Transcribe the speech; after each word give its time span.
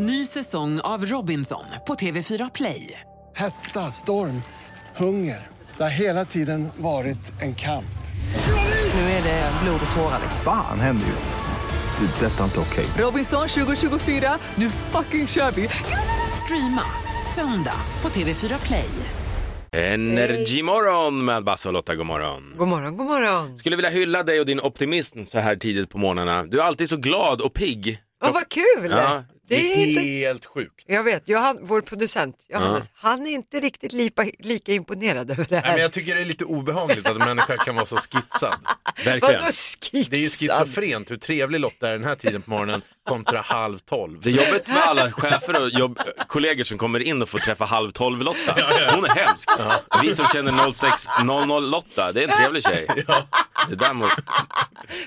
Ny 0.00 0.26
säsong 0.26 0.80
av 0.80 1.04
Robinson 1.04 1.64
på 1.86 1.94
TV4 1.94 2.50
Play. 2.54 3.00
Hetta, 3.36 3.80
storm, 3.80 4.42
hunger. 4.96 5.46
Det 5.76 5.82
har 5.82 5.90
hela 5.90 6.24
tiden 6.24 6.68
varit 6.76 7.42
en 7.42 7.54
kamp. 7.54 7.84
Nu 8.94 9.00
är 9.00 9.22
det 9.22 9.52
blod 9.62 9.80
och 9.90 9.96
tårar. 9.96 10.20
Fan 10.44 10.80
händer 10.80 11.06
just 11.06 11.28
nu. 11.28 12.06
Det. 12.06 12.26
är 12.26 12.30
Detta 12.30 12.40
är 12.40 12.44
inte 12.44 12.60
okej. 12.60 12.86
Robinson 12.98 13.48
2024, 13.48 14.38
nu 14.54 14.70
fucking 14.70 15.26
kör 15.26 15.50
vi! 15.50 15.68
Streama 16.44 16.82
söndag 17.34 17.80
på 18.00 18.08
TV4 18.08 18.66
Play. 18.66 18.90
Energimorgon 19.72 21.24
med 21.24 21.44
Basse 21.44 21.68
och 21.68 21.72
Lotta, 21.72 21.94
god 21.94 22.06
morgon. 22.06 22.54
God 22.58 22.68
morgon, 22.68 22.96
god 22.96 23.06
morgon. 23.06 23.58
Skulle 23.58 23.76
vilja 23.76 23.90
hylla 23.90 24.22
dig 24.22 24.40
och 24.40 24.46
din 24.46 24.60
optimism 24.60 25.24
så 25.24 25.38
här 25.38 25.56
tidigt 25.56 25.90
på 25.90 25.98
morgnarna. 25.98 26.44
Du 26.46 26.60
är 26.60 26.64
alltid 26.64 26.88
så 26.88 26.96
glad 26.96 27.40
och 27.40 27.54
pigg. 27.54 28.02
Ja, 28.20 28.30
vad 28.30 28.48
kul! 28.48 28.90
Ja, 28.90 29.24
det 29.48 29.56
är 29.56 29.86
inte... 29.86 30.00
Helt 30.00 30.44
sjukt. 30.44 30.84
Jag 30.86 31.04
vet, 31.04 31.28
Johan, 31.28 31.58
vår 31.62 31.80
producent 31.80 32.46
Johannes, 32.48 32.90
han 32.94 33.26
är 33.26 33.30
inte 33.30 33.60
riktigt 33.60 33.92
lika, 33.92 34.30
lika 34.38 34.72
imponerad 34.72 35.30
över 35.30 35.46
det 35.48 35.50
Nej, 35.50 35.60
här. 35.60 35.72
men 35.72 35.82
jag 35.82 35.92
tycker 35.92 36.14
det 36.14 36.20
är 36.20 36.24
lite 36.24 36.44
obehagligt 36.44 37.06
att 37.06 37.12
en 37.12 37.18
människa 37.18 37.56
kan 37.56 37.74
vara 37.74 37.86
så 37.86 37.96
skitsad. 37.96 38.56
Verkligen. 39.04 39.20
Vadå 39.20 39.52
skitsad? 39.52 40.10
Det 40.10 40.16
är 40.16 40.20
ju 40.20 40.30
schizofrent 40.30 41.10
hur 41.10 41.16
trevlig 41.16 41.60
Lotta 41.60 41.88
är 41.88 41.92
den 41.92 42.04
här 42.04 42.14
tiden 42.14 42.42
på 42.42 42.50
morgonen 42.50 42.82
kontra 43.08 43.40
halv 43.40 43.78
tolv. 43.78 44.20
Det 44.20 44.30
är 44.30 44.32
jobbigt 44.32 44.68
för 44.68 44.80
alla 44.80 45.12
chefer 45.12 45.62
och 45.62 45.68
jobb, 45.68 45.98
kollegor 46.26 46.64
som 46.64 46.78
kommer 46.78 47.00
in 47.00 47.22
och 47.22 47.28
får 47.28 47.38
träffa 47.38 47.64
halv 47.64 47.90
tolv 47.90 48.22
Lotta. 48.22 48.56
Hon 48.94 49.04
är 49.04 49.08
hemsk. 49.08 49.50
Vi 50.02 50.14
som 50.14 50.26
känner 50.26 50.72
0600 50.72 51.58
Lotta, 51.60 52.12
det 52.12 52.24
är 52.24 52.28
en 52.28 52.36
trevlig 52.36 52.62
tjej. 52.62 52.86
Det 53.68 53.76
där 53.76 53.92
må... 53.92 54.06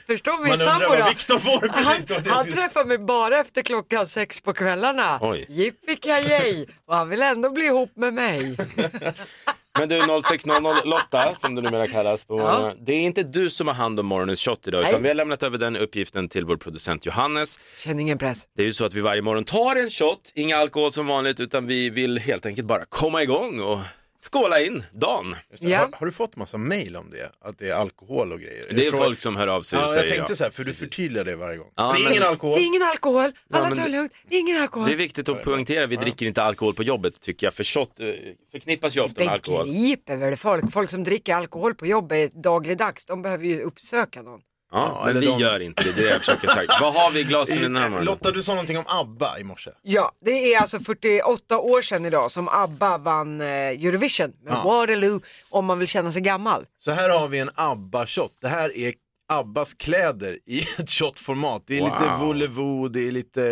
Förstår 0.07 0.43
min 0.43 0.59
sambo 0.59 0.95
då? 0.95 1.07
Viktor 1.09 1.39
får 1.39 1.67
Han, 1.67 1.83
precis 1.85 2.05
då. 2.05 2.31
Han 2.31 2.45
träffar 2.45 2.85
mig 2.85 2.97
bara 2.97 3.39
efter 3.39 3.61
klockan 3.61 4.07
sex 4.07 4.41
på 4.41 4.53
kvällarna. 4.53 5.17
Oj. 5.21 5.45
Yippee 5.49 6.65
och 6.85 6.95
han 6.95 7.09
vill 7.09 7.21
ändå 7.21 7.49
bli 7.49 7.65
ihop 7.65 7.91
med 7.95 8.13
mig. 8.13 8.57
Men 9.79 9.89
du 9.89 9.99
0600 10.23 10.73
Lotta, 10.85 11.35
som 11.35 11.55
du 11.55 11.61
numera 11.61 11.87
kallas 11.87 12.25
på 12.25 12.37
morgonen. 12.37 12.77
Det 12.81 12.93
är 12.93 13.01
inte 13.01 13.23
du 13.23 13.49
som 13.49 13.67
har 13.67 13.75
hand 13.75 13.99
om 13.99 14.05
morgonens 14.05 14.41
shot 14.41 14.67
idag, 14.67 14.81
utan 14.81 14.93
Nej. 14.93 15.01
vi 15.01 15.07
har 15.07 15.15
lämnat 15.15 15.43
över 15.43 15.57
den 15.57 15.77
uppgiften 15.77 16.29
till 16.29 16.45
vår 16.45 16.57
producent 16.57 17.05
Johannes. 17.05 17.59
Känner 17.77 18.01
ingen 18.01 18.17
press. 18.17 18.43
Det 18.55 18.61
är 18.61 18.65
ju 18.65 18.73
så 18.73 18.85
att 18.85 18.93
vi 18.93 19.01
varje 19.01 19.21
morgon 19.21 19.43
tar 19.43 19.75
en 19.75 19.89
shot, 19.89 20.31
inga 20.35 20.57
alkohol 20.57 20.91
som 20.91 21.07
vanligt, 21.07 21.39
utan 21.39 21.67
vi 21.67 21.89
vill 21.89 22.19
helt 22.19 22.45
enkelt 22.45 22.67
bara 22.67 22.85
komma 22.89 23.23
igång 23.23 23.59
och 23.61 23.79
skåla 24.21 24.61
in 24.61 24.83
dagen. 24.91 25.35
Ja. 25.59 25.77
Har, 25.79 25.89
har 25.93 26.05
du 26.05 26.11
fått 26.11 26.35
massa 26.35 26.57
mail 26.57 26.95
om 26.95 27.09
det? 27.09 27.31
Att 27.41 27.57
det 27.59 27.69
är 27.69 27.73
alkohol 27.75 28.31
och 28.31 28.39
grejer? 28.39 28.65
Det 28.69 28.87
är 28.87 28.91
fråga- 28.91 29.03
folk 29.03 29.19
som 29.19 29.35
hör 29.35 29.47
av 29.47 29.61
sig 29.61 29.77
och 29.77 29.81
Ja, 29.81 29.87
jag 29.87 29.89
säger 29.93 30.15
tänkte 30.15 30.31
ja. 30.31 30.35
så 30.35 30.43
här, 30.43 30.51
för 30.51 30.63
du 30.63 30.73
förtydligar 30.73 31.25
det 31.25 31.35
varje 31.35 31.57
gång. 31.57 31.71
Ja, 31.75 31.83
det 31.83 31.99
är 31.99 32.03
men- 32.03 32.11
ingen 32.11 32.23
alkohol. 32.23 32.55
Det 32.57 32.63
är 32.63 32.65
ingen 32.67 32.83
alkohol, 32.83 33.31
alla 33.53 33.69
men 33.69 33.77
tar 33.77 33.85
det- 33.85 33.91
lugnt, 33.91 34.11
ingen 34.29 34.61
alkohol. 34.61 34.87
Det 34.87 34.93
är 34.93 34.97
viktigt 34.97 35.29
att 35.29 35.43
poängtera, 35.43 35.87
vi 35.87 35.95
dricker 35.95 36.25
inte 36.25 36.43
alkohol 36.43 36.73
på 36.73 36.83
jobbet 36.83 37.21
tycker 37.21 37.47
jag, 37.47 37.53
för 37.53 37.63
shot 37.63 37.99
eh, 37.99 38.07
förknippas 38.51 38.97
ju 38.97 39.01
ofta 39.01 39.23
med 39.23 39.33
alkohol. 39.33 39.65
Begriper 39.67 40.15
väl 40.17 40.37
folk, 40.37 40.71
folk 40.71 40.89
som 40.89 41.03
dricker 41.03 41.35
alkohol 41.35 41.75
på 41.75 41.85
jobbet 41.87 42.31
dagligdags, 42.33 43.05
de 43.05 43.21
behöver 43.21 43.45
ju 43.45 43.61
uppsöka 43.61 44.21
någon. 44.21 44.41
Ja, 44.71 45.01
men 45.05 45.19
vi 45.19 45.25
de- 45.25 45.39
gör 45.39 45.59
inte 45.59 45.83
det, 45.83 45.91
det 45.91 46.01
är 46.01 46.03
det 46.03 46.09
jag 46.09 46.19
försöker 46.19 46.47
säga. 46.47 46.77
Vad 46.81 46.93
har 46.93 47.11
vi 47.11 47.19
i 47.19 47.23
glasen 47.23 47.57
i 47.57 47.61
den 47.61 47.75
här 47.75 47.83
morgonen? 47.89 48.05
Lotta, 48.05 48.31
du 48.31 48.43
sa 48.43 48.51
någonting 48.51 48.77
om 48.77 48.83
ABBA 48.87 49.39
i 49.39 49.43
morse. 49.43 49.71
Ja, 49.81 50.11
det 50.25 50.53
är 50.53 50.59
alltså 50.61 50.79
48 50.79 51.57
år 51.59 51.81
sedan 51.81 52.05
idag 52.05 52.31
som 52.31 52.47
ABBA 52.49 52.97
vann 52.97 53.41
eh, 53.41 53.47
Eurovision 53.47 54.33
med 54.43 54.53
Waterloo 54.63 55.21
om 55.53 55.65
man 55.65 55.79
vill 55.79 55.87
känna 55.87 56.11
sig 56.11 56.21
gammal. 56.21 56.65
Så 56.79 56.91
här 56.91 57.09
har 57.09 57.27
vi 57.27 57.39
en 57.39 57.49
ABBA-shot. 57.55 58.31
Det 58.41 58.47
här 58.47 58.77
är 58.77 58.93
Abbas 59.31 59.73
kläder 59.73 60.39
i 60.45 60.59
ett 60.79 60.89
shotformat. 60.89 61.63
Det 61.65 61.77
är 61.77 61.83
lite 61.83 62.17
Wow. 62.17 62.27
volevo, 62.27 62.87
det 62.87 63.07
är 63.07 63.11
lite 63.11 63.43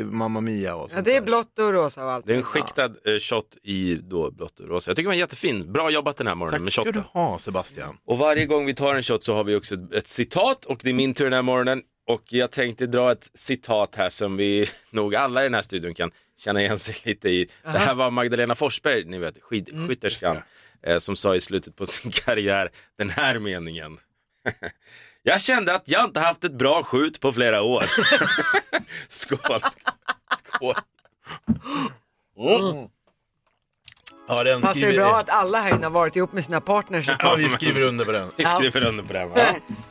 eh, 0.00 0.04
Mamma 0.06 0.40
Mia 0.40 0.74
och 0.74 0.90
sånt 0.90 1.06
Ja, 1.06 1.12
det 1.12 1.16
är 1.16 1.22
blått 1.22 1.58
och 1.58 1.72
rosa 1.72 2.04
och 2.04 2.12
allt. 2.12 2.26
Det 2.26 2.32
är 2.32 2.36
en 2.36 2.42
skiktad 2.42 2.84
eh, 2.84 3.18
shot 3.20 3.56
i 3.62 3.94
då 3.94 4.30
blått 4.30 4.60
och 4.60 4.68
rosa. 4.68 4.90
Jag 4.90 4.96
tycker 4.96 5.04
den 5.10 5.16
var 5.16 5.20
jättefin. 5.20 5.72
Bra 5.72 5.90
jobbat 5.90 6.16
den 6.16 6.26
här 6.26 6.34
morgonen 6.34 6.64
med 6.64 6.72
Tack 6.72 6.84
ska 6.84 6.92
du 6.92 7.02
ha 7.12 7.38
Sebastian. 7.38 7.96
Och 8.06 8.18
varje 8.18 8.46
gång 8.46 8.66
vi 8.66 8.74
tar 8.74 8.94
en 8.94 9.02
shot 9.02 9.22
så 9.24 9.34
har 9.34 9.44
vi 9.44 9.56
också 9.56 9.74
ett, 9.74 9.92
ett 9.94 10.08
citat 10.08 10.64
och 10.64 10.80
det 10.82 10.90
är 10.90 10.94
min 10.94 11.14
tur 11.14 11.24
den 11.24 11.32
här 11.32 11.42
morgonen. 11.42 11.82
Och 12.06 12.22
jag 12.28 12.50
tänkte 12.50 12.86
dra 12.86 13.12
ett 13.12 13.30
citat 13.34 13.94
här 13.94 14.10
som 14.10 14.36
vi 14.36 14.68
nog 14.90 15.14
alla 15.14 15.40
i 15.40 15.44
den 15.44 15.54
här 15.54 15.62
studion 15.62 15.94
kan 15.94 16.10
känna 16.38 16.60
igen 16.60 16.78
sig 16.78 16.94
lite 17.04 17.28
i. 17.28 17.48
Det 17.62 17.78
här 17.78 17.94
var 17.94 18.10
Magdalena 18.10 18.54
Forsberg, 18.54 19.04
ni 19.04 19.18
vet, 19.18 19.42
skidskytterskan, 19.42 20.36
eh, 20.86 20.98
som 20.98 21.16
sa 21.16 21.36
i 21.36 21.40
slutet 21.40 21.76
på 21.76 21.86
sin 21.86 22.10
karriär 22.24 22.68
den 22.98 23.10
här 23.10 23.38
meningen. 23.38 23.98
Jag 25.22 25.40
kände 25.40 25.74
att 25.74 25.82
jag 25.88 26.04
inte 26.04 26.20
haft 26.20 26.44
ett 26.44 26.52
bra 26.52 26.82
skjut 26.82 27.20
på 27.20 27.32
flera 27.32 27.62
år. 27.62 27.84
Skål! 29.08 29.60
Skål. 30.38 30.74
Mm. 32.38 32.88
Ja, 34.28 34.44
den 34.44 34.60
Passar 34.60 34.74
ju 34.74 34.80
skriver... 34.80 35.04
bra 35.04 35.18
att 35.18 35.30
alla 35.30 35.60
här 35.60 35.74
inne 35.74 35.86
har 35.86 35.90
varit 35.90 36.16
ihop 36.16 36.32
med 36.32 36.44
sina 36.44 36.60
partners 36.60 37.08
ett 37.08 37.16
Ja, 37.18 37.24
tag. 37.28 37.36
vi 37.36 37.48
skriver 37.48 37.80
under 37.80 38.04
på 38.04 38.12
den. 38.12 38.30
Vi 38.36 38.44
skriver 38.44 38.84
under 38.84 39.04
på 39.04 39.12
den 39.12 39.28
va? 39.30 39.36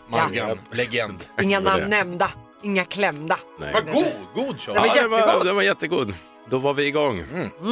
Maggan, 0.07 0.59
legend. 0.71 1.25
Inga 1.41 1.59
namn 1.59 1.83
nämnda, 1.89 2.31
inga 2.63 2.85
klämda. 2.85 3.37
Nej. 3.59 3.73
Vad 3.73 3.85
god, 3.85 4.05
god 4.35 4.55
var 4.67 4.75
Ja, 4.75 4.93
den, 4.95 5.11
var, 5.11 5.45
den 5.45 5.55
var 5.55 5.63
jättegod. 5.63 6.13
Då 6.49 6.57
var 6.59 6.73
vi 6.73 6.85
igång. 6.87 7.23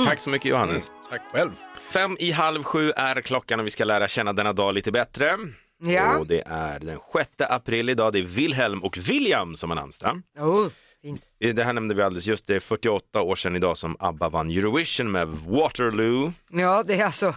Tack 0.08 0.20
så 0.20 0.30
mycket 0.30 0.50
Johannes. 0.52 0.92
Tack 1.10 1.22
själv. 1.34 1.52
Fem 1.90 2.16
i 2.20 2.32
halv 2.32 2.64
sju 2.64 2.92
är 2.96 3.22
klockan 3.22 3.60
och 3.60 3.66
vi 3.66 3.70
ska 3.70 3.84
lära 3.84 4.08
känna 4.08 4.34
denna 4.34 4.54
dag 4.54 4.74
lite 4.74 4.92
bättre. 4.92 5.38
Ja. 5.82 6.18
Och 6.18 6.28
det 6.28 6.44
är 6.46 6.80
den 6.80 7.00
6 7.14 7.30
april 7.40 7.90
idag. 7.90 8.14
Det 8.14 8.20
är 8.20 8.24
Wilhelm 8.24 8.84
och 8.84 8.98
William 8.98 9.56
som 9.56 9.70
har 9.70 9.76
namnsdag. 9.76 10.22
Oh, 10.40 10.68
fint. 11.02 11.24
Det 11.40 11.64
här 11.64 11.74
nämnde 11.74 11.96
vi 11.96 12.02
alldeles 12.02 12.28
just. 12.28 12.48
Det 12.48 12.56
är 12.56 12.60
48 12.60 13.22
år 13.22 13.36
sedan 13.36 13.56
idag 13.56 13.78
som 13.78 13.96
ABBA 14.00 14.30
vann 14.30 14.50
Eurovision 14.50 15.12
med 15.12 15.28
Waterloo. 15.28 16.34
Ja, 16.50 16.84
det 16.84 16.94
är 16.94 17.06
alltså 17.06 17.36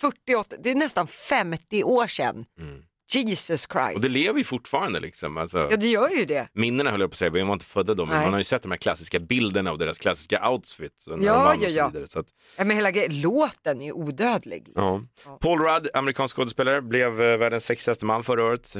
48, 0.00 0.56
det 0.62 0.70
är 0.70 0.74
nästan 0.74 1.06
50 1.06 1.84
år 1.84 2.06
sedan. 2.06 2.44
Jesus 3.08 3.66
Christ. 3.72 3.94
Och 3.94 4.00
det 4.00 4.08
lever 4.08 4.38
ju 4.38 4.44
fortfarande 4.44 5.00
liksom. 5.00 5.36
Alltså, 5.36 5.68
Ja, 5.70 5.76
det 5.76 5.88
gör 5.88 6.08
ju 6.08 6.24
det. 6.24 6.48
Minnena 6.52 6.90
höll 6.90 7.00
jag 7.00 7.10
på 7.10 7.14
att 7.14 7.18
säga, 7.18 7.30
vi 7.30 7.42
var 7.42 7.52
inte 7.52 7.64
födda 7.64 7.94
då, 7.94 8.06
men 8.06 8.14
Nej. 8.16 8.24
man 8.24 8.32
har 8.32 8.40
ju 8.40 8.44
sett 8.44 8.62
de 8.62 8.70
här 8.70 8.78
klassiska 8.78 9.18
bilderna 9.20 9.70
av 9.70 9.78
deras 9.78 9.98
klassiska 9.98 10.50
outfits. 10.50 11.08
När 11.08 11.26
Ja, 11.26 11.32
de 11.34 11.44
vann 11.44 11.58
ja, 11.60 11.66
och 11.66 11.72
så 11.72 11.78
ja. 11.78 11.88
vidare. 11.88 12.06
Så 12.08 12.18
att, 12.18 12.26
Ja, 12.56 12.64
men 12.64 12.76
hela 12.76 12.90
grejen, 12.90 13.20
låten 13.20 13.82
är 13.82 13.92
odödlig. 13.92 14.62
Liksom. 14.66 15.08
Ja. 15.24 15.38
Paul 15.40 15.58
Rudd, 15.60 15.88
amerikansk 15.94 16.36
skådespelare, 16.36 16.82
blev 16.82 17.22
eh, 17.22 17.36
världens 17.38 17.64
sexigaste 17.64 18.04
man 18.04 18.24
förra 18.24 18.44
året. 18.44 18.76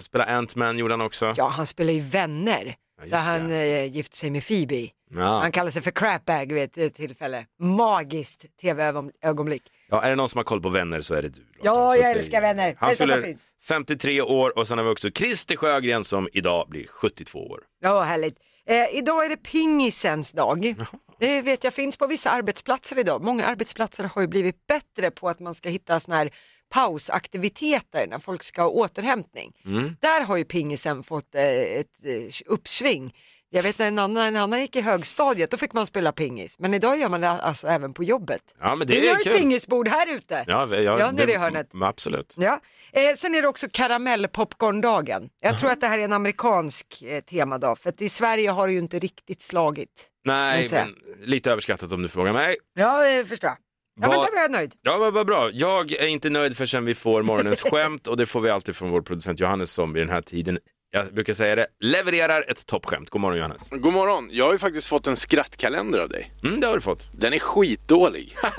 Spelade 0.00 0.30
Ant-Man 0.38 0.78
gjorde 0.78 0.92
han 0.94 1.00
också. 1.00 1.34
Ja, 1.36 1.48
han 1.48 1.66
spelar 1.66 1.92
ju 1.92 2.00
Vänner. 2.00 2.76
just 3.00 3.10
där 3.10 3.18
han 3.20 3.52
eh, 3.52 3.84
gifte 3.96 4.16
sig 4.16 4.30
med 4.30 4.46
Phoebe. 4.46 4.88
Ja. 5.10 5.40
Han 5.40 5.52
kallar 5.52 5.70
sig 5.70 5.82
för 5.82 5.90
crapbag 5.90 6.52
vid 6.52 6.62
ett 6.64 6.78
eh, 6.78 6.88
tillfälle. 6.88 7.46
Magiskt 7.60 8.44
tv-ögonblick. 8.60 9.62
Ja, 9.90 10.02
är 10.02 10.10
det 10.10 10.16
någon 10.16 10.28
som 10.28 10.38
har 10.38 10.44
koll 10.44 10.62
på 10.62 10.68
vänner 10.68 11.00
så 11.00 11.14
är 11.14 11.22
det 11.22 11.28
du. 11.28 11.40
Lotta. 11.40 11.60
Ja, 11.62 11.74
Så 11.74 11.80
jag 11.80 11.94
att 12.08 12.14
det- 12.14 12.20
älskar 12.20 12.40
Vänner. 12.40 12.76
Han 12.78 12.88
Bästa 12.88 13.04
som 13.06 13.14
fyller 13.14 13.26
finns. 13.26 13.40
53 13.68 14.20
år 14.22 14.58
och 14.58 14.68
sen 14.68 14.78
har 14.78 14.84
vi 14.84 14.90
också 14.90 15.10
Christer 15.10 15.56
Sjögren 15.56 16.04
som 16.04 16.28
idag 16.32 16.66
blir 16.68 16.86
72 16.86 17.38
år. 17.50 17.60
Ja, 17.80 18.02
härligt. 18.02 18.36
Eh, 18.66 18.94
idag 18.98 19.24
är 19.24 19.28
det 19.28 19.36
pingisens 19.36 20.32
dag. 20.32 20.74
Det 21.20 21.42
vet 21.42 21.64
jag 21.64 21.74
finns 21.74 21.96
på 21.96 22.06
vissa 22.06 22.30
arbetsplatser 22.30 22.98
idag. 22.98 23.24
Många 23.24 23.44
arbetsplatser 23.46 24.04
har 24.04 24.22
ju 24.22 24.28
blivit 24.28 24.66
bättre 24.66 25.10
på 25.10 25.28
att 25.28 25.40
man 25.40 25.54
ska 25.54 25.68
hitta 25.68 26.00
såna 26.00 26.16
här 26.16 26.30
pausaktiviteter 26.70 28.06
när 28.06 28.18
folk 28.18 28.42
ska 28.42 28.62
ha 28.62 28.68
återhämtning. 28.68 29.52
Mm. 29.66 29.96
Där 30.00 30.24
har 30.24 30.36
ju 30.36 30.44
pingisen 30.44 31.02
fått 31.02 31.34
eh, 31.34 31.42
ett 31.44 32.04
eh, 32.04 32.22
uppsving. 32.46 33.14
Jag 33.50 33.62
vet 33.62 33.78
när 33.78 33.86
en 33.88 33.98
annan, 33.98 34.24
en 34.26 34.36
annan 34.36 34.60
gick 34.60 34.76
i 34.76 34.80
högstadiet, 34.80 35.50
då 35.50 35.56
fick 35.56 35.72
man 35.72 35.86
spela 35.86 36.12
pingis. 36.12 36.58
Men 36.58 36.74
idag 36.74 36.98
gör 36.98 37.08
man 37.08 37.20
det 37.20 37.28
alltså 37.28 37.66
även 37.66 37.92
på 37.94 38.04
jobbet. 38.04 38.42
Ja, 38.60 38.76
men 38.76 38.86
det 38.86 38.92
Vi 38.94 39.06
är 39.08 39.12
har 39.12 39.16
ett 39.20 39.24
kul. 39.24 39.32
pingisbord 39.38 39.88
här 39.88 40.06
ute. 40.16 40.44
Ja, 40.46 40.68
ja, 40.76 40.98
Ja, 40.98 41.10
nere 41.10 41.32
i 41.32 41.36
hörnet. 41.36 41.70
m- 41.74 41.82
Absolut. 41.82 42.34
Ja. 42.38 42.60
Eh, 42.92 43.14
sen 43.16 43.34
är 43.34 43.42
det 43.42 43.48
också 43.48 43.66
karamellpopcorndagen. 43.72 45.28
Jag 45.40 45.58
tror 45.58 45.70
att 45.70 45.80
det 45.80 45.86
här 45.86 45.98
är 45.98 46.02
en 46.04 46.12
amerikansk 46.12 47.02
eh, 47.02 47.20
temadag 47.20 47.78
för 47.78 47.88
att 47.88 48.02
i 48.02 48.08
Sverige 48.08 48.50
har 48.50 48.66
det 48.66 48.72
ju 48.72 48.78
inte 48.78 48.98
riktigt 48.98 49.42
slagit. 49.42 50.06
Nej, 50.24 50.68
men 50.72 50.94
lite 51.28 51.50
överskattat 51.52 51.92
om 51.92 52.02
du 52.02 52.08
frågar 52.08 52.32
mig. 52.32 52.56
Ja, 52.74 53.04
det 53.04 53.24
förstår 53.24 53.48
jag. 53.48 53.56
Ja, 54.00 54.08
men 54.08 54.10
då 54.10 54.22
var 54.34 54.42
jag 54.42 54.50
nöjd. 54.50 54.74
Ja, 54.82 54.98
vad, 54.98 55.14
vad 55.14 55.26
bra. 55.26 55.50
Jag 55.52 55.92
är 55.92 56.06
inte 56.06 56.30
nöjd 56.30 56.56
förrän 56.56 56.84
vi 56.84 56.94
får 56.94 57.22
morgonens 57.22 57.62
skämt 57.70 58.06
och 58.06 58.16
det 58.16 58.26
får 58.26 58.40
vi 58.40 58.50
alltid 58.50 58.76
från 58.76 58.90
vår 58.90 59.00
producent 59.02 59.40
Johannes 59.40 59.70
som 59.72 59.92
vid 59.92 60.02
den 60.02 60.10
här 60.14 60.22
tiden, 60.22 60.58
jag 60.90 61.14
brukar 61.14 61.32
säga 61.32 61.56
det, 61.56 61.66
levererar 61.80 62.44
ett 62.48 62.66
toppskämt. 62.66 63.10
God 63.10 63.20
morgon 63.20 63.38
Johannes. 63.38 63.68
God 63.70 63.92
morgon. 63.92 64.28
Jag 64.32 64.44
har 64.44 64.52
ju 64.52 64.58
faktiskt 64.58 64.88
fått 64.88 65.06
en 65.06 65.16
skrattkalender 65.16 65.98
av 65.98 66.08
dig. 66.08 66.32
Mm, 66.44 66.60
det 66.60 66.66
har 66.66 66.74
du 66.74 66.80
fått. 66.80 67.10
Den 67.12 67.32
är 67.32 67.38
skitdålig. 67.38 68.36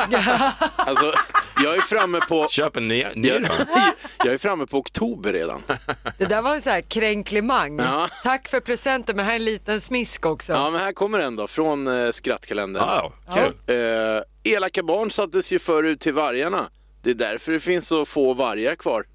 alltså, 0.76 1.14
jag 1.64 1.76
är 1.76 1.81
framme 1.81 2.20
på... 2.30 2.48
Köp 2.50 2.78
en 2.78 2.88
ny, 2.88 3.06
ny 3.16 3.28
Jag, 3.28 4.34
är 4.34 4.38
framme 4.38 4.66
på 4.66 4.78
oktober 4.78 5.34
redan. 5.34 5.62
Det 6.18 6.26
där 6.26 6.42
var 6.42 6.56
en 6.56 6.62
sån 6.62 6.72
här 6.72 6.81
kränklimang. 6.81 7.80
Ja. 7.80 8.10
Tack 8.24 8.48
för 8.48 8.60
presenten 8.60 9.16
men 9.16 9.25
här 9.25 9.32
är 9.32 9.36
en 9.36 9.46
liten 9.46 9.82
smisk 9.82 10.25
också. 10.25 10.54
Ja, 10.54 10.70
men 10.70 10.82
här 10.82 10.94
kommer 10.94 11.20
en 11.20 11.36
då, 11.36 11.48
från 11.48 11.88
eh, 11.88 12.12
skrattkalendern. 12.12 12.84
Ja, 12.88 13.14
kul. 13.36 13.75
Eh, 13.75 14.54
elaka 14.54 14.84
barn 14.84 15.12
sattes 15.12 15.52
ju 15.52 15.60
förr 15.60 15.84
ut 15.84 16.02
till 16.02 16.14
vargarna. 16.14 16.70
Det 17.04 17.10
är 17.10 17.14
därför 17.14 17.52
det 17.52 17.60
finns 17.60 17.88
så 17.88 18.06
få 18.06 18.34
vargar 18.34 18.75
kvar. 18.75 19.06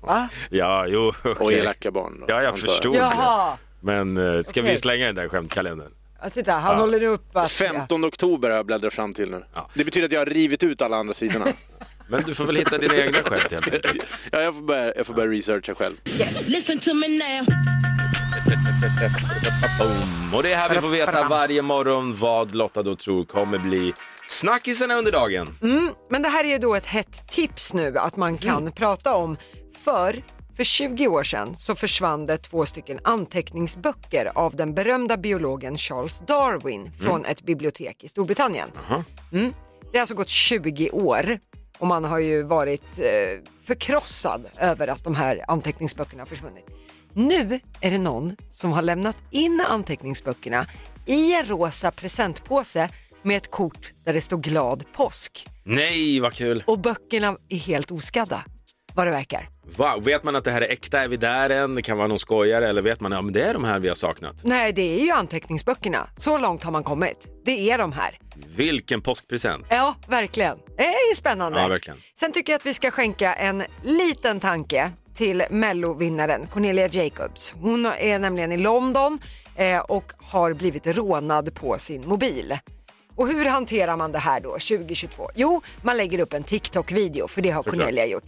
Va? 0.00 0.28
Ja, 0.50 0.86
jo, 0.88 1.12
Och 1.24 1.40
okej. 1.40 1.58
elaka 1.58 1.90
barn. 1.90 2.20
Då, 2.20 2.26
Ja, 2.28 2.42
jag 2.42 2.58
förstod 2.58 2.92
det. 2.94 2.98
Jaha. 2.98 3.56
Men 3.80 4.16
eh, 4.16 4.42
ska 4.42 4.62
vi 4.62 4.68
Okej. 4.68 4.78
slänga 4.78 5.06
den 5.06 5.14
där 5.14 5.28
skämtkalendern? 5.28 5.90
Ja, 6.22 6.30
titta, 6.30 6.52
han 6.52 6.76
håller 6.78 7.00
nu 7.00 7.06
upp 7.06 7.36
att... 7.36 7.52
15 7.52 8.04
oktober 8.04 8.48
har 8.50 8.56
jag 8.56 8.66
bläddrat 8.66 8.94
fram 8.94 9.14
till 9.14 9.30
nu. 9.30 9.44
Det 9.74 9.84
betyder 9.84 10.06
att 10.06 10.12
jag 10.12 10.20
har 10.20 10.26
rivit 10.26 10.62
ut 10.62 10.82
alla 10.82 10.96
andra 10.96 11.14
sidorna. 11.14 11.46
Men 12.08 12.22
du 12.22 12.34
får 12.34 12.44
väl 12.44 12.56
hitta 12.56 12.78
dina 12.78 12.96
egna 12.96 13.18
skämt 13.18 13.50
helt 13.50 13.72
enkelt. 13.86 14.04
ja, 14.32 14.40
jag, 14.42 14.54
får 14.54 14.62
börja, 14.62 14.94
jag 14.96 15.06
får 15.06 15.14
börja 15.14 15.30
researcha 15.32 15.74
själv. 15.74 15.94
Listen 16.48 16.78
to 16.78 16.94
me 16.94 17.08
now. 17.08 17.46
Boom. 19.78 20.34
Och 20.34 20.42
det 20.42 20.52
är 20.52 20.56
här 20.56 20.74
vi 20.74 20.80
får 20.80 20.88
veta 20.88 21.28
varje 21.28 21.62
morgon 21.62 22.16
vad 22.16 22.54
Lotta 22.54 22.82
då 22.82 22.96
tror 22.96 23.24
kommer 23.24 23.58
bli 23.58 23.92
snackisarna 24.26 24.94
under 24.94 25.12
dagen. 25.12 25.58
Men 26.10 26.22
det 26.22 26.28
här 26.28 26.44
är 26.44 26.48
ju 26.48 26.58
då 26.58 26.74
ett 26.74 26.86
hett 26.86 27.28
tips 27.28 27.74
nu 27.74 27.98
att 27.98 28.16
man 28.16 28.38
kan 28.38 28.72
prata 28.72 29.14
om. 29.14 29.36
För 29.84 30.22
för 30.56 30.64
20 30.64 31.08
år 31.08 31.22
sedan 31.22 31.56
så 31.56 31.74
försvann 31.74 32.26
det 32.26 32.38
två 32.38 32.66
stycken 32.66 33.00
anteckningsböcker 33.04 34.32
av 34.34 34.56
den 34.56 34.74
berömda 34.74 35.16
biologen 35.16 35.78
Charles 35.78 36.18
Darwin 36.26 36.92
från 37.00 37.24
ett 37.24 37.42
bibliotek 37.42 38.04
i 38.04 38.08
Storbritannien. 38.08 38.68
Mm. 39.32 39.52
Det 39.92 39.98
har 39.98 40.00
alltså 40.00 40.14
gått 40.14 40.28
20 40.28 40.90
år 40.90 41.38
och 41.78 41.86
man 41.86 42.04
har 42.04 42.18
ju 42.18 42.42
varit 42.42 42.98
eh, 42.98 43.42
förkrossad 43.64 44.46
över 44.58 44.88
att 44.88 45.04
de 45.04 45.14
här 45.14 45.44
anteckningsböckerna 45.48 46.20
har 46.20 46.26
försvunnit. 46.26 46.66
Nu 47.18 47.60
är 47.80 47.90
det 47.90 47.98
någon 47.98 48.36
som 48.50 48.72
har 48.72 48.82
lämnat 48.82 49.16
in 49.30 49.60
anteckningsböckerna 49.68 50.66
i 51.06 51.34
en 51.34 51.46
rosa 51.46 51.90
presentpåse 51.90 52.88
med 53.22 53.36
ett 53.36 53.50
kort 53.50 53.92
där 54.04 54.12
det 54.12 54.20
står 54.20 54.38
glad 54.38 54.84
påsk. 54.92 55.46
Nej, 55.64 56.20
vad 56.20 56.32
kul! 56.32 56.64
Och 56.66 56.78
böckerna 56.78 57.36
är 57.48 57.56
helt 57.56 57.90
oskadda, 57.90 58.44
vad 58.96 59.06
det 59.06 59.10
verkar. 59.10 59.48
Wow, 59.76 60.04
vet 60.04 60.24
man 60.24 60.36
att 60.36 60.44
det 60.44 60.50
här 60.50 60.60
är 60.60 60.72
äkta? 60.72 61.00
Är 61.00 61.08
vi 61.08 61.16
där 61.16 61.50
än? 61.50 61.74
Det 61.74 61.82
kan 61.82 61.98
vara 61.98 62.08
någon 62.08 62.18
skojare 62.18 62.68
eller 62.68 62.82
vet 62.82 63.00
man 63.00 63.12
att 63.12 63.16
ja, 63.16 63.22
men 63.22 63.32
det 63.32 63.42
är 63.42 63.54
de 63.54 63.64
här 63.64 63.78
vi 63.78 63.88
har 63.88 63.94
saknat? 63.94 64.34
Nej, 64.44 64.72
det 64.72 65.00
är 65.00 65.04
ju 65.04 65.10
anteckningsböckerna. 65.10 66.08
Så 66.16 66.38
långt 66.38 66.64
har 66.64 66.72
man 66.72 66.84
kommit. 66.84 67.26
Det 67.44 67.70
är 67.70 67.78
de 67.78 67.92
här. 67.92 68.18
Vilken 68.56 69.00
påskpresent! 69.00 69.66
Ja, 69.70 69.94
verkligen. 70.08 70.58
Det 70.76 70.84
är 70.86 71.10
ju 71.10 71.16
spännande. 71.16 71.60
Ja, 71.60 71.68
verkligen. 71.68 71.98
Sen 72.20 72.32
tycker 72.32 72.52
jag 72.52 72.58
att 72.58 72.66
vi 72.66 72.74
ska 72.74 72.90
skänka 72.90 73.34
en 73.34 73.62
liten 73.82 74.40
tanke 74.40 74.90
till 75.14 75.44
mellovinnaren 75.50 76.46
Cornelia 76.46 76.88
Jacobs. 76.88 77.54
Hon 77.60 77.86
är 77.86 78.18
nämligen 78.18 78.52
i 78.52 78.56
London 78.56 79.18
eh, 79.56 79.78
och 79.78 80.12
har 80.18 80.54
blivit 80.54 80.86
rånad 80.86 81.54
på 81.54 81.78
sin 81.78 82.08
mobil. 82.08 82.58
Och 83.16 83.28
hur 83.28 83.44
hanterar 83.44 83.96
man 83.96 84.12
det 84.12 84.18
här 84.18 84.40
då 84.40 84.50
2022? 84.52 85.30
Jo, 85.34 85.62
man 85.82 85.96
lägger 85.96 86.18
upp 86.18 86.32
en 86.32 86.42
TikTok-video 86.42 87.28
för 87.28 87.42
det 87.42 87.50
har 87.50 87.62
Såklart. 87.62 87.80
Cornelia 87.80 88.06
gjort. 88.06 88.24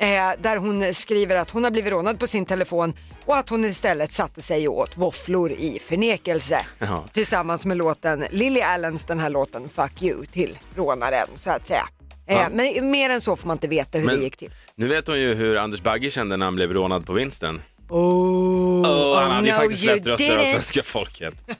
Eh, 0.00 0.30
där 0.42 0.56
hon 0.56 0.94
skriver 0.94 1.36
att 1.36 1.50
hon 1.50 1.64
har 1.64 1.70
blivit 1.70 1.90
rånad 1.92 2.18
på 2.20 2.26
sin 2.26 2.46
telefon 2.46 2.94
och 3.26 3.36
att 3.36 3.48
hon 3.48 3.64
istället 3.64 4.12
satte 4.12 4.42
sig 4.42 4.68
och 4.68 4.78
åt 4.78 4.96
våfflor 4.96 5.52
i 5.52 5.78
förnekelse. 5.78 6.66
Ja. 6.78 7.04
Tillsammans 7.12 7.64
med 7.66 7.76
låten 7.76 8.24
Lily 8.30 8.60
Allens 8.60 9.04
den 9.04 9.20
här 9.20 9.30
låten 9.30 9.68
Fuck 9.68 10.02
You 10.02 10.26
till 10.26 10.58
rånaren 10.76 11.28
så 11.34 11.50
att 11.50 11.66
säga. 11.66 11.88
Eh, 12.26 12.36
Ja. 12.36 12.48
Men 12.52 12.90
mer 12.90 13.10
än 13.10 13.20
så 13.20 13.36
får 13.36 13.46
man 13.48 13.54
inte 13.54 13.68
veta 13.68 13.98
hur 13.98 14.06
Men- 14.06 14.16
det 14.18 14.22
gick 14.24 14.36
till. 14.36 14.50
Nu 14.74 14.86
vet 14.88 15.06
hon 15.08 15.20
ju 15.20 15.34
hur 15.34 15.56
Anders 15.56 15.82
Bagge 15.82 16.10
kände 16.10 16.36
när 16.36 16.46
han 16.46 16.56
blev 16.56 16.72
rånad 16.74 17.06
på 17.06 17.12
vinsten. 17.12 17.62
Oh, 17.88 18.00
Oh, 18.86 19.18
han 19.20 19.30
hade 19.30 19.46
ju 19.46 19.52
no, 19.52 19.58
faktiskt 19.58 19.82
flest 19.82 20.06
röster 20.06 20.36
av 20.36 20.38
didn't. 20.44 20.50
svenska 20.50 20.82
folket. 20.82 21.34
Nej, 21.46 21.56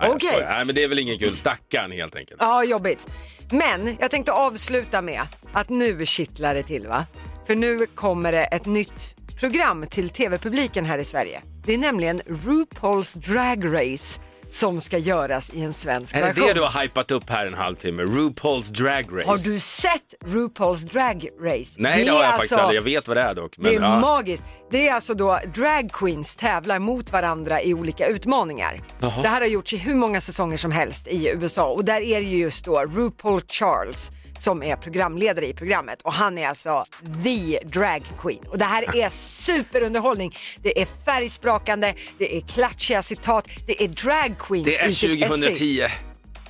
jag 0.00 0.10
Okej. 0.10 0.28
skojar. 0.28 0.50
Nej, 0.50 0.64
men 0.64 0.74
det 0.74 0.84
är 0.84 0.88
väl 0.88 0.98
ingen 0.98 1.18
kul. 1.18 1.36
Stackarn 1.36 1.92
helt 1.92 2.16
enkelt. 2.16 2.40
Ja, 2.40 2.64
jobbigt. 2.64 3.08
Men 3.50 3.96
jag 4.00 4.10
tänkte 4.10 4.32
avsluta 4.32 5.00
med 5.02 5.22
att 5.52 5.68
nu 5.68 6.06
kittlar 6.06 6.54
det 6.54 6.62
till 6.62 6.86
va? 6.88 7.06
För 7.48 7.54
nu 7.54 7.86
kommer 7.86 8.32
det 8.32 8.44
ett 8.44 8.66
nytt 8.66 9.14
program 9.40 9.86
till 9.86 10.10
tv-publiken 10.10 10.84
här 10.84 10.98
i 10.98 11.04
Sverige. 11.04 11.42
Det 11.66 11.74
är 11.74 11.78
nämligen 11.78 12.20
RuPaul's 12.20 13.18
Drag 13.18 13.74
Race 13.74 14.20
som 14.48 14.80
ska 14.80 14.98
göras 14.98 15.50
i 15.50 15.62
en 15.62 15.72
svensk 15.72 16.16
Är 16.16 16.20
det 16.20 16.26
version. 16.26 16.46
det 16.46 16.54
du 16.54 16.60
har 16.60 16.82
hypat 16.82 17.10
upp 17.10 17.30
här 17.30 17.46
en 17.46 17.54
halvtimme? 17.54 18.02
RuPaul's 18.02 18.72
Drag 18.72 19.18
Race? 19.18 19.28
Har 19.28 19.36
du 19.52 19.60
sett 19.60 20.14
RuPaul's 20.24 20.92
Drag 20.92 21.28
Race? 21.40 21.74
Nej, 21.78 22.04
det, 22.04 22.10
är 22.10 22.12
har 22.12 22.22
jag 22.22 22.24
alltså- 22.24 22.36
faktiskt 22.38 22.60
aldrig. 22.60 22.76
Jag 22.76 22.82
vet 22.82 23.08
vad 23.08 23.16
det 23.16 23.20
är 23.22 23.34
dock. 23.34 23.54
Det 23.56 23.74
är 23.74 23.80
ja. 23.80 24.00
magiskt. 24.00 24.44
Det 24.70 24.88
är 24.88 24.94
alltså 24.94 25.14
då 25.14 25.40
drag 25.54 25.90
queens 25.92 26.36
tävlar 26.36 26.78
mot 26.78 27.12
varandra 27.12 27.62
i 27.62 27.74
olika 27.74 28.06
utmaningar. 28.06 28.80
Det 29.00 29.28
här 29.28 29.40
har 29.40 29.48
gjorts 29.48 29.72
i 29.72 29.76
hur 29.76 29.94
många 29.94 30.20
säsonger 30.20 30.56
som 30.56 30.72
helst 30.72 31.06
i 31.06 31.28
USA 31.28 31.66
och 31.66 31.84
där 31.84 32.00
är 32.00 32.20
det 32.20 32.26
ju 32.26 32.38
just 32.38 32.64
då 32.64 32.80
RuPaul 32.80 33.40
Charles 33.48 34.10
som 34.38 34.62
är 34.62 34.76
programledare 34.76 35.46
i 35.46 35.54
programmet 35.54 36.02
och 36.02 36.12
han 36.12 36.38
är 36.38 36.48
alltså 36.48 36.84
the 37.24 37.58
drag 37.64 38.02
queen. 38.20 38.44
Och 38.48 38.58
det 38.58 38.64
här 38.64 38.96
är 38.96 39.10
superunderhållning. 39.10 40.36
Det 40.62 40.82
är 40.82 40.86
färgsprakande, 41.04 41.94
det 42.18 42.36
är 42.36 42.40
klatschiga 42.40 43.02
citat, 43.02 43.48
det 43.66 43.84
är 43.84 43.88
drag 43.88 44.38
queens 44.38 44.64
Det 44.66 44.76
är 44.80 44.88
i 44.88 44.92
sitt 44.92 45.24
essay. 45.24 45.28
2010. 45.28 45.82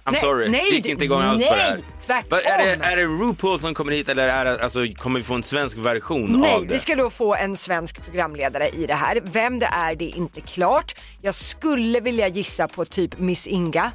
I'm 0.05 0.12
Nej, 0.12 0.20
sorry, 0.20 0.49
nej, 0.49 0.64
det 0.70 0.76
gick 0.76 0.87
inte 0.87 1.05
igång 1.05 1.23
alls 1.23 1.44
på 1.44 1.55
det 1.55 1.61
här. 1.61 1.75
nej, 1.75 1.85
tvärtom. 2.06 2.38
Är 2.38 2.58
det, 2.58 2.85
är 2.85 2.96
det 2.96 3.02
RuPaul 3.02 3.61
som 3.61 3.75
kommer 3.75 3.93
hit 3.93 4.08
eller 4.08 4.29
är 4.29 4.44
det, 4.44 4.62
alltså, 4.62 4.87
kommer 4.96 5.20
vi 5.20 5.25
få 5.25 5.34
en 5.34 5.43
svensk 5.43 5.79
version 5.79 6.41
Nej, 6.41 6.55
av 6.55 6.67
det? 6.67 6.75
vi 6.75 6.79
ska 6.81 6.94
då 6.94 7.11
få 7.11 7.34
en 7.34 7.56
svensk 7.56 8.05
programledare 8.05 8.69
i 8.69 8.87
det 8.87 8.94
här. 8.94 9.20
Vem 9.25 9.58
det 9.58 9.67
är, 9.67 9.94
det 9.94 10.05
är 10.05 10.17
inte 10.17 10.41
klart. 10.41 10.94
Jag 11.23 11.34
skulle 11.34 12.00
vilja 12.00 12.29
gissa 12.29 12.69
på 12.69 12.84
typ 12.84 13.19
Miss 13.19 13.46
Inga. 13.46 13.93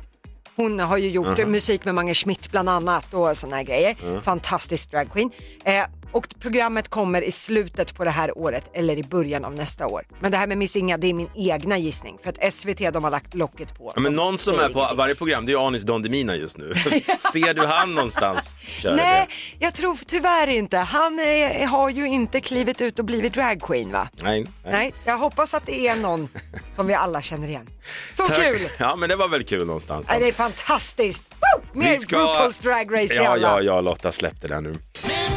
Hon 0.55 0.79
har 0.79 0.97
ju 0.97 1.09
gjort 1.09 1.37
musik 1.51 1.85
med 1.85 1.95
Mange 1.95 2.13
Schmidt 2.13 2.51
bland 2.51 2.69
annat 2.69 3.13
och 3.13 3.37
här 3.53 3.63
grejer. 3.63 3.95
Fantastisk 4.21 4.91
dragqueen. 4.91 5.31
Eh, 5.63 5.85
och 6.13 6.27
programmet 6.39 6.89
kommer 6.89 7.21
i 7.21 7.31
slutet 7.31 7.95
på 7.95 8.03
det 8.03 8.09
här 8.09 8.37
året 8.37 8.71
eller 8.73 8.97
i 8.97 9.03
början 9.03 9.45
av 9.45 9.55
nästa 9.55 9.87
år. 9.87 10.03
Men 10.19 10.31
det 10.31 10.37
här 10.37 10.47
med 10.47 10.57
Miss 10.57 10.75
Inga, 10.75 10.97
det 10.97 11.07
är 11.07 11.13
min 11.13 11.29
egna 11.35 11.77
gissning 11.77 12.17
för 12.23 12.29
att 12.29 12.53
SVT 12.53 12.93
de 12.93 13.03
har 13.03 13.11
lagt 13.11 13.33
locket 13.33 13.77
på. 13.77 13.91
Ja, 13.95 14.01
men 14.01 14.15
någon 14.15 14.37
som 14.37 14.53
är 14.53 14.57
på 14.57 14.63
ingenting. 14.79 14.97
varje 14.97 15.15
program, 15.15 15.45
det 15.45 15.51
är 15.51 15.67
Anis 15.67 15.83
Don 15.83 16.03
Demina 16.03 16.35
just 16.35 16.57
nu. 16.57 16.73
Ser 17.33 17.53
du 17.53 17.65
han 17.65 17.93
någonstans? 17.93 18.55
Kör 18.61 18.95
Nej, 18.95 19.27
det. 19.59 19.65
jag 19.65 19.73
tror 19.73 19.97
tyvärr 20.07 20.47
inte. 20.47 20.77
Han 20.77 21.19
är, 21.19 21.65
har 21.65 21.89
ju 21.89 22.07
inte 22.07 22.41
klivit 22.41 22.81
ut 22.81 22.99
och 22.99 23.05
blivit 23.05 23.33
dragqueen 23.33 23.91
va? 23.91 24.07
Nej, 24.21 24.41
nej. 24.43 24.71
Nej, 24.73 24.93
jag 25.05 25.17
hoppas 25.17 25.53
att 25.53 25.65
det 25.65 25.87
är 25.87 25.95
någon 25.95 26.29
som 26.75 26.87
vi 26.87 26.93
alla 26.93 27.21
känner 27.21 27.47
igen. 27.47 27.69
Så 28.13 28.25
Tack. 28.25 28.37
kul! 28.37 28.59
Ja, 28.79 28.95
men 28.95 29.09
det 29.09 29.15
var 29.15 29.27
väl 29.29 29.43
kul 29.43 29.65
någonstans. 29.67 30.05
Nej, 30.09 30.19
det 30.19 30.27
är 30.27 30.31
fantastiskt! 30.31 31.25
Woo! 31.29 31.79
Mer 31.79 31.91
Vi 31.91 31.99
ska- 31.99 32.15
RuPaul's 32.17 32.63
Drag 32.63 32.93
Race 32.95 33.07
till 33.07 33.17
Ja, 33.17 33.27
alla. 33.29 33.41
ja, 33.47 33.61
ja, 33.61 33.81
Lotta 33.81 34.11
släpp 34.11 34.41
det 34.41 34.47
där 34.47 34.61
nu. 34.61 34.69
Men, 34.69 35.32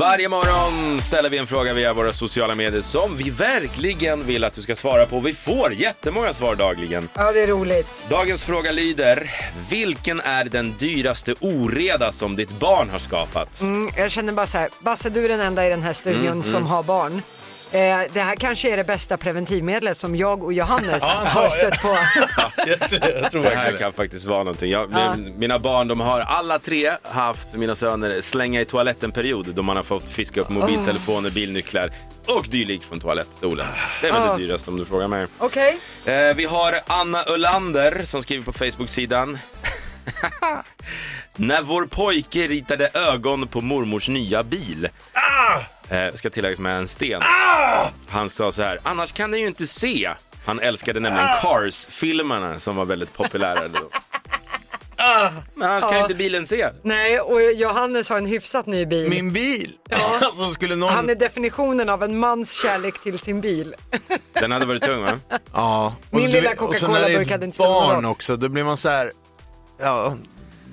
Varje 0.00 0.28
morgon 0.28 1.00
ställer 1.00 1.30
vi 1.30 1.38
en 1.38 1.46
fråga 1.46 1.74
via 1.74 1.92
våra 1.92 2.12
sociala 2.12 2.54
medier 2.54 2.80
som 2.80 3.16
vi 3.16 3.30
verkligen 3.30 4.26
vill 4.26 4.44
att 4.44 4.52
du 4.52 4.62
ska 4.62 4.76
svara 4.76 5.06
på. 5.06 5.18
Vi 5.20 5.34
får 5.34 5.72
jättemånga 5.74 6.32
svar 6.32 6.54
dagligen. 6.54 7.08
Ja, 7.14 7.32
det 7.32 7.42
är 7.42 7.46
roligt. 7.46 8.06
Dagens 8.08 8.44
fråga 8.44 8.72
lyder, 8.72 9.30
vilken 9.70 10.20
är 10.20 10.44
den 10.44 10.74
dyraste 10.78 11.34
oreda 11.40 12.12
som 12.12 12.36
ditt 12.36 12.52
barn 12.58 12.90
har 12.90 12.98
skapat? 12.98 13.60
Mm, 13.60 13.90
jag 13.96 14.10
känner 14.10 14.32
bara 14.32 14.46
så 14.46 14.58
här, 14.58 14.68
Basse 14.80 15.10
du 15.10 15.24
är 15.24 15.28
den 15.28 15.40
enda 15.40 15.66
i 15.66 15.70
den 15.70 15.82
här 15.82 15.92
studion 15.92 16.26
Mm, 16.26 16.44
som 16.44 16.66
har 16.66 16.82
barn. 16.82 17.22
Eh, 17.72 18.00
det 18.12 18.20
här 18.20 18.36
kanske 18.36 18.72
är 18.72 18.76
det 18.76 18.84
bästa 18.84 19.16
preventivmedlet 19.16 19.98
som 19.98 20.16
jag 20.16 20.44
och 20.44 20.52
Johannes 20.52 21.04
har 21.08 21.50
stött 21.50 21.82
på. 21.82 21.96
jag, 22.66 22.80
tror- 22.90 23.10
jag 23.22 23.30
tror 23.30 23.42
Det 23.42 23.56
här 23.56 23.76
kan 23.76 23.92
faktiskt 23.92 24.26
vara 24.26 24.38
någonting. 24.38 24.70
Jag, 24.70 24.92
min- 24.92 25.38
Mina 25.38 25.58
barn, 25.58 25.88
de 25.88 26.00
har 26.00 26.20
alla 26.20 26.58
tre 26.58 26.90
haft, 27.02 27.52
mina 27.54 27.74
söner, 27.74 28.20
slänga 28.20 28.60
i 28.60 28.64
toaletten-period 28.64 29.54
då 29.54 29.62
man 29.62 29.76
har 29.76 29.82
fått 29.84 30.08
fiska 30.08 30.40
upp 30.40 30.48
mobiltelefoner, 30.48 31.30
bilnycklar 31.30 31.90
och 32.26 32.46
dylikt 32.48 32.84
från 32.84 33.00
toalettstolen. 33.00 33.66
Det 34.00 34.08
är 34.08 34.12
väl 34.12 34.22
Ah. 34.22 34.36
det 34.36 34.42
dyraste 34.42 34.70
om 34.70 34.76
du 34.78 34.84
frågar 34.84 35.08
mig. 35.08 35.26
Okej. 35.38 35.78
Eh, 36.04 36.34
vi 36.36 36.44
har 36.44 36.74
Anna 36.86 37.24
Ölander 37.24 38.02
som 38.04 38.22
skriver 38.22 38.44
på 38.44 38.52
Facebook-sidan. 38.52 39.38
När 41.36 41.62
vår 41.62 41.86
pojke 41.86 42.46
ritade 42.46 42.90
ögon 42.94 43.48
på 43.48 43.60
mormors 43.60 44.08
nya 44.08 44.42
bil. 44.42 44.88
Eh, 45.90 46.14
ska 46.14 46.30
tilläggas 46.30 46.58
med 46.58 46.76
en 46.76 46.88
sten. 46.88 47.22
Han 48.08 48.30
sa 48.30 48.52
så 48.52 48.62
här, 48.62 48.78
annars 48.82 49.12
kan 49.12 49.30
den 49.30 49.40
ju 49.40 49.46
inte 49.46 49.66
se. 49.66 50.10
Han 50.46 50.60
älskade 50.60 51.00
nämligen 51.00 51.28
Cars-filmerna 51.42 52.58
som 52.60 52.76
var 52.76 52.84
väldigt 52.84 53.12
populära 53.12 53.68
då. 53.68 53.90
Men 55.54 55.70
annars 55.70 55.84
kan 55.84 55.94
ju 55.94 56.02
inte 56.02 56.14
bilen 56.14 56.46
se. 56.46 56.68
Nej, 56.82 57.20
och 57.20 57.42
Johannes 57.42 58.08
har 58.08 58.18
en 58.18 58.26
hyfsat 58.26 58.66
ny 58.66 58.86
bil. 58.86 59.10
Min 59.10 59.32
bil! 59.32 59.72
Alltså 60.22 60.44
skulle 60.50 60.76
någon... 60.76 60.92
Han 60.92 61.10
är 61.10 61.14
definitionen 61.14 61.88
av 61.88 62.02
en 62.02 62.18
mans 62.18 62.52
kärlek 62.62 63.02
till 63.02 63.18
sin 63.18 63.40
bil. 63.40 63.74
Den 64.32 64.52
hade 64.52 64.66
varit 64.66 64.82
tung 64.82 65.02
va? 65.02 65.18
Ja. 65.52 65.94
Och 66.10 66.16
Min 66.16 66.26
du 66.26 66.32
lilla 66.32 66.50
och 66.58 66.76
så 66.76 66.88
när 66.88 67.00
det 67.00 67.06
är 67.06 67.24
Coca-Cola-burk 67.24 67.26
ett 67.26 67.30
hade 67.30 67.44
inte 67.44 67.54
spelat 67.54 67.70
någon 67.72 67.88
barn 67.88 67.96
roll. 67.96 68.04
också, 68.04 68.36
då 68.36 68.48
blir 68.48 68.64
man 68.64 68.76
så 68.76 68.88
här. 68.88 69.12
Ja, 69.80 70.16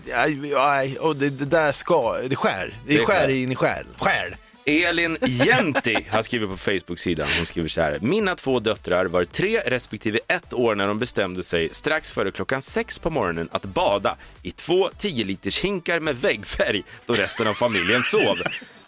ja, 0.05 0.27
ja 0.27 0.83
och 0.99 1.15
det, 1.15 1.29
det 1.29 1.45
där 1.45 1.71
ska, 1.71 2.17
det 2.17 2.35
skär. 2.35 2.79
Det, 2.87 2.97
Det 2.97 3.05
skär 3.05 3.15
skär. 3.15 3.29
in 3.29 3.51
i 3.51 3.55
själ. 3.55 3.85
Själ. 3.99 4.35
Elin 4.69 5.17
Jenti 5.21 6.05
har 6.09 6.21
skrivit 6.21 6.49
på 6.49 6.57
Facebook-sidan. 6.57 7.27
Hon 7.37 7.45
skriver 7.45 7.69
så 7.69 7.81
här. 7.81 7.99
Mina 8.01 8.35
två 8.35 8.59
döttrar 8.59 9.05
var 9.05 9.25
tre 9.25 9.59
respektive 9.65 10.19
ett 10.27 10.53
år 10.53 10.75
när 10.75 10.87
de 10.87 10.99
bestämde 10.99 11.43
sig 11.43 11.69
strax 11.71 12.11
före 12.11 12.31
klockan 12.31 12.61
sex 12.61 12.99
på 12.99 13.09
morgonen 13.09 13.49
att 13.51 13.65
bada 13.65 14.17
i 14.41 14.51
två 14.51 14.89
10 14.97 15.25
liters 15.25 15.59
hinkar 15.59 15.99
med 15.99 16.17
väggfärg 16.17 16.83
då 17.05 17.13
resten 17.13 17.47
av 17.47 17.53
familjen 17.53 18.03
sov. 18.03 18.37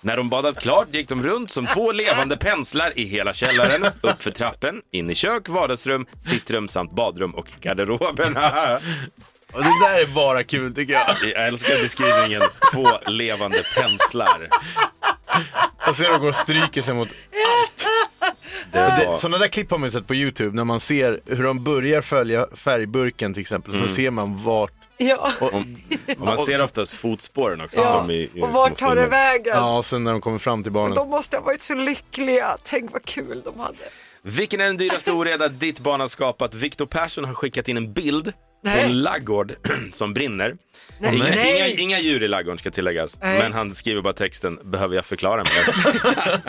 När 0.02 0.18
de 0.18 0.30
badat 0.30 0.60
klart 0.62 0.88
gick 0.96 1.10
de 1.10 1.24
runt 1.24 1.52
som 1.52 1.68
två 1.68 1.92
levande 1.92 2.38
penslar 2.38 3.00
i 3.00 3.04
hela 3.04 3.34
källaren, 3.34 3.86
upp 4.02 4.22
för 4.22 4.32
trappen, 4.32 4.82
in 4.92 5.10
i 5.10 5.16
kök, 5.16 5.50
vardagsrum, 5.50 6.06
sittrum 6.22 6.68
samt 6.68 6.92
badrum 6.92 7.32
och 7.32 7.48
garderoberna. 7.62 8.80
Och 9.54 9.64
det 9.64 9.88
där 9.88 10.02
är 10.02 10.16
bara 10.16 10.44
kul 10.44 10.76
tycker 10.76 10.94
jag. 10.94 11.16
Jag 11.36 11.48
älskar 11.48 11.82
beskrivningen 11.82 12.42
två 12.74 12.88
levande 13.12 13.64
penslar. 13.76 14.50
Och 15.90 15.96
ser 15.96 16.12
de 16.12 16.22
går 16.22 16.30
och 16.30 16.36
stryker 16.36 16.82
sig 16.82 16.94
mot 16.94 17.10
Det 18.72 18.80
Det, 18.80 19.06
var... 19.08 19.18
sådana 19.18 19.38
där 19.38 19.48
klipp 19.48 19.72
har 19.72 19.78
man 19.78 19.88
ju 19.88 19.92
sett 19.92 20.08
på 20.08 20.16
YouTube 20.16 20.56
när 20.56 20.64
man 20.64 20.80
ser 20.80 21.20
hur 21.26 21.44
de 21.44 21.64
börjar 21.64 22.02
följa 22.02 22.48
färgburken 22.56 23.34
till 23.34 23.42
exempel. 23.42 23.74
Mm. 23.74 23.88
Så 23.88 23.94
ser 23.96 24.12
man 24.12 24.44
vart, 24.44 24.72
Ja, 24.98 25.32
och, 25.42 25.54
Och 25.54 26.26
man 26.26 26.38
ser 26.38 26.64
oftast 26.64 26.94
fotspåren 26.94 27.62
också. 27.62 27.80
ja. 27.80 27.84
Som 27.86 28.12
i, 28.12 28.30
i 28.34 28.42
och 28.42 28.50
vart 28.50 28.78
tar 28.80 28.96
det 28.96 29.06
vägen? 29.08 29.54
ja, 29.56 29.78
och 29.78 29.86
sen 29.86 30.04
när 30.04 30.12
de 30.12 30.22
kommer 30.22 30.38
fram 30.38 30.64
till 30.64 30.72
barnen. 30.72 30.96
De 30.96 31.10
måste 31.10 31.38
ha 31.38 31.44
varit 31.44 31.62
så 31.62 31.74
lyckliga. 31.76 32.58
Tänk 32.64 32.94
vad 32.94 33.06
kul 33.06 33.42
de 33.46 33.60
hade. 33.60 33.78
Vilken 34.22 34.62
är 34.62 34.66
den 34.66 34.78
dyraste 34.78 35.12
oreda 35.12 35.48
ditt 35.48 35.80
barn 35.80 36.00
har 36.00 36.08
skapat? 36.08 36.54
Viktor 36.54 36.86
Persson 36.86 37.26
har 37.26 37.34
skickat 37.34 37.68
in 37.68 37.78
en 37.78 37.94
bild 37.94 38.34
Nej. 38.62 38.84
en 38.84 39.02
laggård 39.02 39.56
som 39.92 40.14
brinner. 40.14 40.56
Nej. 41.00 41.16
Inga, 41.16 41.24
Nej. 41.24 41.74
inga, 41.74 41.82
inga 41.84 42.00
djur 42.00 42.24
i 42.24 42.28
laggården 42.28 42.58
ska 42.58 42.72
tilläggas. 42.72 43.18
Nej. 43.22 43.40
Men 43.40 43.54
han 43.54 43.76
skriver 43.76 44.02
bara 44.02 44.14
texten, 44.14 44.60
behöver 44.64 44.96
jag 44.96 45.06
förklara 45.06 45.44
mer? 45.44 46.42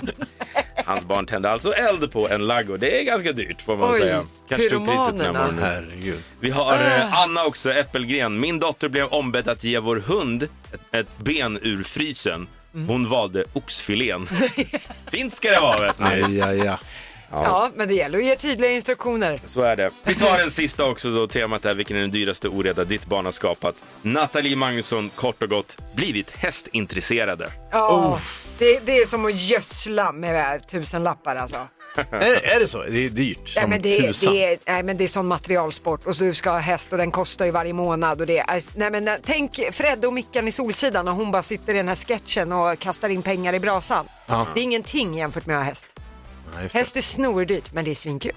Hans 0.85 1.05
barn 1.05 1.27
tände 1.27 1.51
alltså 1.51 1.73
eld 1.73 2.13
på 2.13 2.29
en 2.29 2.47
laggård. 2.47 2.81
Det 2.81 3.01
är 3.01 3.05
ganska 3.05 3.33
dyrt 3.33 3.63
får 3.63 3.77
man 3.77 3.91
Oj, 3.93 4.01
säga. 4.01 4.25
Kanske 4.49 4.71
tog 4.71 4.87
priset 4.87 5.19
den 5.19 5.27
här 5.27 5.33
morgonen. 5.33 5.65
Herregud. 5.65 6.19
Vi 6.41 6.51
har 6.51 6.75
eh, 6.75 7.15
Anna 7.23 7.45
också, 7.45 7.73
Äppelgren. 7.73 8.41
Min 8.41 8.59
dotter 8.59 8.89
blev 8.89 9.07
ombedd 9.07 9.49
att 9.49 9.65
ge 9.65 9.79
vår 9.79 9.97
hund 9.97 10.43
ett, 10.43 10.51
ett 10.95 11.19
ben 11.19 11.59
ur 11.63 11.83
frysen. 11.83 12.49
Hon 12.73 13.09
valde 13.09 13.45
oxfilén. 13.53 14.29
Fint 15.13 15.33
ska 15.33 15.51
det 15.51 15.61
vara 15.61 15.87
vet 15.87 15.99
ni. 15.99 16.07
Aj, 16.07 16.41
aj, 16.43 16.69
aj. 16.69 16.77
Ja. 17.33 17.71
men 17.75 17.89
det 17.89 17.95
gäller 17.95 18.19
att 18.19 18.25
ge 18.25 18.37
tydliga 18.37 18.71
instruktioner. 18.71 19.39
Så 19.47 19.61
är 19.63 19.77
det. 19.77 19.91
Vi 20.05 20.15
tar 20.15 20.39
den 20.39 20.51
sista 20.51 20.85
också 20.85 21.11
då. 21.11 21.27
Temat 21.27 21.65
är 21.65 21.75
vilken 21.75 21.97
är 21.97 22.01
den 22.01 22.11
dyraste 22.11 22.49
oreda 22.49 22.85
ditt 22.85 23.07
barn 23.07 23.25
har 23.25 23.33
skapat. 23.33 23.75
Nathalie 24.03 24.57
Magnusson, 24.57 25.11
kort 25.15 25.43
och 25.43 25.49
gott, 25.49 25.77
blivit 25.95 26.31
hästintresserade. 26.37 27.53
Ja, 27.71 28.21
det, 28.59 28.87
det 28.87 28.99
är 28.99 29.07
som 29.07 29.27
att 29.27 29.35
gödsla 29.41 30.13
med 30.13 30.69
tusen 30.69 31.03
lappar 31.03 31.37
alltså. 31.37 31.57
Är, 32.11 32.55
är 32.57 32.61
det 32.61 32.67
så? 32.69 32.83
Det 32.83 33.05
är 33.05 33.09
dyrt 33.11 33.49
som 33.49 33.61
Nej 33.61 33.71
men, 33.71 33.83
det, 33.83 34.01
tusan. 34.01 34.33
det, 34.35 34.45
är, 34.45 34.59
nej 34.67 34.83
men 34.83 34.97
det 34.97 35.05
är 35.05 35.09
sån 35.09 35.27
materialsport 35.27 36.07
och 36.07 36.17
så 36.17 36.25
du 36.25 36.35
ska 36.35 36.51
ha 36.51 36.59
häst 36.59 36.93
och 36.93 36.99
den 36.99 37.11
kostar 37.11 37.45
ju 37.45 37.51
varje 37.51 37.73
månad. 37.73 38.21
Och 38.21 38.27
det, 38.27 38.39
är- 38.39 38.79
nej 38.79 38.91
men, 38.91 39.11
tänk 39.25 39.61
Fred 39.73 40.05
och 40.05 40.13
Mickan 40.13 40.49
i 40.49 40.53
Solsidan 40.53 41.09
och 41.09 41.15
hon 41.15 41.31
bara 41.31 41.43
sitter 41.43 41.75
i 41.75 41.77
den 41.77 41.89
här 41.89 41.95
sketchen 41.97 42.53
och 42.53 42.79
kastar 42.79 43.09
in 43.09 43.23
pengar 43.23 43.55
i 43.55 43.61
brasan. 43.61 44.07
Ja. 44.27 44.47
Det 44.55 44.61
är 44.61 44.65
ingenting 44.65 45.15
jämfört 45.19 45.47
med 45.47 45.57
att 45.59 45.63
ha 45.65 45.69
häst. 45.69 45.89
Häst 46.73 46.97
är 46.97 47.01
snordyrt 47.01 47.73
men 47.73 47.85
det 47.85 47.91
är 47.91 47.95
svinkul. 47.95 48.33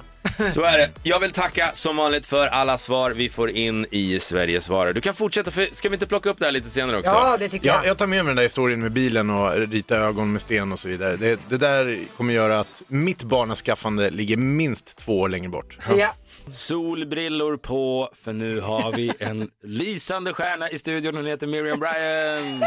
Så 0.46 0.62
är 0.64 0.78
det. 0.78 0.90
Jag 1.04 1.20
vill 1.20 1.32
tacka 1.32 1.72
som 1.74 1.98
vanligt 1.98 2.26
för 2.26 2.48
alla 2.48 2.78
svar 2.78 3.12
vi 3.12 3.30
får 3.30 3.50
in 3.50 3.86
i 3.92 4.20
Sveriges 4.20 4.64
svarar. 4.64 4.94
Du 4.94 5.02
kan 5.02 5.14
fortsätta, 5.14 5.52
för 5.52 5.68
ska 5.72 5.90
vi 5.90 5.94
inte 5.96 6.08
plocka 6.08 6.30
upp 6.30 6.38
det 6.40 6.46
här 6.46 6.52
lite 6.52 6.70
senare 6.70 6.98
också? 6.98 7.12
Ja 7.12 7.38
det 7.40 7.50
tycker 7.50 7.68
Ja, 7.68 7.74
jag. 7.76 7.86
jag 7.86 7.98
tar 7.98 8.08
med 8.08 8.18
mig 8.26 8.30
den 8.30 8.36
där 8.36 8.44
historien 8.44 8.80
med 8.82 8.92
bilen 8.92 9.30
och 9.30 9.54
rita 9.54 9.96
ögon 9.98 10.32
med 10.32 10.42
sten 10.42 10.72
och 10.72 10.80
så 10.80 10.88
vidare. 10.88 11.16
Det, 11.16 11.40
det 11.50 11.58
där 11.58 12.00
kommer 12.18 12.34
göra 12.34 12.60
att 12.60 12.84
mitt 12.88 13.24
barnaskaffande 13.24 14.10
ligger 14.10 14.38
minst 14.38 14.98
två 14.98 15.20
år 15.20 15.30
längre 15.30 15.50
bort. 15.50 15.78
Ja. 15.98 16.16
Solbrillor 16.54 17.58
på, 17.58 18.10
för 18.24 18.34
nu 18.34 18.60
har 18.62 18.92
vi 18.92 19.14
en 19.20 19.50
lysande 19.64 20.34
stjärna 20.34 20.70
i 20.70 20.78
studion. 20.80 21.16
Hon 21.16 21.26
heter 21.26 21.48
Miriam 21.48 21.80
Bryant. 21.80 22.64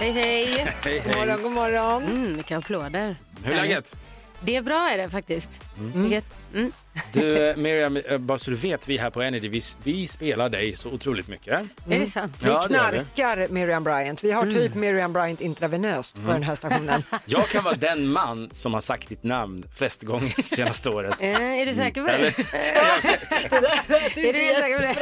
Hej 0.00 0.10
hej! 0.12 0.46
Hej, 0.84 1.02
God 1.06 1.16
morgon, 1.16 1.42
god 1.42 1.52
morgon. 1.52 2.02
Mm, 2.02 2.34
vilka 2.34 2.58
applåder. 2.58 3.16
Hur 3.44 3.52
är 3.52 3.56
läget? 3.56 3.96
Det 4.40 4.56
är 4.56 4.62
bra 4.62 4.90
är 4.90 4.98
det 4.98 5.10
faktiskt. 5.10 5.62
Mm. 5.78 6.22
Mm. 6.54 6.72
Du, 7.12 7.54
Miriam, 7.56 7.96
eh, 7.96 8.18
bara 8.18 8.38
så 8.38 8.50
du 8.50 8.56
vet, 8.56 8.88
vi 8.88 8.98
här 8.98 9.10
på 9.10 9.22
Energy, 9.22 9.48
vi, 9.48 9.60
vi 9.82 10.06
spelar 10.06 10.48
dig 10.48 10.72
så 10.72 10.88
otroligt 10.90 11.28
mycket. 11.28 11.60
Är 11.90 11.98
det 11.98 12.06
sant? 12.06 12.32
Vi 12.40 12.46
Ja, 12.48 12.66
det 12.68 12.74
gör 12.74 12.92
vi. 12.92 12.98
knarkar 13.14 13.48
Miriam 13.48 13.84
Bryant. 13.84 14.24
Vi 14.24 14.32
har 14.32 14.46
typ 14.46 14.74
Miriam 14.74 15.12
Bryant 15.12 15.40
intravenöst 15.40 16.16
på 16.16 16.32
den 16.32 16.42
här 16.42 16.54
stationen. 16.54 17.04
Jag 17.24 17.48
kan 17.48 17.64
vara 17.64 17.74
den 17.76 18.06
man 18.12 18.48
som 18.52 18.74
har 18.74 18.80
sagt 18.80 19.08
ditt 19.08 19.22
namn 19.24 19.64
flest 19.76 20.02
gånger 20.02 20.32
det 20.36 20.42
senaste 20.42 20.90
året. 20.90 21.14
Eh, 21.30 21.40
är 21.42 21.66
du 21.66 21.74
säker 21.74 22.00
på 22.00 22.06
det? 22.06 22.12
Eller? 22.14 22.28
är 24.28 24.32
du 24.32 24.38
helt 24.38 24.58
säker 24.58 24.76
på 24.76 24.82
det? 24.82 24.96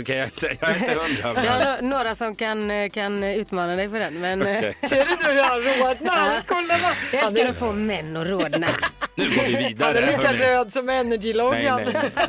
Okej, 0.00 0.16
jag, 0.16 0.18
är 0.18 0.24
inte- 0.24 0.56
jag 0.60 0.70
är 0.70 0.74
inte 0.78 0.94
hundra. 0.94 1.22
Jag 1.22 1.34
Men... 1.34 1.46
har 1.66 1.76
no- 1.76 1.82
några 1.82 2.14
som 2.14 2.34
kan, 2.34 2.70
eh, 2.70 2.88
kan 2.90 3.22
utmana 3.24 3.76
dig 3.76 3.88
på 3.88 3.94
den. 3.94 4.20
Men 4.20 4.42
eh, 4.42 4.58
Okej. 4.58 4.76
Ser 4.82 5.04
du 5.04 5.16
nu 5.28 5.34
hur 5.34 5.42
han 5.42 5.60
rodnar? 5.60 6.42
Kolla 6.46 6.74
vad- 6.82 6.92
jag 7.12 7.18
Han 7.20 7.28
älskar 7.28 7.46
är, 7.46 7.50
att 7.50 7.56
få 7.56 7.72
män 7.72 8.16
att 8.16 8.26
rodna. 8.26 8.68
Nu 9.14 9.24
går 9.24 9.46
vi 9.48 9.54
han 9.54 9.62
vidare. 9.68 9.98
är 9.98 10.06
lika 10.06 10.26
hörni. 10.26 10.35
Röd 10.38 10.72
som 10.72 10.86
Nej, 10.86 10.98
Energy-loggan. 10.98 11.80
nej, 11.84 12.10
nej. 12.14 12.26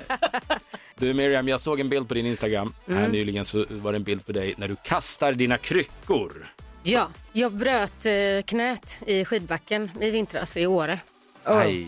Du 1.00 1.14
Miriam, 1.14 1.48
jag 1.48 1.60
såg 1.60 1.80
en 1.80 1.90
bild 1.90 2.08
på 2.08 2.14
din 2.14 2.26
Instagram. 2.26 2.74
Här 2.88 3.08
nyligen 3.08 3.46
så 3.46 3.66
var 3.70 3.92
det 3.92 3.96
en 3.96 4.04
bild 4.04 4.26
på 4.26 4.32
dig 4.32 4.54
när 4.58 4.68
du 4.68 4.76
kastar 4.84 5.34
dina 5.34 5.58
kryckor. 5.58 6.48
Ja, 6.84 7.10
jag 7.34 7.54
bröt 7.54 8.06
eh, 8.06 8.14
knät 8.46 9.00
i 9.06 9.26
skidbacken 9.26 9.92
i 10.02 10.10
vintras 10.10 10.58
i 10.58 10.68
Åre. 10.68 11.00
Aj. 11.44 11.88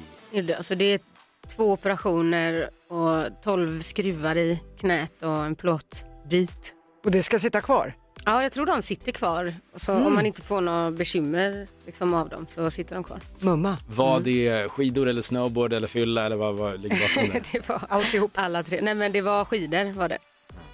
Alltså 0.58 0.76
det 0.76 0.86
är 0.86 1.00
två 1.48 1.72
operationer 1.72 2.70
och 2.88 3.44
tolv 3.44 3.82
skruvar 3.82 4.38
i 4.38 4.60
knät 4.80 5.24
och 5.24 5.46
en 5.46 5.56
plåtbit. 5.56 6.74
Och 7.06 7.12
det 7.12 7.24
ska 7.24 7.40
sitta 7.40 7.62
kvar? 7.62 7.94
Ja, 8.30 8.44
jag 8.44 8.52
tror 8.52 8.66
de 8.66 8.82
sitter 8.82 9.12
kvar. 9.12 9.56
Så 9.76 9.94
Om 9.94 10.14
man 10.14 10.26
inte 10.26 10.42
får 10.42 10.62
några 10.62 10.92
bekymmer 10.92 11.68
liksom, 11.86 12.14
av 12.14 12.30
dem 12.30 12.48
så 12.56 12.72
sitter 12.72 12.96
de 12.96 13.04
kvar. 13.04 13.20
Mumma. 13.40 13.78
Var 13.88 14.20
det 14.20 14.72
skidor 14.72 15.10
eller 15.10 15.22
snowboard 15.22 15.74
eller 15.74 15.88
fylla 15.88 16.26
eller 16.26 16.36
vad, 16.36 16.56
vad 16.56 16.82
ligger 16.82 17.16
bakom 17.16 17.34
det? 17.34 17.44
det 17.52 17.70
var 17.70 17.82
alltihop. 17.90 18.32
Alla 18.36 18.64
tre. 18.64 18.80
Nej 18.82 18.96
men 18.96 19.12
det 19.12 19.22
var 19.22 19.46
skidor 19.46 19.94
var 19.94 20.10
det. 20.10 20.18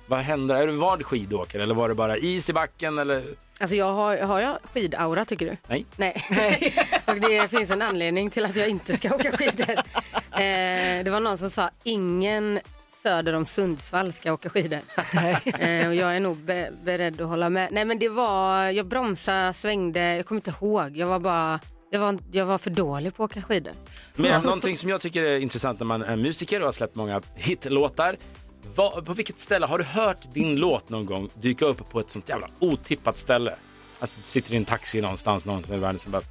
Vad 0.08 0.20
händer? 0.20 0.56
Är 0.56 0.68
du 0.68 0.74
van 0.74 1.04
skidåkare 1.04 1.64
eller 1.64 1.76
var 1.76 1.90
det 1.90 1.96
bara 1.96 2.18
is 2.18 2.50
i 2.50 2.54
backen 2.54 3.00
eller? 3.00 3.24
Alltså 3.60 3.76
jag 3.76 3.94
har, 3.94 4.18
har 4.18 4.40
jag 4.40 4.58
skidaura 4.74 5.26
tycker 5.26 5.46
du? 5.46 5.58
Nej. 5.68 5.86
Nej. 5.96 6.24
och 7.06 7.16
det 7.16 7.48
finns 7.48 7.72
en 7.72 7.82
anledning 7.82 8.30
till 8.30 8.46
att 8.46 8.56
jag 8.56 8.70
inte 8.70 8.98
ska 8.98 9.16
åka 9.16 9.32
skidor. 9.32 9.76
Eh, 10.36 11.04
det 11.04 11.10
var 11.12 11.20
någon 11.20 11.38
som 11.38 11.50
sa 11.50 11.70
ingen 11.84 12.60
söder 13.06 13.34
om 13.34 13.46
Sundsvall 13.46 14.14
ska 14.14 14.34
åka 14.34 14.50
skidor. 14.50 14.80
eh, 15.60 15.88
och 15.88 15.96
jag 15.96 16.16
är 16.16 16.20
nog 16.20 16.38
be- 16.38 16.72
beredd 16.84 17.22
att 17.22 17.28
hålla 17.28 17.50
med. 17.50 17.70
Nej 17.72 17.86
men 17.86 18.00
det 18.00 18.10
var, 18.10 18.66
jag 18.70 18.86
bromsade, 18.88 19.54
svängde, 19.54 20.16
jag 20.16 20.26
kommer 20.26 20.38
inte 20.40 20.54
ihåg. 20.62 20.98
Jag 20.98 21.08
var 21.08 21.20
bara, 21.20 21.60
jag 21.92 22.00
var, 22.00 22.18
jag 22.32 22.46
var 22.46 22.58
för 22.58 22.70
dålig 22.70 23.16
på 23.16 23.24
att 23.24 23.32
åka 23.32 23.42
skidor. 23.42 23.74
Men 24.16 24.42
någonting 24.44 24.78
som 24.78 24.90
jag 24.90 25.02
tycker 25.02 25.24
är 25.24 25.38
intressant 25.38 25.80
när 25.80 25.86
man 25.86 26.02
är 26.04 26.16
musiker 26.16 26.60
och 26.60 26.66
har 26.66 26.72
släppt 26.72 26.96
många 26.96 27.22
hitlåtar. 27.36 28.16
Vad- 28.76 29.06
på 29.06 29.14
vilket 29.14 29.40
ställe, 29.40 29.66
har 29.66 29.78
du 29.78 29.84
hört 29.84 30.34
din 30.34 30.56
låt 30.56 30.90
någon 30.90 31.06
gång 31.06 31.30
dyka 31.34 31.66
upp 31.66 31.90
på 31.90 32.00
ett 32.00 32.10
sånt 32.10 32.30
jävla 32.30 32.48
otippat 32.60 33.18
ställe? 33.18 33.56
Alltså 34.00 34.18
du 34.20 34.24
sitter 34.24 34.54
i 34.54 34.58
en 34.58 34.66
taxi 34.66 35.02
någonstans 35.02 35.46
någonstans 35.46 35.78
i 35.78 35.82
världen 35.82 36.00
och 36.06 36.12
bara 36.12 36.22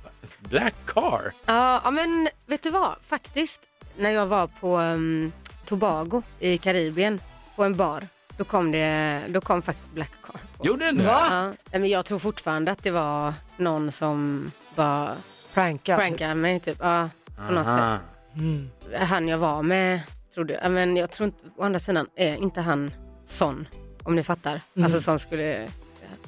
Black 0.41 0.75
car. 0.87 1.33
Ja, 1.47 1.81
ja, 1.85 1.91
men 1.91 2.29
vet 2.47 2.63
du 2.63 2.71
vad? 2.71 2.95
Faktiskt, 3.07 3.61
när 3.99 4.11
jag 4.11 4.27
var 4.27 4.47
på 4.47 4.79
um, 4.79 5.33
Tobago 5.67 6.23
i 6.39 6.59
Karibien 6.59 7.21
på 7.57 7.65
en 7.65 7.77
bar, 7.77 8.09
då 8.37 8.45
kom, 8.45 8.73
det, 8.73 9.23
då 9.29 9.41
kom 9.41 9.63
faktiskt 9.63 9.91
Black 9.95 10.13
Car. 10.27 10.41
På. 10.57 10.67
Gjorde 10.67 10.85
den 10.85 10.97
det? 10.97 11.05
Ja, 11.05 11.53
men 11.73 11.87
jag 11.89 12.05
tror 12.05 12.19
fortfarande 12.19 12.71
att 12.71 12.83
det 12.83 12.91
var 12.91 13.35
någon 13.57 13.93
som 13.93 14.51
bara 14.75 15.17
Prankat. 15.55 15.99
prankade 15.99 16.35
mig 16.35 16.61
typ. 16.61 16.77
Ja, 16.81 17.09
på 17.49 17.53
något 17.55 17.67
Aha. 17.67 17.99
sätt. 17.99 19.09
Han 19.09 19.29
jag 19.29 19.39
var 19.39 19.63
med 19.63 20.01
trodde, 20.35 20.69
men 20.69 20.97
jag 20.97 21.11
tror 21.11 21.25
inte, 21.25 21.39
å 21.57 21.63
andra 21.63 21.79
sidan 21.79 22.07
är 22.17 22.37
inte 22.37 22.61
han 22.61 22.91
sån, 23.27 23.69
om 24.03 24.17
ni 24.17 24.23
fattar. 24.23 24.61
Alltså 24.83 25.01
som 25.01 25.19
skulle 25.19 25.69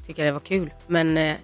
tycka 0.07 0.25
det 0.25 0.33
var 0.33 0.41
kul. 0.41 0.71
Men 0.87 1.17
eh, 1.17 1.37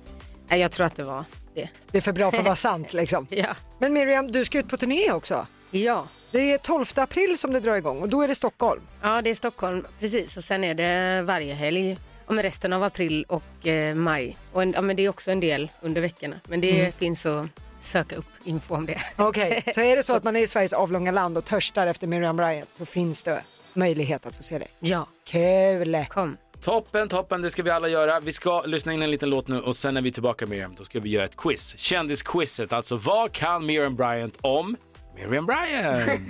jag 0.49 0.71
tror 0.73 0.87
att 0.87 0.97
det 0.97 1.05
var 1.05 1.25
det. 1.55 1.69
Det 1.91 1.99
är 1.99 2.03
för 2.03 2.13
bra 2.13 2.31
för 2.31 2.39
att 2.39 2.45
vara 2.45 2.57
sant 2.71 2.93
liksom. 2.93 3.27
Ja. 3.31 3.47
Men 3.79 3.93
Miriam, 3.93 4.33
du 4.33 4.45
ska 4.45 4.59
ut 4.59 4.69
på 4.69 4.77
turné 4.77 5.13
också. 5.13 5.47
Ja. 5.71 6.07
Det 6.33 6.53
är 6.53 6.59
12 6.59 6.85
april 6.95 7.39
som 7.39 7.53
det 7.53 7.61
drar 7.61 7.77
igång 7.77 8.03
och 8.03 8.09
då 8.09 8.23
är 8.23 8.29
det 8.29 8.35
Stockholm. 8.35 8.83
Ja, 9.03 9.23
det 9.23 9.31
är 9.31 9.35
Stockholm, 9.35 9.87
precis. 10.01 10.37
Och 10.37 10.45
sen 10.45 10.65
är 10.65 10.75
det 10.75 11.23
varje 11.23 11.55
helg. 11.55 11.99
Och 12.27 12.35
med 12.35 12.45
resten 12.45 12.73
av 12.73 12.83
april 12.83 13.25
och 13.29 13.67
eh, 13.67 13.95
maj. 13.95 14.39
Och 14.53 14.63
en, 14.63 14.73
ja, 14.73 14.81
men 14.81 14.97
det 14.97 15.05
är 15.05 15.09
också 15.09 15.31
en 15.31 15.41
del 15.41 15.71
under 15.81 16.01
veckorna. 16.01 16.41
Men 16.49 16.61
det 16.61 16.95
finns 16.95 17.27
att 17.27 17.47
söka 17.81 18.17
upp 18.17 18.27
info 18.45 18.75
om 18.75 18.87
det. 18.87 18.99
Okej, 19.17 19.65
så 19.75 19.81
är 19.81 19.97
det 19.97 20.03
så 20.03 20.15
att 20.15 20.25
man 20.25 20.37
är 20.37 20.41
i 20.41 20.47
Sveriges 20.47 20.73
avlånga 20.73 21.11
land 21.11 21.39
och 21.39 21.45
törstar 21.45 21.87
efter 21.87 22.07
Miriam 22.07 22.37
Bryant 22.37 22.75
så 22.75 22.87
finns 22.87 23.25
det 23.25 23.43
möjlighet 23.75 24.27
att 24.27 24.35
få 24.35 24.43
se 24.43 24.59
dig. 24.59 24.69
Ja, 24.79 25.07
Kul! 25.25 26.07
kom. 26.11 26.37
Toppen, 26.61 27.09
toppen, 27.09 27.43
det 27.43 27.51
ska 27.51 27.63
vi 27.63 27.71
alla 27.71 27.89
göra. 27.89 28.21
Vi 28.21 28.33
ska 28.33 28.63
lyssna 28.63 28.93
in 28.93 29.03
en 29.03 29.11
liten 29.11 29.31
låt 29.31 29.49
nu 29.49 29.61
och 29.61 29.77
sen 29.77 29.95
när 29.95 30.03
vi 30.03 30.09
är 30.09 30.13
tillbaka 30.13 30.47
Miriam, 30.47 30.75
då 30.75 30.85
ska 30.85 31.01
vi 31.01 31.11
göra 31.11 31.25
ett 31.25 31.37
quiz. 31.37 31.79
Kändisquizet, 31.79 32.73
alltså 32.73 32.97
vad 32.97 33.33
kan 33.33 33.67
Miriam 33.67 33.97
Bryant 33.97 34.39
om 34.41 34.77
Miriam 35.15 35.47
Bryant? 35.47 36.07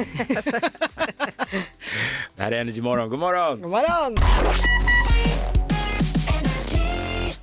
det 2.37 2.43
här 2.43 2.53
är 2.53 2.61
Energy 2.61 2.81
Morgon, 2.81 3.09
god 3.09 3.19
morgon! 3.19 3.61
God 3.61 3.71
morgon! 3.71 4.17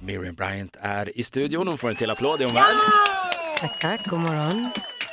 Miriam 0.01 0.35
Bryant 0.35 0.77
är 0.81 1.17
i 1.19 1.23
studion, 1.23 1.67
hon 1.67 1.77
får 1.77 1.89
en 1.89 1.95
till 1.95 2.09
applåd, 2.09 2.41
är 2.41 2.45
hon 2.45 2.53
värd? 2.53 2.63
Tack, 3.57 3.79
tack, 3.79 4.07
god 4.07 4.19
morgon. 4.19 4.69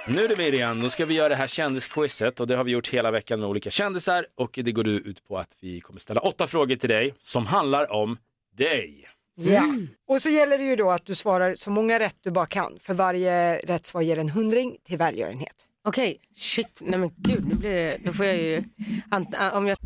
Nu 0.09 0.25
är 0.25 0.29
det 0.29 0.37
Miriam, 0.37 0.81
då 0.81 0.89
ska 0.89 1.05
vi 1.05 1.15
göra 1.15 1.29
det 1.29 1.35
här 1.35 1.47
kändisquizet 1.47 2.41
och 2.41 2.47
det 2.47 2.57
har 2.57 2.65
vi 2.65 2.71
gjort 2.73 2.89
hela 2.89 3.11
veckan 3.11 3.41
med 3.41 3.49
olika 3.49 3.71
kändisar 3.71 4.27
och 4.35 4.59
det 4.63 4.73
går 4.73 4.89
ut 4.89 5.29
på 5.29 5.39
att 5.39 5.57
vi 5.61 5.81
kommer 5.81 6.01
ställa 6.01 6.21
åtta 6.21 6.47
frågor 6.47 6.77
till 6.77 6.89
dig 6.89 7.15
som 7.23 7.47
handlar 7.47 7.93
om 7.93 8.19
dig. 8.57 9.09
Ja. 9.35 9.63
Och 10.09 10.23
så 10.23 10.29
gäller 10.29 10.59
det 10.59 10.65
ju 10.65 10.77
då 10.77 10.91
att 10.91 11.07
du 11.07 11.15
svarar 11.15 11.55
så 11.55 11.71
många 11.71 11.99
rätt 11.99 12.17
du 12.21 12.31
bara 12.31 12.47
kan. 12.47 12.79
För 12.83 12.95
varje 12.95 13.59
rätt 13.59 13.87
svar 13.87 14.01
ger 14.03 14.19
en 14.19 14.31
hundring 14.31 14.77
till 14.85 14.99
välgörenhet. 14.99 15.55
Okej, 15.89 16.17
shit, 16.37 16.83
nej 16.85 16.99
men 17.01 17.11
gud, 17.17 17.47
nu 17.47 17.55
blir 17.55 17.71
det, 17.71 17.97
då 18.05 18.13
får 18.13 18.27
jag 18.27 18.37
ju, 18.37 18.63
ant- 19.11 19.53
om 19.53 19.67
jag 19.67 19.79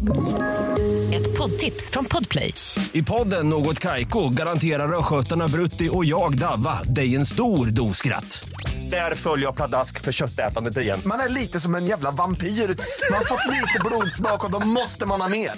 Ett 1.14 1.38
poddtips 1.38 1.90
från 1.90 2.04
Podplay. 2.04 2.54
I 2.92 3.02
podden 3.02 3.49
Något 3.49 3.78
Kaiko 3.78 4.28
garanterar 4.28 4.99
östgötarna 4.99 5.49
Brutti 5.49 5.88
och 5.92 6.04
jag, 6.04 6.38
Davva, 6.38 6.83
dig 6.83 7.16
en 7.16 7.26
stor 7.26 7.66
dos 7.66 7.97
skratt. 7.97 8.49
Där 8.90 9.14
följer 9.14 9.47
jag 9.47 9.57
pladask 9.57 10.00
för 10.00 10.12
köttätandet 10.12 10.76
igen. 10.76 11.00
Man 11.04 11.21
är 11.21 11.28
lite 11.28 11.61
som 11.61 11.75
en 11.75 11.87
jävla 11.87 12.11
vampyr. 12.11 12.47
Man 12.47 13.19
har 13.19 13.25
fått 13.25 13.47
lite 13.54 13.80
blodsmak 13.85 14.45
och 14.45 14.50
då 14.50 14.59
måste 14.66 15.07
man 15.07 15.21
ha 15.21 15.28
mer. 15.28 15.50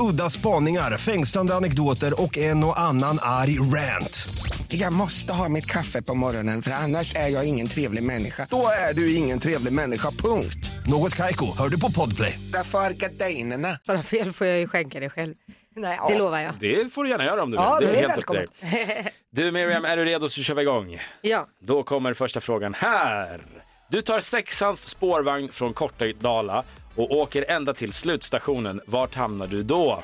Udda 0.00 0.30
spaningar, 0.30 0.98
fängslande 0.98 1.54
anekdoter 1.54 2.22
och 2.22 2.38
en 2.38 2.64
och 2.64 2.80
annan 2.80 3.18
arg 3.22 3.58
rant. 3.58 4.28
Jag 4.72 4.92
måste 4.92 5.32
ha 5.32 5.48
mitt 5.48 5.66
kaffe 5.66 6.02
på 6.02 6.14
morgonen 6.14 6.62
för 6.62 6.70
annars 6.70 7.14
är 7.14 7.28
jag 7.28 7.44
ingen 7.44 7.68
trevlig 7.68 8.02
människa. 8.02 8.46
Då 8.50 8.68
är 8.90 8.94
du 8.94 9.14
ingen 9.14 9.38
trevlig 9.38 9.72
människa, 9.72 9.79
punkt. 10.10 10.70
Något 10.86 11.16
Kaiko, 11.16 11.56
hör 11.58 11.68
du 11.68 11.80
på 11.80 11.90
Podplay. 11.90 12.38
Därför 12.52 12.78
är 12.78 12.90
gardinerna. 12.90 13.78
svarar 13.84 14.02
fel 14.02 14.32
får 14.32 14.46
jag 14.46 14.58
ju 14.58 14.68
skänka 14.68 15.00
det 15.00 15.10
själv. 15.10 15.34
Nej, 15.76 15.98
Det 16.08 16.18
lovar 16.18 16.38
jag. 16.40 16.52
Det 16.60 16.92
får 16.92 17.04
du 17.04 17.10
gärna 17.10 17.24
göra 17.24 17.42
om 17.42 17.50
du 17.50 17.56
vill, 17.56 17.64
Ja, 17.64 17.78
det 17.80 17.86
är 17.86 17.92
det 17.92 17.98
är 17.98 18.08
helt 18.08 18.18
upp 18.18 18.26
till 18.26 18.36
dig. 18.74 19.12
Du 19.30 19.52
Miriam, 19.52 19.84
är 19.84 19.96
du 19.96 20.04
redo 20.04 20.28
så 20.28 20.42
kör 20.42 20.54
vi 20.54 20.62
igång. 20.62 21.00
Ja, 21.20 21.46
Då 21.60 21.82
kommer 21.82 22.14
första 22.14 22.40
frågan 22.40 22.74
här. 22.74 23.40
Du 23.88 24.02
tar 24.02 24.20
sexans 24.20 24.88
spårvagn 24.88 25.48
från 25.52 25.72
Kortedala 25.72 26.64
och 26.96 27.10
åker 27.16 27.44
ända 27.50 27.74
till 27.74 27.92
slutstationen. 27.92 28.80
Vart 28.86 29.14
hamnar 29.14 29.46
du 29.46 29.62
då? 29.62 30.02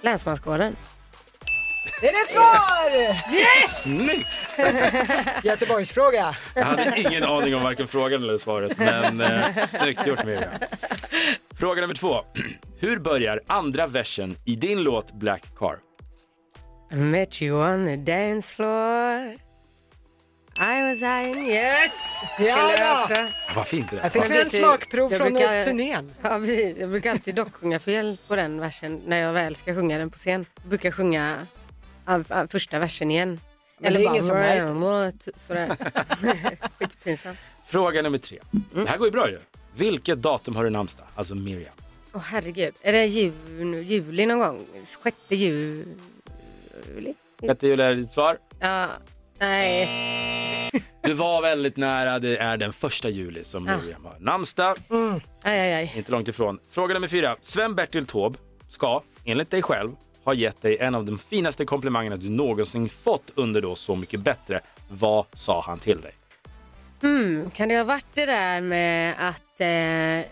Länsmansgården. 0.00 0.76
Det 2.00 2.08
är 2.08 2.12
rätt 2.24 2.30
svar! 2.32 3.34
Yes! 3.38 3.82
Snyggt! 3.82 4.54
Göteborgsfråga. 5.44 6.36
Jag 6.54 6.64
hade 6.64 7.00
ingen 7.00 7.24
aning 7.24 7.54
om 7.56 7.62
varken 7.62 7.88
frågan 7.88 8.22
eller 8.22 8.38
svaret, 8.38 8.78
men 8.78 9.20
eh, 9.20 9.66
snyggt 9.66 10.06
gjort 10.06 10.24
Miriam. 10.24 10.50
Fråga 11.58 11.80
nummer 11.80 11.94
två. 11.94 12.16
Hur 12.80 12.98
börjar 12.98 13.40
andra 13.46 13.86
versen 13.86 14.36
i 14.44 14.56
din 14.56 14.82
låt 14.82 15.12
Black 15.12 15.42
Car? 15.58 15.78
I 16.92 16.94
met 16.96 17.42
you 17.42 17.72
on 17.74 17.86
the 17.86 17.96
dance 18.12 18.56
floor. 18.56 19.36
I 20.60 20.82
was 20.82 21.02
eyeing, 21.02 21.50
yes! 21.50 21.92
Ja, 22.38 23.02
också. 23.02 23.22
Vad 23.56 23.66
fint 23.66 23.90
det 23.90 23.96
där 23.96 24.02
Jag 24.02 24.12
fick 24.12 24.24
en 24.24 24.50
smakprov 24.50 25.12
jag 25.12 25.18
från 25.20 25.32
brukar- 25.34 25.62
turnén. 25.64 26.14
Ja, 26.22 26.28
precis. 26.38 26.76
Jag 26.78 26.90
brukar 26.90 27.10
alltid 27.10 27.34
dock 27.34 27.54
sjunga 27.54 27.78
fel 27.78 28.18
på 28.28 28.36
den 28.36 28.60
versen 28.60 29.02
när 29.06 29.20
jag 29.20 29.32
väl 29.32 29.56
ska 29.56 29.74
sjunga 29.74 29.98
den 29.98 30.10
på 30.10 30.18
scen. 30.18 30.46
Jag 30.62 30.68
brukar 30.68 30.90
sjunga 30.90 31.46
första 32.50 32.78
versen 32.78 33.10
igen. 33.10 33.40
Men 33.78 33.92
det 33.92 34.00
är 34.00 34.06
ingen 34.10 34.22
som 34.22 34.36
märker. 34.36 35.38
Sådär. 35.38 35.76
Skitpinsamt. 36.78 37.38
Fråga 37.66 38.02
nummer 38.02 38.18
tre. 38.18 38.38
Det 38.74 38.88
här 38.88 38.98
går 38.98 39.06
ju 39.06 39.10
bra 39.12 39.30
ju. 39.30 39.38
Vilket 39.76 40.22
datum 40.22 40.56
har 40.56 40.64
du 40.64 40.70
namnsdag? 40.70 41.06
Alltså 41.14 41.34
Miriam. 41.34 41.74
Åh 42.12 42.20
herregud, 42.20 42.74
är 42.82 42.92
det 42.92 43.06
jul, 43.06 43.34
juli 43.84 44.26
någon 44.26 44.38
gång? 44.38 44.60
Sjätte 45.02 45.34
juli? 45.36 45.94
Sjätte 47.40 47.66
juli 47.66 47.82
är 47.82 47.94
ditt 47.94 48.10
svar. 48.12 48.38
Ja, 48.60 48.88
nej. 49.38 50.70
Du 51.02 51.12
var 51.12 51.42
väldigt 51.42 51.76
nära, 51.76 52.18
det 52.18 52.36
är 52.36 52.56
den 52.56 52.72
första 52.72 53.08
juli 53.08 53.44
som 53.44 53.68
Ah. 53.68 53.76
Miriam 53.76 54.04
har 54.04 54.16
namnsdag. 54.20 54.76
Aj, 55.42 55.60
aj, 55.60 55.72
aj. 55.74 55.92
Inte 55.96 56.12
långt 56.12 56.28
ifrån. 56.28 56.58
Fråga 56.70 56.94
nummer 56.94 57.08
fyra. 57.08 57.36
Sven-Bertil 57.40 58.06
Taube 58.06 58.38
ska, 58.68 59.02
enligt 59.24 59.50
dig 59.50 59.62
själv, 59.62 59.92
ha 60.24 60.34
gett 60.34 60.62
dig 60.62 60.78
en 60.80 60.94
av 60.94 61.04
de 61.04 61.18
finaste 61.18 61.64
komplimangerna 61.64 62.16
du 62.16 62.28
någonsin 62.28 62.88
fått 62.88 63.30
under 63.34 63.62
då 63.62 63.76
Så 63.76 63.96
mycket 63.96 64.20
bättre. 64.20 64.60
Vad 64.88 65.26
sa 65.34 65.60
han 65.66 65.78
till 65.78 66.00
dig? 66.00 66.12
Hmm, 67.02 67.50
kan 67.50 67.68
det 67.68 67.76
ha 67.76 67.84
varit 67.84 68.06
det 68.14 68.26
där 68.26 68.60
med 68.60 69.14
att 69.28 69.60
eh, 69.60 70.30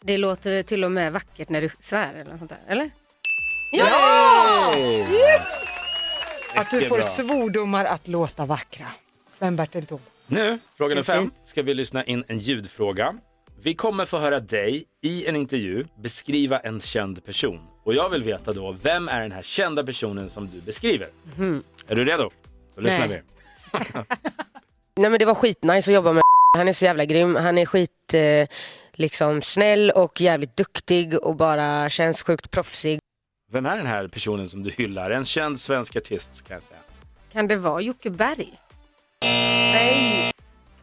det 0.00 0.18
låter 0.18 0.62
till 0.62 0.84
och 0.84 0.92
med 0.92 1.12
vackert 1.12 1.48
när 1.48 1.60
du 1.60 1.70
svär 1.80 2.14
eller 2.14 2.30
något 2.30 2.38
sånt 2.38 2.50
där? 2.50 2.60
Eller? 2.68 2.90
Ja! 3.72 4.74
Att 6.54 6.70
du 6.70 6.82
får 6.82 6.96
bra. 6.96 7.06
svordomar 7.06 7.84
att 7.84 8.08
låta 8.08 8.46
vackra. 8.46 8.86
Sven-Bertil 9.32 9.86
Taube. 9.86 10.02
Nu, 10.26 10.58
fråga 10.76 10.94
nummer 10.94 11.04
fem, 11.04 11.30
ska 11.44 11.62
vi 11.62 11.74
lyssna 11.74 12.04
in 12.04 12.24
en 12.28 12.38
ljudfråga. 12.38 13.14
Vi 13.62 13.74
kommer 13.74 14.06
få 14.06 14.18
höra 14.18 14.40
dig 14.40 14.84
i 15.02 15.26
en 15.26 15.36
intervju 15.36 15.84
beskriva 16.02 16.58
en 16.58 16.80
känd 16.80 17.24
person. 17.24 17.60
Och 17.84 17.94
jag 17.94 18.08
vill 18.10 18.22
veta 18.22 18.52
då, 18.52 18.72
vem 18.82 19.08
är 19.08 19.20
den 19.20 19.32
här 19.32 19.42
kända 19.42 19.84
personen 19.84 20.30
som 20.30 20.46
du 20.46 20.60
beskriver? 20.60 21.08
Är 21.88 21.94
du 21.94 22.04
redo? 22.04 22.30
Då 22.74 22.80
lyssnar 22.80 23.08
Nej. 23.08 23.22
vi. 23.72 23.78
Nej 24.96 25.10
men 25.10 25.18
det 25.18 25.24
var 25.24 25.34
skitnice 25.34 25.90
att 25.90 25.94
jobba 25.94 26.12
med 26.12 26.22
Han 26.56 26.68
är 26.68 26.72
så 26.72 26.84
jävla 26.84 27.04
grym. 27.04 27.36
Han 27.36 27.58
är 27.58 27.66
skit 27.66 28.14
eh, 28.14 28.48
liksom 28.92 29.42
snäll 29.42 29.90
och 29.90 30.20
jävligt 30.20 30.56
duktig 30.56 31.14
och 31.24 31.36
bara 31.36 31.90
känns 31.90 32.22
sjukt 32.22 32.50
proffsig. 32.50 32.98
Vem 33.52 33.66
är 33.66 33.76
den 33.76 33.86
här 33.86 34.08
personen 34.08 34.48
som 34.48 34.62
du 34.62 34.70
hyllar? 34.70 35.10
En 35.10 35.24
känd 35.24 35.60
svensk 35.60 35.96
artist 35.96 36.44
kan 36.48 36.54
jag 36.54 36.62
säga. 36.62 36.78
Kan 37.32 37.48
det 37.48 37.56
vara 37.56 37.80
Jocke 37.80 38.10
Berg? 38.10 38.52
Nej. 39.22 40.32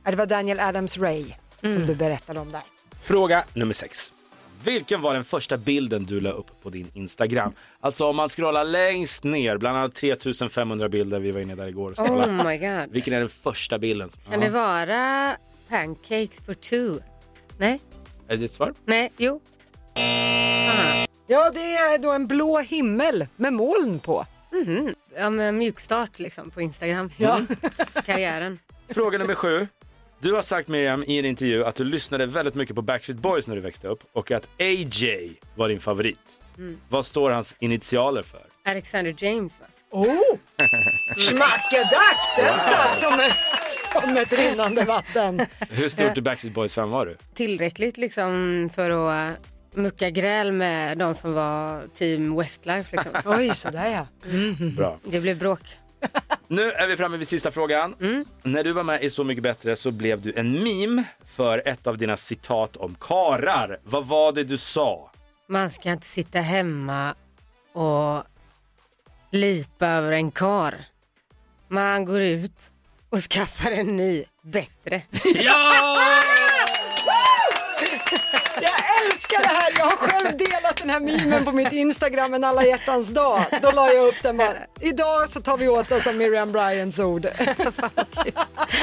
Det 0.04 0.16
var 0.16 0.26
Daniel 0.26 0.60
Adams-Ray 0.60 1.34
Mm. 1.62 1.76
som 1.76 1.86
du 1.86 1.96
berättade 1.96 2.40
om 2.40 2.52
där. 2.52 2.62
Fråga 3.00 3.44
nummer 3.54 3.74
sex. 3.74 4.14
Vilken 4.64 5.02
var 5.02 5.14
den 5.14 5.24
första 5.24 5.58
bilden 5.58 6.06
du 6.06 6.22
la 6.22 6.30
upp 6.30 6.48
på 6.64 6.70
din 6.70 6.92
Instagram? 6.94 7.54
Alltså 7.80 8.06
om 8.06 8.16
man 8.16 8.30
scrollar 8.30 8.64
längst 8.64 9.24
ner, 9.24 9.58
bland 9.58 9.78
annat 9.78 9.96
3500 9.96 10.90
bilder, 10.90 11.20
vi 11.20 11.32
var 11.32 11.40
inne 11.40 11.56
där 11.56 11.68
igår. 11.68 11.94
Oh 11.98 12.46
my 12.46 12.58
god. 12.58 12.92
Vilken 12.94 13.14
är 13.14 13.20
den 13.20 13.30
första 13.30 13.80
bilden? 13.80 14.10
Kan 14.32 14.40
det 14.40 14.50
vara 14.50 15.36
pancakes 15.70 16.42
for 16.46 16.54
two? 16.54 17.04
Nej? 17.58 17.80
Är 18.28 18.36
det 18.36 18.38
ditt 18.38 18.52
svar? 18.54 18.74
Nej? 18.86 19.12
Jo? 19.18 19.42
Ja, 21.28 21.50
det 21.54 21.76
är 21.76 21.98
då 21.98 22.12
en 22.12 22.28
blå 22.28 22.60
himmel 22.60 23.28
med 23.36 23.54
moln 23.54 24.00
på. 24.00 24.26
Mhm. 24.52 24.96
Ja, 25.18 25.30
men 25.30 25.58
mjukstart 25.58 26.20
liksom 26.20 26.52
på 26.52 26.62
Instagram. 26.62 27.12
Ja. 27.18 27.40
Karriären. 28.06 28.60
Fråga 28.90 29.18
nummer 29.18 29.34
sju. 29.36 29.68
Du 30.22 30.34
har 30.34 30.42
sagt 30.42 30.68
Miriam 30.68 31.04
i 31.08 31.20
en 31.20 31.26
intervju 31.26 31.66
att 31.66 31.76
du 31.76 31.84
lyssnade 31.84 32.26
väldigt 32.26 32.56
mycket 32.56 32.76
på 32.76 32.82
Backstreet 32.82 33.20
Boys 33.20 33.48
när 33.48 33.56
du 33.56 33.62
växte 33.62 33.88
upp 33.88 34.04
och 34.14 34.32
att 34.32 34.48
AJ 34.60 35.34
var 35.56 35.70
din 35.70 35.80
favorit. 35.80 36.20
Mm. 36.58 36.78
Vad 36.90 37.06
står 37.06 37.32
hans 37.32 37.56
initialer 37.60 38.22
för? 38.22 38.42
Alexander 38.66 39.16
James? 39.18 39.54
Oh! 39.92 40.06
Schmackedack! 41.18 42.18
Den 42.38 42.60
satt 42.60 43.00
som 43.00 43.20
ett, 43.20 44.04
som 44.04 44.18
ett 44.18 44.34
rinnande 44.34 44.84
vatten. 44.84 45.46
Hur 45.70 45.90
stort 45.90 46.18
Backstreet 46.18 46.54
Boys-fan 46.54 46.90
var 46.90 47.06
du? 47.06 47.18
Tillräckligt 47.34 47.98
liksom 47.98 48.70
för 48.76 49.10
att 49.10 49.38
mucka 49.74 50.10
gräl 50.10 50.52
med 50.52 50.98
de 50.98 51.16
som 51.16 51.34
var 51.34 51.82
team 51.96 52.38
Westlife 52.38 52.96
liksom. 52.96 53.12
Oj, 53.26 53.56
sådär 53.56 53.88
ja. 53.88 54.08
Bra. 54.78 55.00
Det 55.04 55.20
blev 55.20 55.38
bråk. 55.38 55.62
Nu 56.52 56.72
är 56.72 56.88
vi 56.88 56.98
framme 56.98 57.18
vid 57.18 57.28
sista 57.28 57.52
frågan. 57.52 57.96
Mm. 58.02 58.26
När 58.44 58.64
du 58.64 58.72
var 58.72 58.84
med 58.84 59.04
i 59.04 59.10
Så 59.10 59.24
mycket 59.24 59.44
bättre 59.44 59.76
så 59.76 59.92
blev 59.92 60.22
du 60.22 60.34
en 60.36 60.64
meme 60.64 61.04
för 61.26 61.62
ett 61.66 61.88
av 61.88 61.98
dina 61.98 62.18
citat 62.18 62.78
om 62.78 62.96
karar. 63.00 63.78
Vad 63.84 64.06
var 64.06 64.32
det 64.32 64.44
du 64.44 64.58
sa? 64.58 65.12
Man 65.48 65.70
ska 65.70 65.92
inte 65.92 66.08
sitta 66.08 66.40
hemma 66.40 67.16
och 67.74 68.24
lipa 69.32 69.88
över 69.88 70.12
en 70.12 70.32
kar. 70.32 70.86
Man 71.68 72.06
går 72.06 72.22
ut 72.22 72.72
och 73.10 73.20
skaffar 73.20 73.72
en 73.72 73.98
ny, 73.98 74.24
bättre. 74.42 75.02
Jag 75.36 75.74
älskar 79.30 79.54
det 79.54 79.60
här. 79.60 79.74
Jag 79.78 79.86
har 79.86 79.98
själv 79.98 80.38
delat 80.38 80.78
den 80.78 80.90
här 80.90 81.00
memen 81.00 81.46
på 81.46 81.52
mitt 81.52 81.72
Instagram 81.72 82.34
en 82.34 82.44
alla 82.44 82.66
hjärtans 82.66 83.10
dag. 83.10 83.44
Då 83.62 83.72
la 83.72 83.92
jag 83.92 84.08
upp 84.08 84.24
den 84.24 84.38
bara. 84.38 84.54
Idag 84.80 85.30
så 85.30 85.42
tar 85.42 85.58
vi 85.58 85.68
åt 85.68 85.92
oss 85.92 86.08
av 86.08 86.16
Miriam 86.16 86.52
Bryans 86.52 87.00
ord. 87.00 87.28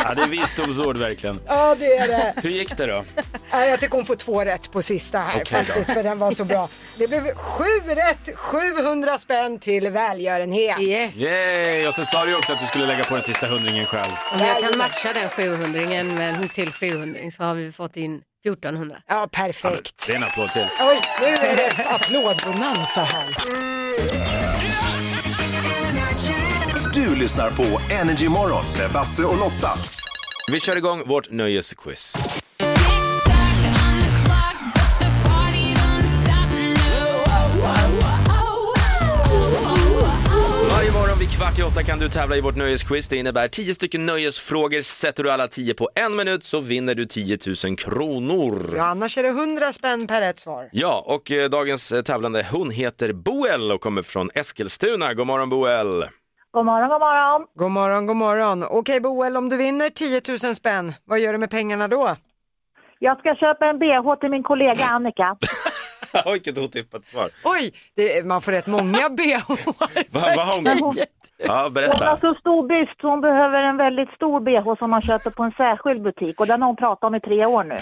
Ja, 0.05 0.15
det 0.15 0.23
är 0.23 0.27
visdomsord 0.29 0.97
verkligen. 0.97 1.41
ja, 1.47 1.75
det 1.79 1.97
är 1.97 2.09
det. 2.09 2.35
Hur 2.43 2.51
gick 2.51 2.77
det 2.77 2.87
då? 2.87 3.05
Jag 3.51 3.81
tycker 3.81 3.97
hon 3.97 4.07
får 4.07 4.17
två 4.17 4.45
rätt 4.45 4.71
på 4.71 4.83
sista 4.83 5.19
här 5.19 5.39
då. 5.39 5.45
faktiskt, 5.45 5.93
för 5.93 6.03
den 6.03 6.19
var 6.19 6.31
så 6.33 6.45
bra. 6.45 6.69
Det 6.99 7.09
blev 7.09 7.35
sju 7.35 7.81
rätt, 7.87 8.37
700 8.37 9.19
spänn 9.19 9.59
till 9.59 9.89
välgörenhet. 9.89 10.81
Yes. 10.81 11.17
Yay! 11.17 11.87
Och 11.87 11.95
sen 11.95 12.07
sa 12.07 12.25
du 12.25 12.31
ju 12.31 12.37
också 12.37 12.53
att 12.53 12.61
du 12.61 12.67
skulle 12.67 12.87
lägga 12.87 13.05
på 13.05 13.15
den 13.15 13.23
sista 13.23 13.47
hundringen 13.47 13.87
själv. 13.87 14.13
Om 14.33 14.47
jag 14.47 14.61
kan 14.61 14.79
matcha 14.79 15.13
den 15.13 15.29
700 15.29 15.81
med 16.05 16.35
en 16.35 16.49
till 16.49 16.73
700 16.73 17.21
så 17.31 17.43
har 17.43 17.55
vi 17.55 17.73
fått 17.73 17.97
in 17.97 18.23
1400. 18.47 18.97
Ja, 19.07 19.29
perfekt. 19.33 20.07
Det 20.07 20.13
är 20.13 20.17
en 20.17 20.23
applåd 20.37 20.53
till. 20.53 20.67
Oj, 20.81 21.01
nu 21.21 21.27
är 21.27 21.57
det 21.57 21.89
applådbonanza 21.89 23.05
här. 23.05 23.37
Du 26.95 27.15
lyssnar 27.15 27.51
på 27.51 27.81
Energy 27.95 28.29
Morgon 28.29 28.65
med 28.79 28.91
Basse 28.91 29.25
och 29.25 29.39
Lotta. 29.39 29.71
Vi 30.53 30.61
kör 30.61 30.77
igång 30.77 31.03
vårt 31.07 31.31
nöjesquiz. 31.31 32.33
Kvart 41.37 41.59
i 41.59 41.63
åtta 41.63 41.83
kan 41.83 41.99
du 41.99 42.09
tävla 42.09 42.37
i 42.37 42.41
vårt 42.41 42.57
nöjesquiz. 42.57 43.09
Det 43.09 43.17
innebär 43.17 43.49
10 43.49 43.75
stycken 43.75 44.07
nöjesfrågor. 44.07 44.81
Sätter 44.81 45.23
du 45.25 45.31
alla 45.31 45.49
10 45.49 45.75
på 45.75 45.89
en 45.95 46.17
minut 46.17 46.45
så 46.45 46.61
vinner 46.61 46.95
du 46.95 47.07
10 47.07 47.39
000 47.67 47.77
kronor. 47.77 48.75
Ja, 48.77 48.85
annars 48.85 49.19
är 49.19 49.23
det 49.23 49.29
100 49.29 49.73
spänn 49.73 50.07
per 50.07 50.21
rätt 50.21 50.39
svar. 50.39 50.69
Ja, 50.73 51.05
och 51.07 51.31
eh, 51.31 51.49
dagens 51.49 51.93
eh, 51.93 52.03
tävlande, 52.03 52.47
hon 52.53 52.71
heter 52.71 53.13
Boel 53.13 53.73
och 53.73 53.81
kommer 53.81 54.03
från 54.03 54.31
Eskilstuna. 54.35 55.15
God 55.15 55.27
morgon 55.27 55.51
Boel! 55.51 56.05
God 56.53 56.65
morgon, 56.65 56.89
god 56.89 57.01
morgon. 57.01 57.47
God 57.55 57.71
morgon, 57.71 58.07
god 58.07 58.17
morgon. 58.17 58.65
Okej 58.65 59.01
Boel, 59.01 59.37
om 59.37 59.49
du 59.49 59.57
vinner 59.57 59.91
10 59.91 60.23
000 60.45 60.55
spänn, 60.55 60.95
vad 61.05 61.19
gör 61.21 61.33
du 61.33 61.39
med 61.39 61.51
pengarna 61.51 61.89
då? 61.89 62.17
Jag 62.99 63.19
ska 63.19 63.35
köpa 63.35 63.67
en 63.67 63.79
bh 63.79 64.15
till 64.21 64.31
min 64.31 64.43
kollega 64.43 64.85
Annika. 64.85 65.37
Oj, 66.25 66.33
vilket 66.33 66.59
otippat 66.59 67.05
svar. 67.05 67.29
Oj, 67.45 67.73
det, 67.97 68.27
man 68.27 68.41
får 68.41 68.53
rätt 68.53 68.67
många 68.67 69.09
bh. 69.09 69.49
Va, 70.11 70.21
vad 70.37 70.47
har 70.47 70.81
hon? 70.81 70.97
Ja, 71.39 71.47
Hon 71.53 71.59
har 71.63 71.71
berätta. 71.71 72.19
så 72.21 72.35
stor 72.35 72.69
byst 72.69 73.01
så 73.01 73.09
hon 73.09 73.21
behöver 73.21 73.63
en 73.63 73.77
väldigt 73.77 74.11
stor 74.11 74.41
bh 74.41 74.79
som 74.79 74.91
man 74.91 75.03
köper 75.03 75.31
på 75.31 75.43
en 75.43 75.53
särskild 75.57 76.03
butik 76.03 76.41
och 76.41 76.47
den 76.47 76.63
har 76.63 76.67
hon 76.67 76.77
pratat 76.77 77.05
om 77.05 77.15
i 77.15 77.21
tre 77.21 77.47
år 77.47 77.65
nu. 77.65 77.77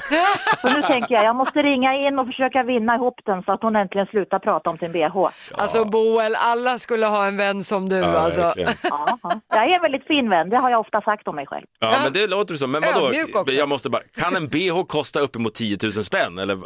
Så 0.62 0.68
nu 0.68 0.82
tänker 0.82 1.14
jag, 1.14 1.24
jag 1.24 1.36
måste 1.36 1.62
ringa 1.62 1.94
in 1.94 2.18
och 2.18 2.26
försöka 2.26 2.62
vinna 2.62 2.94
ihop 2.94 3.14
den 3.24 3.42
så 3.42 3.52
att 3.52 3.62
hon 3.62 3.76
äntligen 3.76 4.06
slutar 4.06 4.38
prata 4.38 4.70
om 4.70 4.78
sin 4.78 4.92
bh. 4.92 5.16
Alltså 5.54 5.84
Boel, 5.84 6.34
alla 6.38 6.78
skulle 6.78 7.06
ha 7.06 7.26
en 7.26 7.36
vän 7.36 7.64
som 7.64 7.88
du 7.88 8.04
alltså. 8.04 8.40
verkligen. 8.40 8.70
Ja, 8.82 9.18
ja. 9.22 9.40
Jag 9.48 9.64
är 9.64 9.74
en 9.76 9.82
väldigt 9.82 10.06
fin 10.06 10.30
vän, 10.30 10.50
det 10.50 10.56
har 10.56 10.70
jag 10.70 10.80
ofta 10.80 11.00
sagt 11.00 11.28
om 11.28 11.36
mig 11.36 11.46
själv. 11.46 11.64
Ja, 11.78 11.98
men 12.04 12.12
det 12.12 12.26
låter 12.26 12.54
så. 12.54 12.66
Men 12.66 12.82
vadå? 12.82 13.12
Jag 13.52 13.68
måste 13.68 13.90
bara, 13.90 14.02
kan 14.20 14.36
en 14.36 14.46
bh 14.46 14.84
kosta 14.88 15.20
uppemot 15.20 15.54
10 15.54 15.78
000 15.82 15.92
spänn? 15.92 16.38
Eller, 16.38 16.54
eh, 16.54 16.60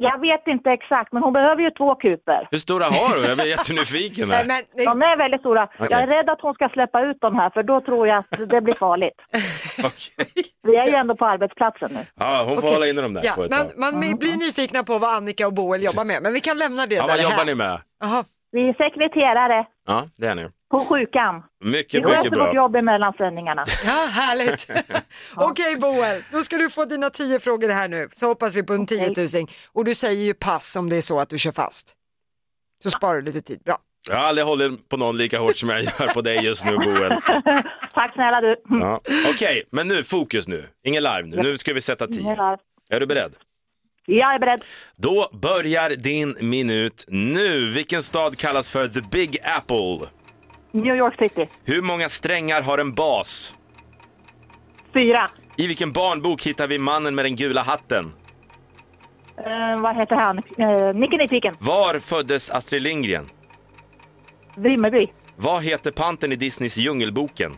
Jag 0.00 0.20
vet 0.20 0.46
inte 0.46 0.70
exakt, 0.70 1.12
men 1.12 1.22
hon 1.22 1.32
behöver 1.32 1.62
ju 1.62 1.70
två 1.70 1.94
kuper. 1.94 2.48
hur 2.50 2.58
stora 2.58 2.84
har 2.84 3.16
du? 3.16 3.26
Jag 3.26 3.36
blir 3.36 3.46
jättenyfiken. 3.46 4.30
Här. 4.30 4.44
De 4.84 5.02
är 5.02 5.16
väldigt 5.16 5.40
stora. 5.40 5.64
Okej. 5.64 5.86
Jag 5.90 6.00
är 6.02 6.06
rädd 6.06 6.30
att 6.30 6.40
hon 6.40 6.54
ska 6.54 6.68
släppa 6.68 7.02
ut 7.02 7.20
dem 7.20 7.34
här 7.36 7.50
för 7.50 7.62
då 7.62 7.80
tror 7.80 8.06
jag 8.06 8.18
att 8.18 8.48
det 8.50 8.60
blir 8.60 8.74
farligt. 8.74 9.14
Vi 10.62 10.76
är 10.76 10.86
ju 10.86 10.94
ändå 10.94 11.16
på 11.16 11.26
arbetsplatsen 11.26 11.90
nu. 11.92 12.00
Ja, 12.20 12.38
hon 12.46 12.54
får 12.54 12.62
Okej. 12.62 12.74
hålla 12.74 12.86
inne 12.86 13.02
dem 13.02 13.14
där 13.14 13.22
Ja, 13.24 13.34
men 13.36 13.48
tag. 13.48 13.66
man 13.76 14.00
blir 14.00 14.36
nyfikna 14.46 14.84
på 14.84 14.98
vad 14.98 15.14
Annika 15.14 15.46
och 15.46 15.52
Boel 15.52 15.82
jobbar 15.84 16.04
med, 16.04 16.22
men 16.22 16.32
vi 16.32 16.40
kan 16.40 16.58
lämna 16.58 16.86
det 16.86 16.94
Ja, 16.94 17.04
vad 17.08 17.16
där 17.16 17.22
jobbar 17.22 17.36
här. 17.36 17.44
ni 17.46 17.54
med? 17.54 17.80
Jaha. 18.00 18.24
Vi 18.52 18.68
är 18.68 18.72
sekreterare 18.72 19.66
Ja, 19.88 20.04
det 20.16 20.26
är 20.26 20.34
ni. 20.34 20.46
På 20.70 20.84
sjukan. 20.84 21.42
Vi 21.64 21.70
Mycket, 21.70 22.04
sköter 22.04 22.18
mycket 22.18 22.32
vårt 22.32 22.38
bra. 22.38 22.54
jobb 22.54 22.76
emellan 22.76 23.12
sändningarna. 23.12 23.64
Ja, 23.86 24.08
härligt. 24.12 24.70
Okej 25.34 25.76
Boel, 25.76 26.22
då 26.32 26.42
ska 26.42 26.56
du 26.58 26.70
få 26.70 26.84
dina 26.84 27.10
tio 27.10 27.40
frågor 27.40 27.68
här 27.68 27.88
nu, 27.88 28.08
så 28.12 28.26
hoppas 28.26 28.54
vi 28.54 28.62
på 28.62 28.72
en 28.72 28.86
10 28.86 29.14
000. 29.16 29.46
Och 29.72 29.84
du 29.84 29.94
säger 29.94 30.22
ju 30.22 30.34
pass 30.34 30.76
om 30.76 30.88
det 30.88 30.96
är 30.96 31.02
så 31.02 31.20
att 31.20 31.28
du 31.28 31.38
kör 31.38 31.52
fast. 31.52 31.94
Så 32.82 32.90
sparar 32.90 33.16
du 33.16 33.22
lite 33.22 33.42
tid, 33.42 33.60
bra. 33.64 33.78
Jag 34.08 34.16
har 34.16 34.24
aldrig 34.24 34.46
hållit 34.46 34.88
på 34.88 34.96
någon 34.96 35.16
lika 35.16 35.38
hårt 35.38 35.56
som 35.56 35.68
jag 35.68 35.82
gör 35.82 36.14
på 36.14 36.20
dig 36.20 36.44
just 36.44 36.64
nu, 36.64 36.76
Boel. 36.76 37.20
Tack 37.94 38.12
snälla 38.14 38.40
du. 38.40 38.56
Ja. 38.68 39.00
Okej, 39.34 39.62
men 39.70 39.88
nu 39.88 40.02
fokus 40.02 40.48
nu. 40.48 40.68
Ingen 40.84 41.02
live 41.02 41.22
nu. 41.22 41.36
Nu 41.42 41.58
ska 41.58 41.74
vi 41.74 41.80
sätta 41.80 42.06
tid. 42.06 42.26
Är 42.90 43.00
du 43.00 43.06
beredd? 43.06 43.32
Jag 44.06 44.34
är 44.34 44.38
beredd. 44.38 44.64
Då 44.96 45.28
börjar 45.32 45.90
din 45.90 46.36
minut 46.40 47.04
nu. 47.08 47.70
Vilken 47.72 48.02
stad 48.02 48.38
kallas 48.38 48.70
för 48.70 48.88
The 48.88 49.00
Big 49.00 49.38
Apple? 49.56 50.08
New 50.72 50.96
York 50.96 51.14
City. 51.18 51.48
Hur 51.64 51.82
många 51.82 52.08
strängar 52.08 52.62
har 52.62 52.78
en 52.78 52.92
bas? 52.94 53.54
Fyra. 54.94 55.30
I 55.56 55.66
vilken 55.66 55.92
barnbok 55.92 56.42
hittar 56.46 56.68
vi 56.68 56.78
mannen 56.78 57.14
med 57.14 57.24
den 57.24 57.36
gula 57.36 57.62
hatten? 57.62 58.12
Eh, 59.36 59.80
vad 59.82 59.96
heter 59.96 60.16
han? 60.16 60.38
Uh, 60.38 60.94
Nicke 60.94 61.16
Nyfiken. 61.16 61.54
Var 61.58 61.98
föddes 61.98 62.50
Astrid 62.50 62.82
Lindgren? 62.82 63.26
Vimmerby. 64.56 65.06
Vad 65.36 65.62
heter 65.62 65.90
panten 65.90 66.32
i 66.32 66.36
Disneys 66.36 66.76
Djungelboken? 66.76 67.52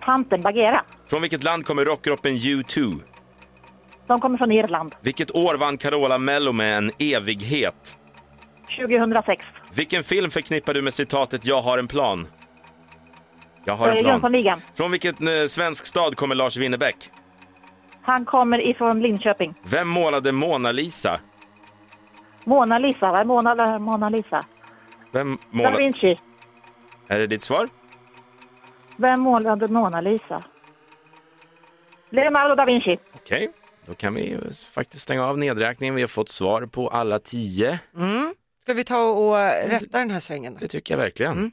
Panten 0.00 0.40
Bagheera. 0.40 0.84
Från 1.06 1.20
vilket 1.20 1.42
land 1.42 1.66
kommer 1.66 1.84
rockgruppen 1.84 2.32
U2? 2.36 3.00
De 4.06 4.20
kommer 4.20 4.38
från 4.38 4.52
Irland. 4.52 4.94
Vilket 5.00 5.30
år 5.30 5.54
vann 5.54 5.78
Carola 5.78 6.18
Mello 6.18 6.52
med 6.52 6.78
en 6.78 6.90
evighet? 6.98 7.96
2006. 8.88 9.44
Vilken 9.74 10.04
film 10.04 10.30
förknippar 10.30 10.74
du 10.74 10.82
med 10.82 10.94
citatet 10.94 11.46
“Jag 11.46 11.62
har 11.62 11.78
en 11.78 11.88
plan”? 11.88 12.28
Jag 13.64 13.74
har 13.74 13.88
Eh, 13.88 13.92
en 13.94 13.98
plan. 13.98 14.12
Jönssonligan. 14.12 14.60
Från 14.74 14.90
vilken 14.90 15.28
eh, 15.28 15.46
svensk 15.46 15.86
stad 15.86 16.16
kommer 16.16 16.34
Lars 16.34 16.56
Winnerbäck? 16.56 17.10
Han 18.02 18.24
kommer 18.24 18.70
ifrån 18.70 19.00
Linköping. 19.02 19.54
Vem 19.62 19.88
målade 19.88 20.32
Mona 20.32 20.72
Lisa? 20.72 21.20
Mona 22.44 22.78
Lisa. 22.78 23.10
Vad 23.10 23.20
är 23.20 23.24
Mona, 23.24 23.78
Mona 23.78 24.08
Lisa? 24.08 24.44
Vem 25.12 25.36
Da 25.36 25.42
målade... 25.50 25.76
Vinci. 25.78 26.16
Är 27.08 27.18
det 27.18 27.26
ditt 27.26 27.42
svar? 27.42 27.68
Vem 28.96 29.20
målade 29.20 29.68
Mona 29.68 30.00
Lisa? 30.00 30.42
Leonardo 32.10 32.54
da 32.54 32.64
Vinci. 32.64 32.98
Okej, 33.14 33.48
då 33.86 33.94
kan 33.94 34.14
vi 34.14 34.38
faktiskt 34.74 35.02
stänga 35.02 35.26
av 35.26 35.38
nedräkningen. 35.38 35.94
Vi 35.94 36.00
har 36.00 36.08
fått 36.08 36.28
svar 36.28 36.66
på 36.66 36.88
alla 36.88 37.18
tio. 37.18 37.78
Mm. 38.62 38.64
Ska 38.64 38.74
vi 38.74 38.84
ta 38.84 39.02
och 39.02 39.36
rätta 39.70 39.98
den 39.98 40.10
här 40.10 40.20
svängen? 40.20 40.58
Det 40.60 40.68
tycker 40.68 40.94
jag 40.94 40.98
verkligen. 40.98 41.52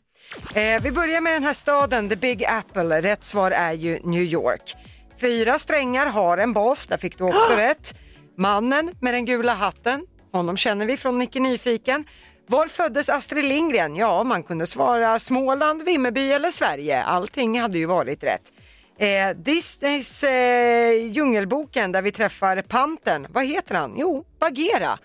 Eh, 0.55 0.81
vi 0.81 0.91
börjar 0.91 1.21
med 1.21 1.33
den 1.33 1.43
här 1.43 1.53
staden, 1.53 2.09
The 2.09 2.15
Big 2.15 2.45
Apple. 2.45 3.01
Rätt 3.01 3.23
svar 3.23 3.51
är 3.51 3.73
ju 3.73 3.99
New 4.03 4.21
York. 4.21 4.75
Fyra 5.21 5.59
strängar 5.59 6.05
har 6.05 6.37
en 6.37 6.53
bas, 6.53 6.87
där 6.87 6.97
fick 6.97 7.17
du 7.17 7.23
också 7.23 7.51
rätt. 7.55 7.95
Mannen 8.37 8.91
med 9.01 9.13
den 9.13 9.25
gula 9.25 9.53
hatten, 9.53 10.05
honom 10.31 10.57
känner 10.57 10.85
vi 10.85 10.97
från 10.97 11.19
Nicke 11.19 11.39
Nyfiken. 11.39 12.05
Var 12.47 12.67
föddes 12.67 13.09
Astrid 13.09 13.45
Lindgren? 13.45 13.95
Ja, 13.95 14.23
man 14.23 14.43
kunde 14.43 14.67
svara 14.67 15.19
Småland, 15.19 15.83
Vimmerby 15.83 16.31
eller 16.31 16.51
Sverige. 16.51 17.03
Allting 17.03 17.61
hade 17.61 17.77
ju 17.77 17.85
varit 17.85 18.23
rätt. 18.23 18.51
Eh, 18.99 19.29
Disneys 19.37 20.23
eh, 20.23 20.91
Djungelboken 21.11 21.91
där 21.91 22.01
vi 22.01 22.11
träffar 22.11 22.61
Pantern, 22.61 23.27
vad 23.29 23.45
heter 23.45 23.75
han? 23.75 23.93
Jo, 23.97 24.25
Bagheera. 24.39 24.97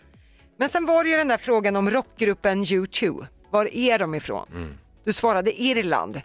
Men 0.57 0.69
sen 0.69 0.87
var 0.87 1.05
det 1.05 1.11
ju 1.11 1.17
den 1.17 1.29
där 1.29 1.39
frågan 1.39 1.77
om 1.77 1.91
rockgruppen 1.91 2.65
U2. 2.65 3.27
Var 3.51 3.75
är 3.75 3.99
de 3.99 4.15
ifrån? 4.15 4.79
Du 5.05 5.13
svarade 5.13 5.63
Irland. 5.63 6.23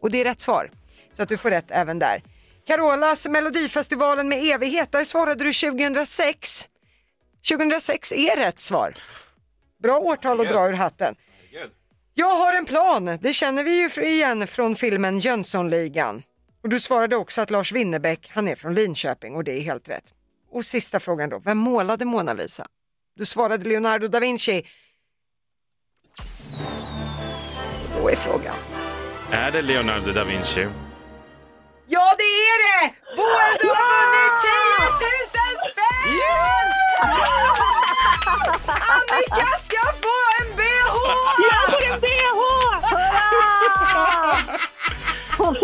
Och 0.00 0.10
det 0.10 0.20
är 0.20 0.24
rätt 0.24 0.40
svar. 0.40 0.70
Så 1.12 1.22
att 1.22 1.28
du 1.28 1.36
får 1.36 1.50
rätt 1.50 1.70
även 1.70 1.98
där. 1.98 2.22
Carolas 2.66 3.26
Melodifestivalen 3.28 4.28
med 4.28 4.44
evighet, 4.44 4.92
där 4.92 5.04
svarade 5.04 5.44
du 5.44 5.52
2006. 5.52 6.68
2006 7.48 8.12
är 8.12 8.36
rätt 8.36 8.60
svar. 8.60 8.94
Bra 9.82 9.98
årtal 9.98 10.40
att 10.40 10.48
dra 10.48 10.68
ur 10.68 10.72
hatten. 10.72 11.14
Jag 12.14 12.36
har 12.36 12.52
en 12.52 12.64
plan, 12.64 13.18
det 13.20 13.32
känner 13.32 13.64
vi 13.64 13.80
ju 13.80 14.04
igen 14.06 14.46
från 14.46 14.76
filmen 14.76 15.18
Jönssonligan. 15.18 16.22
Och 16.62 16.68
du 16.68 16.80
svarade 16.80 17.16
också 17.16 17.40
att 17.40 17.50
Lars 17.50 17.72
Winnerbäck, 17.72 18.30
han 18.34 18.48
är 18.48 18.54
från 18.56 18.74
Linköping 18.74 19.36
och 19.36 19.44
det 19.44 19.52
är 19.52 19.60
helt 19.60 19.88
rätt. 19.88 20.04
Och 20.50 20.64
sista 20.64 21.00
frågan 21.00 21.28
då, 21.28 21.38
vem 21.38 21.58
målade 21.58 22.04
Mona 22.04 22.32
Lisa? 22.32 22.66
Du 23.20 23.26
svarade 23.26 23.68
Leonardo 23.68 24.08
da 24.08 24.20
Vinci. 24.20 24.66
Och 27.94 28.00
då 28.00 28.10
är 28.10 28.16
frågan. 28.16 28.54
Är 29.30 29.50
det 29.50 29.62
Leonardo 29.62 30.12
da 30.12 30.24
Vinci? 30.24 30.66
Ja 31.88 32.14
det 32.18 32.22
är 32.22 32.58
det! 32.66 32.94
Boel 33.16 33.56
du 33.60 33.68
har 33.68 33.86
vunnit 33.92 34.32
10 34.42 34.50
000 35.06 35.58
spänn! 35.72 36.68
Annika 38.94 39.50
ska 39.60 39.80
få 39.92 40.16
en 40.40 40.56
bh! 40.56 40.94
Jag 41.50 41.64
får 41.70 41.84
en 41.92 42.00
bh! 42.00 42.08
Kan, 45.36 45.54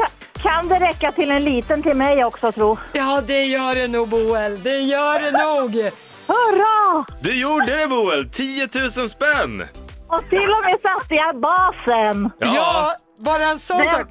kan 0.43 0.69
det 0.69 0.79
räcka 0.79 1.13
till 1.13 1.31
en 1.31 1.45
liten 1.45 1.83
till 1.83 1.97
mig 1.97 2.25
också 2.25 2.53
tro? 2.53 2.79
Ja 2.93 3.23
det 3.27 3.45
gör 3.45 3.75
det 3.75 3.89
nog 3.89 4.09
Boel, 4.09 4.63
det 4.63 4.79
gör 4.79 5.21
det 5.21 5.31
nog. 5.31 5.93
Hurra! 6.37 7.05
Du 7.21 7.41
gjorde 7.41 7.67
det 7.83 7.87
Boel! 7.89 8.29
10 8.31 8.69
000 8.75 8.91
spänn! 8.91 9.69
Och 10.09 10.23
till 10.31 10.39
och 10.51 10.65
med 10.65 10.77
satte 10.83 11.15
jag 11.15 11.41
basen. 11.41 12.31
Ja, 12.39 12.95
bara 13.19 13.45
en 13.45 13.59
sån 13.59 13.79
Men- 13.79 13.89
sak. 13.89 14.07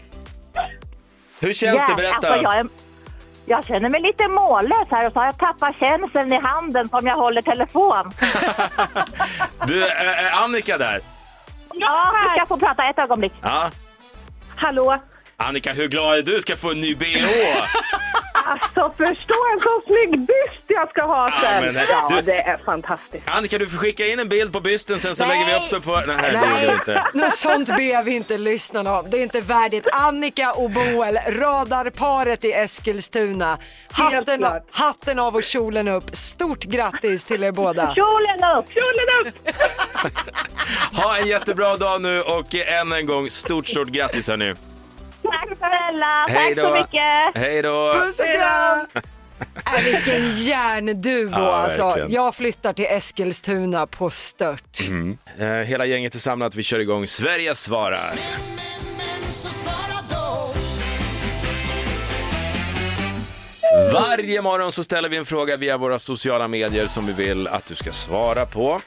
Hur 1.39 1.53
känns 1.53 1.85
det? 1.87 1.95
Berätta. 1.95 2.15
Alltså, 2.15 2.43
jag, 2.43 2.57
är, 2.57 2.67
jag 3.45 3.65
känner 3.65 3.89
mig 3.89 4.01
lite 4.01 4.27
mållös 4.27 4.87
här 4.91 5.07
och 5.07 5.13
så 5.13 5.19
har 5.19 5.25
jag 5.25 5.37
tappat 5.37 5.75
känseln 5.79 6.33
i 6.33 6.39
handen 6.43 6.89
som 6.89 7.07
jag 7.07 7.15
håller 7.15 7.41
telefon. 7.41 8.11
Du, 9.67 9.83
är, 9.85 10.05
är 10.25 10.43
Annika 10.43 10.77
där? 10.77 11.01
Ja, 11.73 12.13
du 12.23 12.37
ska 12.39 12.45
få 12.47 12.57
prata 12.57 12.83
ett 12.83 12.99
ögonblick. 12.99 13.33
Ja. 13.41 13.69
Hallå? 14.55 14.97
Annika, 15.37 15.73
hur 15.73 15.87
glad 15.87 16.17
är 16.17 16.21
du 16.21 16.41
ska 16.41 16.55
få 16.55 16.71
en 16.71 16.81
ny 16.81 16.95
bh? 16.95 17.05
Alltså 18.45 18.93
förstå 18.97 19.35
en 19.53 19.59
så 19.59 19.81
snygg 19.87 20.19
byst 20.19 20.63
jag 20.67 20.89
ska 20.89 21.01
ha 21.05 21.29
Ja, 21.29 21.39
sen. 21.41 21.63
men, 21.73 21.85
Ja, 21.89 22.09
du- 22.15 22.21
det 22.21 22.41
är 22.41 22.57
fantastiskt. 22.65 23.29
Annika, 23.29 23.57
du 23.57 23.69
får 23.69 23.77
skicka 23.77 24.05
in 24.05 24.19
en 24.19 24.29
bild 24.29 24.53
på 24.53 24.59
bysten 24.59 24.99
sen 24.99 25.15
så 25.15 25.25
Nej. 25.25 25.37
lägger 25.39 25.59
vi 25.59 25.65
upp 25.65 25.71
det 25.71 25.79
på... 25.81 26.01
Nej, 26.07 26.31
det 26.31 26.37
gjorde 26.39 26.61
vi 26.67 26.73
inte. 26.73 27.03
Något 27.13 27.33
sånt 27.35 27.67
ber 27.67 28.03
vi 28.03 28.15
inte 28.15 28.37
lyssnarna 28.37 28.99
om. 28.99 29.09
Det 29.09 29.17
är 29.17 29.23
inte 29.23 29.41
värdigt. 29.41 29.87
Annika 29.91 30.51
och 30.53 30.71
Boel, 30.71 31.17
radarparet 31.27 32.43
i 32.45 32.51
Eskilstuna. 32.53 33.57
Hatten, 33.91 34.45
hatten 34.71 35.19
av 35.19 35.35
och 35.35 35.43
kjolen 35.43 35.87
upp. 35.87 36.15
Stort 36.15 36.63
grattis 36.63 37.25
till 37.25 37.43
er 37.43 37.51
båda. 37.51 37.93
Kjolen 37.95 38.57
upp! 38.57 38.65
Kjolen 38.73 39.33
upp! 39.33 39.55
Ha 40.93 41.17
en 41.17 41.27
jättebra 41.27 41.77
dag 41.77 42.01
nu 42.01 42.21
och 42.21 42.55
än 42.55 42.91
en 42.93 43.05
gång 43.05 43.29
stort, 43.29 43.67
stort 43.67 43.87
grattis 43.87 44.27
hörni. 44.27 44.53
Snälla, 45.95 46.25
Hej 46.29 46.55
tack 46.55 46.63
då. 46.63 46.69
så 46.69 46.75
mycket. 46.75 47.35
Hej 47.43 47.61
då. 47.61 47.93
Puss 47.93 48.19
och 48.19 48.25
kram! 48.25 48.87
Äh, 49.77 49.83
vilken 49.83 50.29
järnduo 50.43 51.29
Ja, 51.31 51.53
alltså. 51.55 51.83
verkligen. 51.87 52.11
Jag 52.11 52.35
flyttar 52.35 52.73
till 52.73 52.85
Eskilstuna 52.89 53.87
på 53.87 54.09
stört. 54.09 54.79
Mm. 54.87 55.17
Eh, 55.39 55.47
hela 55.47 55.85
gänget 55.85 56.15
är 56.15 56.19
samlat, 56.19 56.55
vi 56.55 56.63
kör 56.63 56.79
igång 56.79 57.07
Sverige 57.07 57.55
svarar. 57.55 58.13
Varje 63.93 64.41
morgon 64.41 64.71
så 64.71 64.83
ställer 64.83 65.09
vi 65.09 65.17
en 65.17 65.25
fråga 65.25 65.57
via 65.57 65.77
våra 65.77 65.99
sociala 65.99 66.47
medier 66.47 66.87
som 66.87 67.05
vi 67.05 67.13
vill 67.13 67.47
att 67.47 67.65
du 67.65 67.75
ska 67.75 67.91
svara 67.91 68.45
på. 68.45 68.81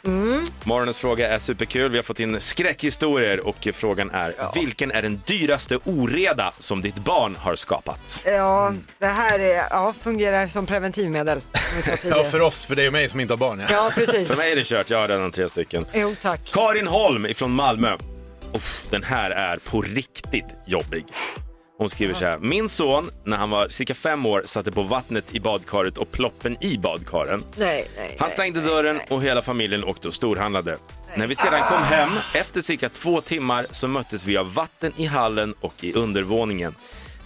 Morgonens 0.64 0.98
fråga 0.98 1.29
är 1.35 1.38
superkul. 1.38 1.90
Vi 1.90 1.98
har 1.98 2.03
fått 2.03 2.20
in 2.20 2.40
skräckhistorier 2.40 3.46
och 3.46 3.68
frågan 3.74 4.11
är 4.11 4.35
vilken 4.55 4.90
är 4.90 5.03
den 5.03 5.20
dyraste 5.27 5.79
oreda 5.85 6.53
som 6.59 6.83
ditt 6.83 6.98
barn 6.98 7.37
har 7.37 7.57
skapat? 7.57 8.22
Ja, 8.27 8.72
det 8.98 9.07
här 9.07 9.38
är, 9.38 9.57
ja, 9.70 9.94
fungerar 10.03 10.48
som 10.48 10.66
preventivmedel. 10.66 11.40
Som 11.83 11.96
Ja, 12.11 12.24
för 12.24 12.40
oss, 12.40 12.64
för 12.66 12.77
dig 12.77 12.87
och 12.87 12.92
mig 12.92 13.09
som 13.09 13.20
inte 13.20 13.33
har 13.33 13.38
barn. 13.38 13.61
Ja, 13.61 13.66
Ja, 13.70 13.90
precis. 13.94 14.29
För 14.29 14.37
mig 14.37 14.53
är 14.53 14.57
det 14.57 14.64
kört, 14.66 14.90
jag 14.90 14.98
har 14.98 15.09
redan 15.09 15.31
tre 15.31 15.48
stycken. 15.48 15.87
Jo, 15.94 16.14
tack. 16.22 16.40
Karin 16.53 16.87
Holm 16.87 17.27
ifrån 17.27 17.51
Malmö. 17.51 17.96
Uff, 18.55 18.87
den 18.90 19.03
här 19.03 19.31
är 19.31 19.57
på 19.57 19.83
riktigt 19.83 20.46
jobbig. 20.66 21.05
Hon 21.79 21.91
skriver 21.91 22.14
så 22.14 22.25
här. 22.25 22.38
Min 22.38 22.69
son, 22.69 23.11
när 23.25 23.37
han 23.37 23.51
var 23.51 23.69
cirka 23.69 23.95
fem 23.95 24.27
år, 24.27 24.43
satte 24.45 24.73
på 24.73 24.83
vattnet 24.83 25.35
i 25.35 25.41
badkaret 25.41 25.99
och 25.99 26.11
ploppen 26.11 26.64
i 26.64 26.79
badkaren. 26.79 27.45
Nej, 27.57 27.88
nej. 27.97 28.17
Han 28.19 28.31
stängde 28.31 28.61
dörren 28.61 29.01
och 29.09 29.23
hela 29.23 29.43
familjen 29.43 29.85
åkte 29.85 30.09
och 30.09 30.14
storhandlade. 30.14 30.79
När 31.17 31.27
vi 31.27 31.35
sedan 31.35 31.62
kom 31.69 31.83
hem, 31.83 32.09
efter 32.35 32.61
cirka 32.61 32.88
två 32.88 33.21
timmar, 33.21 33.67
så 33.71 33.88
möttes 33.88 34.27
vi 34.27 34.37
av 34.37 34.55
vatten 34.55 34.93
i 34.97 35.07
hallen 35.07 35.55
och 35.61 35.85
i 35.85 35.93
undervåningen. 35.93 36.75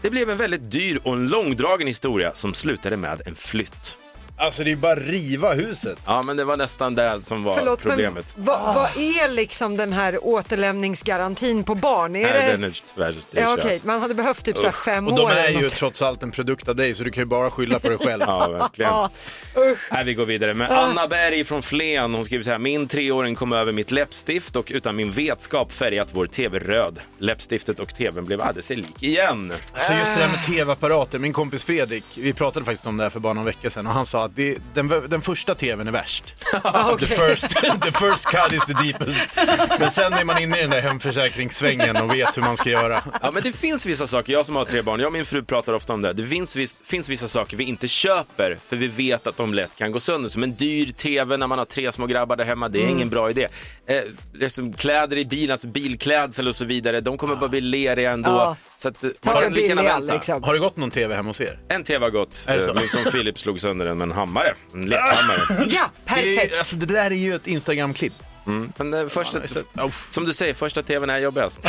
Det 0.02 0.10
blev 0.10 0.30
en 0.30 0.36
väldigt 0.36 0.70
dyr 0.70 1.00
och 1.02 1.12
en 1.12 1.28
långdragen 1.28 1.86
historia 1.86 2.32
som 2.34 2.54
slutade 2.54 2.96
med 2.96 3.22
en 3.26 3.34
flytt. 3.34 3.98
Alltså 4.42 4.64
det 4.64 4.72
är 4.72 4.76
bara 4.76 4.94
riva 4.96 5.52
huset. 5.54 5.98
Ja, 6.06 6.22
men 6.22 6.36
det 6.36 6.44
var 6.44 6.56
nästan 6.56 6.94
det 6.94 7.20
som 7.22 7.44
var 7.44 7.54
Förlåt, 7.54 7.80
problemet. 7.82 8.32
men 8.36 8.44
vad, 8.44 8.74
vad 8.74 8.88
är 8.96 9.28
liksom 9.28 9.76
den 9.76 9.92
här 9.92 10.24
återlämningsgarantin 10.26 11.64
på 11.64 11.74
barn? 11.74 12.16
Är 12.16 12.22
Nej, 12.22 12.32
det... 12.46 12.52
den 12.52 12.64
är 12.64 12.82
tyvärr 12.94 13.14
det 13.30 13.38
är 13.38 13.42
Ja, 13.42 13.54
okej, 13.58 13.80
man 13.84 14.00
hade 14.00 14.14
behövt 14.14 14.44
typ 14.44 14.56
så 14.56 14.62
här 14.62 14.68
Usch. 14.68 14.84
fem 14.84 15.08
Och 15.08 15.14
de 15.16 15.22
år. 15.24 15.30
är 15.30 15.36
eller 15.48 15.58
ju 15.58 15.62
något. 15.64 15.72
trots 15.74 16.02
allt 16.02 16.22
en 16.22 16.30
produkt 16.30 16.68
av 16.68 16.76
dig 16.76 16.94
så 16.94 17.04
du 17.04 17.10
kan 17.10 17.20
ju 17.20 17.24
bara 17.26 17.50
skylla 17.50 17.78
på 17.78 17.88
dig 17.88 17.98
själv. 18.04 18.22
Ja, 18.26 18.48
verkligen. 18.48 18.90
Ja, 18.92 19.10
Nej, 19.90 20.04
vi 20.04 20.14
går 20.14 20.26
vidare 20.26 20.54
med 20.54 20.70
Anna 20.70 21.06
Berg 21.06 21.44
från 21.44 21.62
Flen. 21.62 22.14
Hon 22.14 22.24
skriver 22.24 22.44
så 22.44 22.50
här. 22.50 22.58
Min 22.58 22.88
treåring 22.88 23.34
kom 23.34 23.52
över 23.52 23.72
mitt 23.72 23.90
läppstift 23.90 24.56
och 24.56 24.66
utan 24.74 24.96
min 24.96 25.10
vetskap 25.10 25.72
färgat 25.72 26.08
vår 26.12 26.26
tv 26.26 26.58
röd. 26.58 26.98
Läppstiftet 27.18 27.80
och 27.80 27.94
tvn 27.94 28.24
blev 28.24 28.40
alldeles 28.40 28.70
lik 28.70 29.02
igen. 29.02 29.52
Alltså 29.74 29.92
just 29.94 30.14
det 30.14 30.20
där 30.20 30.28
med 30.28 30.42
tv-apparater, 30.42 31.18
min 31.18 31.32
kompis 31.32 31.64
Fredrik, 31.64 32.04
vi 32.16 32.32
pratade 32.32 32.64
faktiskt 32.64 32.86
om 32.86 32.96
det 32.96 33.02
här 33.02 33.10
för 33.10 33.20
bara 33.20 33.32
någon 33.32 33.44
vecka 33.44 33.70
sedan 33.70 33.86
och 33.86 33.92
han 33.92 34.06
sa 34.06 34.24
att 34.24 34.31
det, 34.34 34.58
den, 34.74 34.88
den 35.08 35.22
första 35.22 35.54
tvn 35.54 35.88
är 35.88 35.92
värst. 35.92 36.24
the, 37.00 37.06
first, 37.06 37.48
the 37.82 37.92
first 37.92 38.26
cut 38.26 38.52
is 38.52 38.66
the 38.66 38.72
deepest. 38.72 39.32
Men 39.80 39.90
sen 39.90 40.12
är 40.12 40.24
man 40.24 40.42
inne 40.42 40.58
i 40.58 40.60
den 40.60 40.70
där 40.70 40.80
hemförsäkringssvängen 40.80 41.96
och 41.96 42.14
vet 42.14 42.36
hur 42.36 42.42
man 42.42 42.56
ska 42.56 42.70
göra. 42.70 43.02
Ja, 43.22 43.30
men 43.30 43.42
det 43.42 43.52
finns 43.56 43.86
vissa 43.86 44.06
saker, 44.06 44.32
jag 44.32 44.46
som 44.46 44.56
har 44.56 44.64
tre 44.64 44.82
barn, 44.82 45.00
jag 45.00 45.06
och 45.06 45.12
min 45.12 45.26
fru 45.26 45.42
pratar 45.42 45.72
ofta 45.72 45.92
om 45.92 46.02
det. 46.02 46.12
Det 46.12 46.26
finns, 46.26 46.56
vis, 46.56 46.80
finns 46.84 47.08
vissa 47.08 47.28
saker 47.28 47.56
vi 47.56 47.64
inte 47.64 47.88
köper 47.88 48.58
för 48.66 48.76
vi 48.76 48.88
vet 48.88 49.26
att 49.26 49.36
de 49.36 49.54
lätt 49.54 49.76
kan 49.76 49.92
gå 49.92 50.00
sönder. 50.00 50.28
Som 50.30 50.42
en 50.42 50.54
dyr 50.54 50.92
tv 50.92 51.36
när 51.36 51.46
man 51.46 51.58
har 51.58 51.64
tre 51.64 51.92
små 51.92 52.06
grabbar 52.06 52.36
där 52.36 52.44
hemma, 52.44 52.68
det 52.68 52.78
är 52.78 52.82
Mm. 52.82 52.94
ingen 52.96 53.10
bra 53.10 53.30
idé. 53.30 53.48
Eh, 53.86 53.96
det 54.38 54.44
är 54.44 54.48
som 54.48 54.72
kläder 54.72 55.16
i 55.18 55.24
bilen, 55.24 55.52
alltså 55.52 55.66
bilklädsel 55.66 56.48
och 56.48 56.56
så 56.56 56.64
vidare, 56.64 57.00
de 57.00 57.18
kommer 57.18 57.36
bara 57.36 57.48
bli 57.48 57.60
leriga 57.60 58.10
ändå. 58.10 58.30
Ja. 58.30 58.56
Så 58.76 58.88
att, 58.88 59.00
Ta 59.20 59.32
man 59.32 59.42
kan 59.42 59.52
lika 59.54 59.66
gärna 59.68 59.82
vänta. 59.82 60.14
liksom. 60.14 60.42
Har 60.42 60.52
det 60.52 60.58
gått 60.58 60.76
någon 60.76 60.90
tv 60.90 61.14
hemma 61.14 61.30
hos 61.30 61.40
er? 61.40 61.58
En 61.68 61.84
tv 61.84 62.04
har 62.06 62.10
gått? 62.10 62.46
Eh, 62.48 62.74
min 62.74 62.88
son 62.88 63.04
Filip 63.12 63.38
slog 63.38 63.60
sönder 63.60 63.86
den 63.86 63.98
med 63.98 64.08
en 64.12 64.18
hammare, 64.18 64.54
en 64.74 64.86
lekhammare. 64.86 65.66
Ja, 65.70 65.90
perfekt. 66.04 66.52
Det, 66.52 66.58
alltså 66.58 66.76
det 66.76 66.86
där 66.86 67.10
är 67.10 67.14
ju 67.14 67.34
ett 67.34 67.46
Instagram-klipp. 67.46 68.14
Mm. 68.46 68.72
Men 68.76 68.94
eh, 68.94 69.08
första, 69.08 69.38
som 70.08 70.24
du 70.24 70.32
säger, 70.32 70.54
första 70.54 70.82
tvn 70.82 71.10
är 71.10 71.18
jobbigast. 71.18 71.60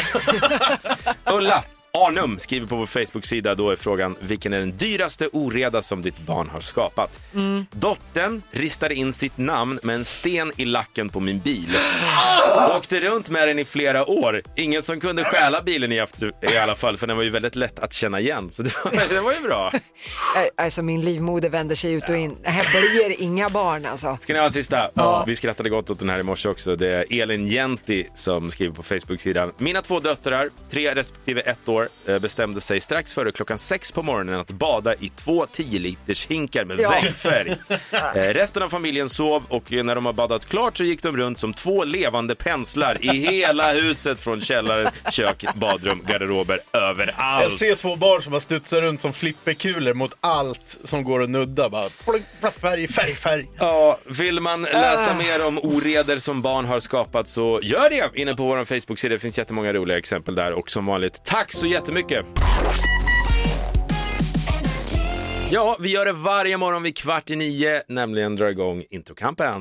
Ulla 1.26 1.64
Arnum 1.98 2.40
skriver 2.40 2.68
på 2.68 2.76
vår 2.76 2.86
Facebook-sida, 2.86 3.56
då 3.56 3.70
är 3.70 3.76
frågan 3.76 4.16
vilken 4.20 4.54
är 4.54 4.60
den 4.60 4.78
dyraste 4.78 5.30
oreda 5.34 5.82
som 5.82 6.02
ditt 6.02 6.20
barn 6.20 6.50
har 6.50 6.60
skapat? 6.60 7.20
Mm. 7.34 7.66
Dottern 7.72 8.42
ristade 8.52 8.96
in 8.96 9.14
sitt 9.14 9.38
namn 9.38 9.80
med 9.84 9.96
en 9.96 10.06
sten 10.06 10.52
i 10.58 10.66
lacken 10.66 11.10
på 11.10 11.20
min 11.20 11.40
bil. 11.40 11.78
Åkte 12.78 13.00
runt 13.00 13.30
med 13.30 13.48
den 13.48 13.60
i 13.60 13.66
flera 13.66 14.06
år. 14.06 14.42
Ingen 14.56 14.84
som 14.84 15.00
kunde 15.00 15.24
stjäla 15.24 15.62
bilen 15.62 15.92
i, 15.92 15.98
efter, 15.98 16.32
i 16.54 16.58
alla 16.58 16.76
fall, 16.76 16.98
för 16.98 17.08
den 17.08 17.18
var 17.18 17.24
ju 17.24 17.30
väldigt 17.30 17.56
lätt 17.56 17.80
att 17.80 17.94
känna 17.94 18.20
igen. 18.20 18.50
Så 18.50 18.64
det 18.64 18.86
var, 18.86 18.92
det 19.10 19.22
var 19.22 19.34
ju 19.34 19.40
bra. 19.40 19.72
Alltså 20.58 20.82
min 20.82 21.02
livmoder 21.02 21.50
vänder 21.50 21.76
sig 21.76 21.92
ut 21.92 22.10
och 22.10 22.18
in. 22.18 22.38
Det 22.44 22.50
här 22.50 22.66
blir 22.72 23.22
inga 23.22 23.50
barn 23.50 23.86
alltså. 23.86 24.18
Ska 24.22 24.34
ni 24.34 24.40
ha 24.40 24.46
en 24.46 24.52
sista? 24.52 24.90
Ja. 24.94 25.24
Vi 25.28 25.36
skrattade 25.36 25.70
gott 25.70 25.90
åt 25.90 26.00
den 26.00 26.10
här 26.10 26.20
i 26.20 26.24
morse 26.24 26.50
också. 26.50 26.76
Det 26.76 26.88
är 26.88 27.22
Elin 27.22 27.48
Jenti 27.48 28.08
som 28.14 28.52
skriver 28.52 28.76
på 28.76 28.84
Facebook-sidan. 28.84 29.52
Mina 29.58 29.82
två 29.82 30.00
döttrar, 30.00 30.50
tre 30.70 30.96
respektive 30.96 31.42
ett 31.42 31.70
år, 31.70 31.83
eh, 32.08 32.20
bestämde 32.20 32.62
sig 32.62 32.82
strax 32.82 33.14
före 33.14 33.32
klockan 33.32 33.58
sex 33.58 33.92
på 33.92 34.04
morgonen 34.04 34.40
att 34.40 34.52
bada 34.52 34.94
i 34.96 35.12
två 35.16 35.46
10 35.52 35.80
liters 35.80 36.28
hinkar 36.28 36.66
med 36.66 36.80
Ja. 36.80 36.90
väggfärg. 36.90 37.56
Eh, 38.16 38.34
Resten 38.34 38.64
av 38.64 38.70
familjen 38.70 39.10
sov 39.10 39.44
och 39.50 39.72
när 39.72 39.96
de 39.96 40.06
har 40.06 40.14
badat 40.14 40.46
klart 40.46 40.78
så 40.78 40.84
gick 40.84 41.04
de 41.04 41.18
runt 41.18 41.40
som 41.40 41.54
två 41.54 41.84
levande 41.84 42.36
penslar 42.36 42.98
i 43.06 43.08
hela 43.08 43.72
huset 43.72 44.22
från 44.22 44.42
källare, 44.42 44.92
kök, 45.12 45.46
badrum, 45.56 46.04
garderober, 46.08 46.60
överallt. 46.74 47.44
Jag 47.44 47.52
ser 47.52 47.76
två 47.76 47.96
barn 47.96 48.22
som 48.24 48.34
har 48.34 48.40
studsat 48.40 48.80
runt 48.80 49.02
som 49.02 49.14
flipperkulor 49.14 49.94
mot 49.94 50.18
allt 50.22 50.80
som 50.84 51.04
går 51.04 51.24
att 51.24 51.30
nudda. 51.30 51.70
Bara 51.70 51.90
plunk, 51.90 52.24
platt, 52.40 52.56
färg, 52.62 52.88
färg, 52.88 53.16
färg. 53.16 53.48
Ja, 53.60 53.98
vill 54.06 54.40
man 54.40 54.62
läsa 54.62 55.12
Ah. 55.12 55.18
mer 55.18 55.46
om 55.46 55.60
oreder 55.60 56.20
som 56.20 56.42
barn 56.42 56.66
har 56.66 56.80
skapat 56.80 57.28
så 57.28 57.60
gör 57.64 57.90
det 57.90 58.22
inne 58.22 58.36
på 58.36 58.44
vår 58.46 58.66
Facebook-sida. 58.66 59.14
Det 59.16 59.20
finns 59.20 59.38
jättemånga 59.38 59.74
roliga 59.74 59.98
exempel 59.98 60.36
där 60.36 60.52
och 60.54 60.72
som 60.72 60.86
vanligt, 60.86 61.24
tack 61.24 61.52
så 61.54 61.66
jättemycket! 61.74 62.26
Ja, 65.52 65.78
vi 65.80 65.92
gör 65.92 66.06
det 66.06 66.14
varje 66.14 66.58
morgon 66.58 66.84
vid 66.84 66.98
kvart 66.98 67.30
i 67.30 67.36
nio, 67.36 67.82
nämligen 67.88 68.36
drar 68.36 68.48
igång 68.48 68.84
introkampen. 68.90 69.54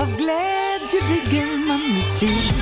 Av 0.00 0.16
glädje 0.16 1.00
bygger 1.08 1.56
man 1.66 1.80
musik. 1.94 2.54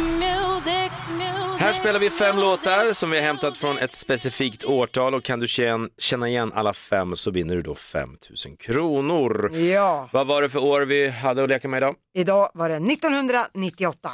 Music, 0.00 0.90
music. 1.08 1.60
Här 1.60 1.72
spelar 1.72 2.00
vi 2.00 2.10
fem 2.10 2.36
låtar 2.38 2.92
som 2.92 3.10
vi 3.10 3.16
har 3.18 3.24
hämtat 3.24 3.58
från 3.58 3.78
ett 3.78 3.92
specifikt 3.92 4.64
årtal 4.64 5.14
och 5.14 5.24
kan 5.24 5.40
du 5.40 5.46
känna, 5.98 6.28
igen 6.28 6.52
alla 6.54 6.72
fem 6.72 7.16
så 7.16 7.30
vinner 7.30 7.54
du 7.56 7.62
då 7.62 7.74
5 7.74 8.08
000 8.46 8.56
kronor. 8.56 9.56
Ja, 9.56 10.08
Vad 10.12 10.26
var 10.26 10.42
det 10.42 10.48
för 10.48 10.64
år 10.64 10.80
vi 10.80 11.08
hade 11.08 11.42
att 11.42 11.48
leka 11.48 11.68
med 11.68 11.78
idag? 11.78 11.94
idag 12.14 12.50
var 12.54 12.68
det 12.68 12.76
1998. 12.76 14.10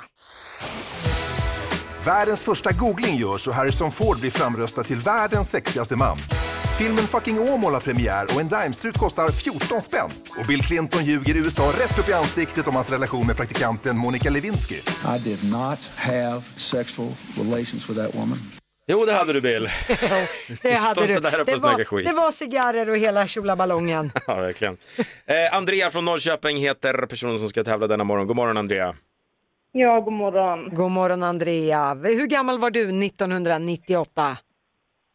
Världens 2.07 2.45
första 2.45 2.73
googling 2.73 3.17
görs 3.17 3.49
och 3.49 3.55
Harrison 3.55 3.91
Ford 3.91 4.21
blir 4.21 4.31
framröstad 4.31 4.85
till 4.85 4.99
världens 4.99 5.51
sexigaste 5.51 5.97
man. 5.97 6.17
Filmen 6.79 7.07
Fucking 7.07 7.39
Åmål 7.41 7.73
har 7.73 7.81
premiär 7.81 8.25
och 8.35 8.41
en 8.41 8.49
Daimstrut 8.49 8.99
kostar 8.99 9.29
14 9.29 9.83
spänn. 9.83 10.11
Och 10.39 10.47
Bill 10.47 10.63
Clinton 10.63 11.05
ljuger 11.05 11.35
USA 11.37 11.63
rätt 11.63 11.99
upp 11.99 12.09
i 12.09 12.13
ansiktet 12.13 12.69
om 12.69 12.75
hans 12.75 12.91
relation 12.91 13.27
med 13.27 13.37
praktikanten 13.37 13.99
Monica 13.99 14.31
Lewinsky. 14.31 14.75
I 14.75 15.19
did 15.25 15.53
not 15.53 15.79
have 15.97 16.41
sexual 16.57 17.09
relations 17.39 17.91
with 17.91 18.01
that 18.01 18.15
woman. 18.15 18.39
Jo, 18.87 19.05
det 19.07 19.13
hade 19.13 19.33
du 19.33 19.41
Bill. 19.41 19.69
Det 19.89 20.57
Stå 20.57 20.69
hade 20.69 21.07
du. 21.07 21.15
Det 21.15 21.57
var, 21.57 21.85
skit. 21.85 22.07
det 22.07 22.15
var 22.15 22.33
cigarrer 22.33 22.91
och 22.91 22.97
hela 22.97 23.29
tjolaballongen. 23.29 24.13
Ja, 24.27 24.35
verkligen. 24.35 24.77
Eh, 25.27 25.55
Andrea 25.57 25.91
från 25.91 26.05
Norrköping 26.05 26.57
heter 26.57 27.07
personen 27.07 27.39
som 27.39 27.49
ska 27.49 27.65
tävla 27.65 27.87
denna 27.87 28.05
morgon. 28.05 28.27
God 28.27 28.37
morgon 28.37 28.57
Andrea. 28.57 28.95
Ja, 29.79 30.01
god 30.01 30.13
morgon. 30.13 30.75
God 30.75 30.91
morgon 30.91 31.23
Andrea. 31.23 31.95
Hur 31.95 32.27
gammal 32.27 32.59
var 32.59 32.71
du 32.71 32.81
1998? 33.07 34.23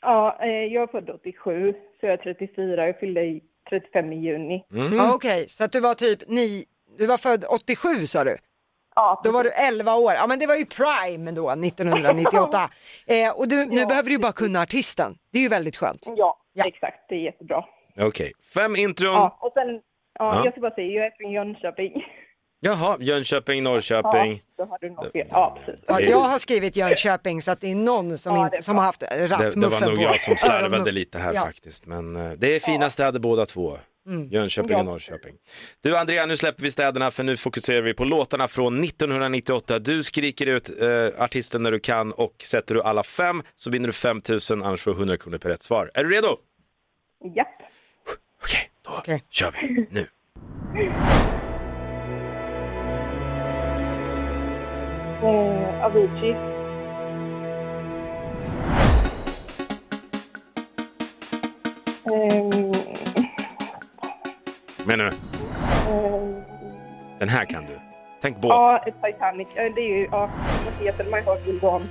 Ja, 0.02 0.38
eh, 0.42 0.48
jag 0.50 0.84
är 0.84 0.88
född 0.88 1.10
87, 1.10 1.74
så 2.00 2.06
jag 2.06 2.14
är 2.14 2.18
34. 2.18 2.86
Jag 2.88 3.00
fyllde 3.00 3.22
i 3.22 3.42
35 3.70 4.14
i 4.14 4.16
juni. 4.16 4.66
Ja, 4.98 5.14
Okej, 5.16 5.50
så 5.50 5.64
att 5.64 5.72
du 5.72 5.80
var 5.80 5.94
typ 5.94 6.20
ni, 6.28 6.66
du 6.98 7.06
var 7.06 7.18
född 7.18 7.46
87 7.50 8.06
sa 8.06 8.24
du? 8.24 8.38
Ja. 8.96 9.22
Då 9.24 9.32
var 9.32 9.44
du 9.44 9.52
11 9.52 9.96
år. 9.96 10.14
Ja 10.14 10.28
men 10.28 10.40
det 10.40 10.48
var 10.48 10.56
ju 10.56 10.66
prime 10.66 11.32
då, 11.32 11.50
1998. 11.50 12.70
eh, 13.08 13.32
och 13.38 13.48
du, 13.48 13.66
nu 13.66 13.86
behöver 13.86 14.04
du 14.10 14.12
ju 14.12 14.20
bara 14.20 14.32
kunna 14.32 14.62
artisten. 14.62 15.14
Det 15.34 15.38
är 15.40 15.44
ju 15.44 15.50
väldigt 15.50 15.76
skönt. 15.78 16.02
Ja, 16.16 16.38
exakt. 16.66 17.10
Det 17.10 17.16
är 17.16 17.20
jättebra. 17.20 17.66
Okej, 18.00 18.32
fem 18.54 18.76
intron. 18.76 19.14
Ja, 19.14 19.38
och 19.42 19.52
sen, 19.54 19.68
ja, 19.70 19.82
Ja. 20.20 20.42
jag 20.46 20.54
ska 20.54 20.62
bara 20.62 20.76
säga, 20.76 20.88
jag 20.88 21.06
är 21.06 21.12
från 21.20 21.32
Jönköping. 21.32 21.94
Jaha, 22.64 22.98
Jönköping, 23.00 23.64
Norrköping. 23.64 24.44
Ja, 24.58 24.64
då 24.66 24.70
har 24.70 25.04
du 25.04 25.12
fel. 25.12 25.28
Ja, 25.32 25.58
precis. 25.66 25.84
Ja, 25.88 26.02
jag 26.02 26.20
har 26.20 26.40
skrivit 26.40 26.76
Jönköping 26.76 27.42
så 27.42 27.52
att 27.52 27.62
det 27.62 27.72
är 27.72 27.76
någon 27.76 28.18
som, 28.18 28.36
Ja, 28.36 28.56
in, 28.56 28.64
som 28.64 28.78
har 28.78 28.84
haft 28.86 29.00
Det, 29.00 29.28
rattmuffen 29.28 29.62
det 29.62 29.68
var 29.68 29.80
nog 29.88 29.96
på. 29.96 30.02
jag 30.04 30.20
som 30.22 30.38
slarvade 30.38 30.92
lite 30.92 31.20
här 31.20 31.34
Ja. 31.34 31.42
faktiskt. 31.46 31.86
Men 31.86 32.16
eh, 32.16 32.32
det 32.38 32.56
är 32.56 32.60
fina 32.60 32.90
städer 32.90 33.20
båda 33.20 33.46
två. 33.46 33.78
Mm. 34.08 34.28
Jönköping 34.30 34.76
och 34.78 34.86
Norrköping. 34.86 35.36
Du 35.82 35.98
Andrea, 35.98 36.26
nu 36.26 36.38
släpper 36.38 36.64
vi 36.64 36.72
städerna 36.72 37.12
för 37.12 37.24
nu 37.24 37.38
fokuserar 37.38 37.82
vi 37.82 37.94
på 37.94 38.06
låtarna 38.06 38.48
från 38.48 38.84
1998. 38.84 39.80
Du 39.80 40.04
skriker 40.04 40.46
ut 40.48 40.82
eh, 40.82 41.24
artisten 41.24 41.64
när 41.64 41.72
du 41.72 41.80
kan 41.80 42.12
och 42.12 42.36
sätter 42.44 42.76
du 42.76 42.82
alla 42.82 43.04
fem 43.04 43.44
så 43.56 43.70
vinner 43.70 43.88
du 43.88 43.94
5 43.94 44.22
000, 44.30 44.40
annars 44.52 44.82
får 44.82 44.92
du 44.92 44.98
100 44.98 45.18
kronor 45.18 45.38
per 45.38 45.50
rätt 45.50 45.64
svar. 45.64 45.92
Är 45.94 46.04
du 46.04 46.10
redo? 46.16 46.38
Japp. 47.36 47.48
Då 48.86 49.18
kör 49.30 49.52
vi 49.62 49.88
nu. 49.92 50.08
Eh, 55.24 55.86
Avicii. 55.86 56.36
Ehm, 62.06 62.72
Men 64.86 64.98
nu, 65.00 65.08
ehm, 65.08 66.44
den 67.20 67.30
här 67.30 67.46
kan 67.46 67.66
du. 67.66 67.80
Tänk 68.22 68.38
båt. 68.42 68.50
ja, 68.52 68.86
Titanic. 69.04 69.48
Det 69.56 69.62
är 69.82 69.98
ju, 69.98 70.08
ja, 70.12 70.30
vad 70.66 70.86
heter? 70.86 71.04
My 71.04 71.20
Heart 71.22 71.48
Will 71.48 71.60
Go 71.60 71.68
On. 71.68 71.90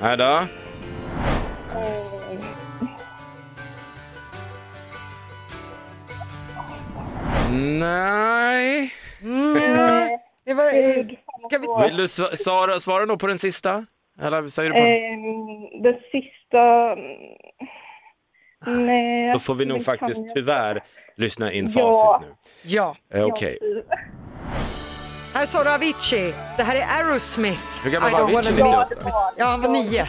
Här 0.00 0.16
då. 0.16 0.24
Ehm, 1.74 1.98
Nej. 7.78 8.92
Mm, 9.22 9.54
det 10.46 10.54
var, 10.54 10.70
ska 11.48 11.58
vi... 11.58 11.88
Vill 11.88 11.96
du 11.96 12.02
sva- 12.06 12.36
svara, 12.36 12.80
svara 12.80 13.04
nog 13.04 13.18
på 13.20 13.26
den 13.26 13.38
sista? 13.38 13.86
Eller 14.22 14.48
säger 14.48 14.70
du 14.70 14.76
på? 14.76 14.82
ehm, 14.84 15.82
det 15.82 15.92
sista... 16.12 16.92
mm, 18.66 18.86
Nej. 18.86 19.32
Då 19.32 19.38
får 19.38 19.54
vi 19.54 19.64
nog 19.64 19.84
faktiskt 19.84 20.20
jag- 20.26 20.34
tyvärr 20.34 20.80
lyssna 21.16 21.52
in 21.52 21.72
Ja. 21.76 21.92
facit 22.20 22.28
nu. 22.30 22.34
Ja. 22.62 22.96
Eh, 23.14 23.24
Okej. 23.24 23.58
Här 25.34 25.46
sa 25.46 25.64
du 25.64 25.70
Avicii. 25.70 26.34
Det 26.56 26.62
här 26.62 26.76
är 26.76 27.04
Aerosmith. 27.04 27.60
Hur 27.84 27.90
gammal 27.90 28.12
var 28.12 28.20
Avicii 28.20 28.52
be- 28.52 28.64
98? 28.64 28.94
Ja, 29.36 29.44
han 29.46 29.62
var 29.62 29.68
nio. 29.68 30.06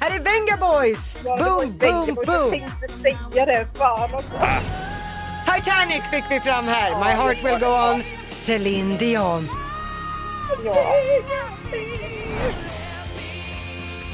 Här 0.00 0.10
är 0.18 0.22
Venga 0.24 0.56
Boys. 0.70 1.22
Boom, 1.22 1.38
boom, 1.38 1.70
Jag 1.80 2.14
boom. 2.26 2.50
tänkte 2.50 2.88
säga 3.02 3.46
det. 3.46 3.66
Fan 3.78 4.04
också. 4.14 4.38
Titanic 5.54 6.02
fick 6.10 6.24
vi 6.30 6.40
fram 6.40 6.68
här. 6.68 6.90
My 6.90 7.10
heart 7.10 7.44
will 7.44 7.58
go 7.58 7.66
on. 7.66 8.02
Celine 8.26 8.98
Dion. 8.98 9.48
Ja. 10.64 10.74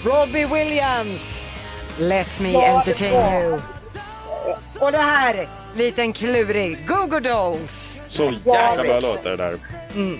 Robbie 0.04 0.46
Williams. 0.46 1.44
Let 1.98 2.40
me 2.40 2.66
entertain 2.66 3.12
you. 3.12 3.60
Och 4.80 4.92
det 4.92 4.98
här, 4.98 5.48
liten 5.74 6.12
klurig. 6.12 6.86
Go-Go 6.86 7.20
Dolls. 7.20 8.00
Så 8.04 8.24
jäkla 8.24 8.82
bra 8.82 9.00
låtar 9.00 9.30
det 9.30 9.36
där. 9.36 9.58
Mm. 9.94 10.18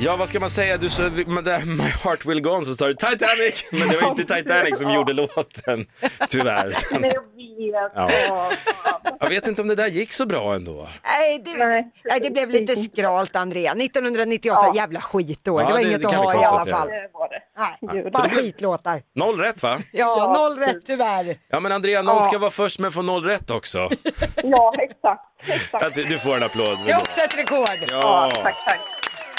Ja, 0.00 0.16
vad 0.16 0.28
ska 0.28 0.40
man 0.40 0.50
säga? 0.50 0.76
Du 0.76 0.90
sa 0.90 1.02
My 1.64 1.82
Heart 1.82 2.26
Will 2.26 2.40
Go 2.40 2.50
On 2.50 2.64
så 2.64 2.74
står 2.74 2.88
det 2.88 2.94
Titanic, 2.94 3.68
men 3.72 3.88
det 3.88 3.96
var 4.00 4.08
inte 4.10 4.34
Titanic 4.36 4.78
som 4.78 4.90
gjorde 4.90 5.12
låten, 5.12 5.86
tyvärr. 6.28 6.76
Men 7.58 7.68
jag 7.68 8.08
vet. 8.08 8.26
Ja. 8.28 8.50
Ja. 8.84 9.16
Jag 9.20 9.28
vet 9.28 9.46
inte 9.46 9.62
om 9.62 9.68
det 9.68 9.74
där 9.74 9.86
gick 9.86 10.12
så 10.12 10.26
bra 10.26 10.54
ändå. 10.54 10.88
Nej 11.04 11.38
det, 11.44 11.56
nej, 12.04 12.20
det 12.22 12.30
blev 12.30 12.48
lite 12.50 12.76
skralt 12.76 13.36
Andrea. 13.36 13.72
1998, 13.72 14.72
jävla 14.74 15.00
skitår. 15.00 15.62
Ja, 15.62 15.66
det 15.68 15.72
var 15.72 15.80
det- 15.80 15.88
inget 15.88 16.02
det 16.02 16.08
att 16.08 16.14
ha 16.14 16.34
i 16.34 16.44
alla 16.44 16.66
fall. 16.66 16.88
Det 16.88 17.08
var 17.12 17.28
det. 17.28 17.42
Nej, 17.92 18.10
bara 18.10 18.28
skitlåtar. 18.30 19.02
Noll 19.14 19.40
rätt 19.40 19.62
va? 19.62 19.78
Ja, 19.92 20.32
noll 20.38 20.58
rätt 20.58 20.86
tyvärr. 20.86 21.36
Ja 21.48 21.60
men 21.60 21.72
Andrea, 21.72 22.02
någon 22.02 22.22
ska 22.22 22.38
vara 22.38 22.50
först 22.50 22.78
men 22.80 22.92
få 22.92 23.02
noll 23.02 23.24
rätt 23.24 23.50
också. 23.50 23.88
Ja, 24.42 24.74
exakt. 24.78 25.22
exakt. 25.48 25.94
Du 25.94 26.18
får 26.18 26.36
en 26.36 26.42
applåd. 26.42 26.78
Det 26.86 26.92
är 26.92 26.96
också 26.96 27.20
ett 27.20 27.38
rekord. 27.38 27.68
Ja. 27.90 28.30
Tack, 28.34 28.56
tack. 28.66 28.80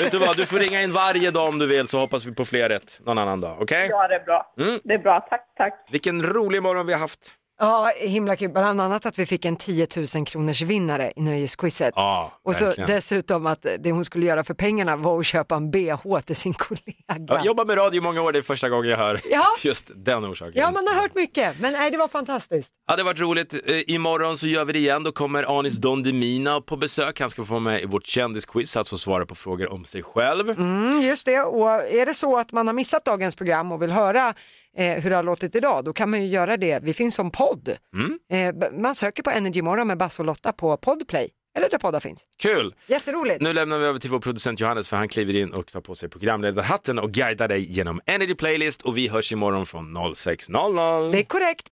Vet 0.02 0.12
du 0.12 0.18
vad, 0.18 0.38
du 0.38 0.46
får 0.46 0.58
ringa 0.58 0.82
in 0.82 0.94
varje 0.94 1.32
dag 1.32 1.48
om 1.50 1.60
du 1.60 1.68
vill 1.68 1.88
så 1.88 2.00
hoppas 2.00 2.26
vi 2.26 2.32
på 2.36 2.46
fler 2.46 2.70
rätt 2.70 3.00
någon 3.06 3.18
annan 3.18 3.42
dag. 3.42 3.58
Okej? 3.62 3.88
Ja, 3.90 4.08
det 4.08 4.16
är 4.16 4.24
bra. 4.24 4.54
Mm. 4.60 4.80
Det 4.84 4.94
är 4.94 4.98
bra. 4.98 5.28
Tack, 5.30 5.42
tack. 5.58 5.86
Vilken 5.92 6.24
rolig 6.24 6.64
morgon 6.64 6.88
vi 6.88 6.94
har 6.94 7.00
haft. 7.00 7.20
Ja, 7.60 7.92
himla 8.02 8.36
kul. 8.36 8.50
Bland 8.50 8.82
annat 8.82 9.06
att 9.06 9.20
vi 9.20 9.26
fick 9.26 9.46
en 9.46 9.56
10 9.56 9.88
000 10.16 10.26
kronors 10.26 10.62
vinnare 10.62 11.12
i 11.16 11.22
nöjesquizet. 11.22 11.94
Ja, 11.96 12.32
Och 12.44 12.56
så 12.56 12.66
verkligen. 12.66 12.90
dessutom 12.90 13.46
att 13.46 13.66
det 13.80 13.92
hon 13.92 14.06
skulle 14.06 14.26
göra 14.26 14.44
för 14.44 14.54
pengarna 14.54 14.96
var 14.96 15.20
att 15.20 15.26
köpa 15.26 15.56
en 15.56 15.72
bh 15.72 16.20
till 16.26 16.36
sin 16.36 16.54
kollega. 16.54 16.94
Jag 17.28 17.46
jobbar 17.46 17.66
med 17.66 17.78
radio 17.78 17.98
i 17.98 18.02
många 18.02 18.22
år, 18.22 18.32
det 18.32 18.38
är 18.40 18.42
första 18.44 18.70
gången 18.70 18.90
jag 18.90 18.98
hör 18.98 19.22
Ja. 19.32 19.46
just 19.64 19.92
den 19.96 20.26
orsaken. 20.32 20.54
Ja, 20.56 20.72
man 20.72 20.88
har 20.88 20.94
hört 21.02 21.16
mycket, 21.16 21.60
men 21.60 21.74
nej, 21.74 21.92
det 21.92 21.98
var 21.98 22.08
fantastiskt. 22.08 22.70
Ja, 22.88 22.96
det 22.96 23.04
varit 23.04 23.20
roligt. 23.20 23.54
Eh, 23.54 23.94
Imorgon 23.96 24.38
så 24.38 24.48
gör 24.48 24.66
vi 24.66 24.74
det 24.74 24.80
igen. 24.80 25.04
Då 25.04 25.12
kommer 25.12 25.60
Anis 25.60 25.78
Don 25.78 26.04
Demina 26.04 26.62
på 26.62 26.78
besök. 26.78 27.20
Han 27.20 27.30
ska 27.30 27.44
få 27.44 27.54
vara 27.54 27.60
med 27.64 27.82
i 27.82 27.86
vårt 27.86 28.06
kändisquiz, 28.06 28.78
alltså 28.78 28.98
svara 28.98 29.26
på 29.26 29.36
frågor 29.36 29.74
om 29.74 29.86
sig 29.86 30.04
själv. 30.04 30.50
Mm, 30.50 31.02
just 31.02 31.26
det, 31.26 31.40
och 31.42 31.70
är 31.70 32.06
det 32.06 32.14
så 32.14 32.38
att 32.38 32.52
man 32.52 32.68
har 32.68 32.74
missat 32.74 33.06
dagens 33.06 33.36
program 33.36 33.72
och 33.72 33.82
vill 33.82 33.92
höra 33.92 34.34
eh, 34.80 35.02
hur 35.04 35.10
det 35.10 35.16
har 35.16 35.24
låtit 35.24 35.56
idag, 35.56 35.86
då 35.86 35.94
kan 35.94 36.10
man 36.10 36.22
ju 36.22 36.28
göra 36.28 36.58
det. 36.58 36.84
Vi 36.84 36.94
finns 36.94 37.16
som 37.16 37.32
podd. 37.32 37.78
Mm. 37.94 38.20
Eh, 38.64 38.80
man 38.80 38.96
söker 38.96 39.24
på 39.24 39.30
Energy 39.30 39.62
Morgon 39.62 39.88
med 39.88 39.98
Basse 39.98 40.22
och 40.22 40.26
Lotta 40.26 40.54
på 40.54 40.78
Podplay, 40.78 41.30
eller 41.58 41.70
där 41.70 41.78
poddar 41.78 42.00
finns. 42.00 42.24
Kul! 42.38 42.76
Jätteroligt. 42.88 43.42
Nu 43.42 43.54
lämnar 43.54 43.78
vi 43.78 43.86
över 43.86 44.00
till 44.00 44.10
vår 44.10 44.20
producent 44.20 44.60
Johannes 44.60 44.88
för 44.88 44.98
han 44.98 45.08
kliver 45.08 45.36
in 45.36 45.54
och 45.54 45.68
tar 45.68 45.82
på 45.82 45.96
sig 45.96 46.10
programledarhatten 46.10 47.00
och 47.00 47.12
guidar 47.12 47.48
dig 47.48 47.72
genom 47.72 48.00
Energy 48.06 48.36
Playlist 48.36 48.82
och 48.82 48.98
vi 48.98 49.08
hörs 49.08 49.34
imorgon 49.34 49.66
från 49.66 49.98
06.00. 49.98 51.12
Det 51.12 51.20
är 51.20 51.24
korrekt. 51.24 51.68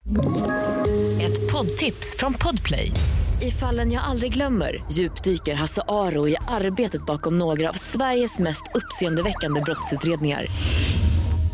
Ett 1.21 1.51
poddtips 1.51 2.17
från 2.17 2.33
Podplay. 2.33 2.91
I 3.41 3.51
fallen 3.51 3.91
jag 3.91 4.03
aldrig 4.03 4.33
glömmer 4.33 4.83
djupdyker 4.91 5.55
Hasse 5.55 5.81
Aro 5.87 6.27
i 6.27 6.35
arbetet 6.47 7.05
bakom 7.05 7.37
några 7.37 7.69
av 7.69 7.73
Sveriges 7.73 8.39
mest 8.39 8.63
uppseendeväckande 8.73 9.61
brottsutredningar. 9.61 10.47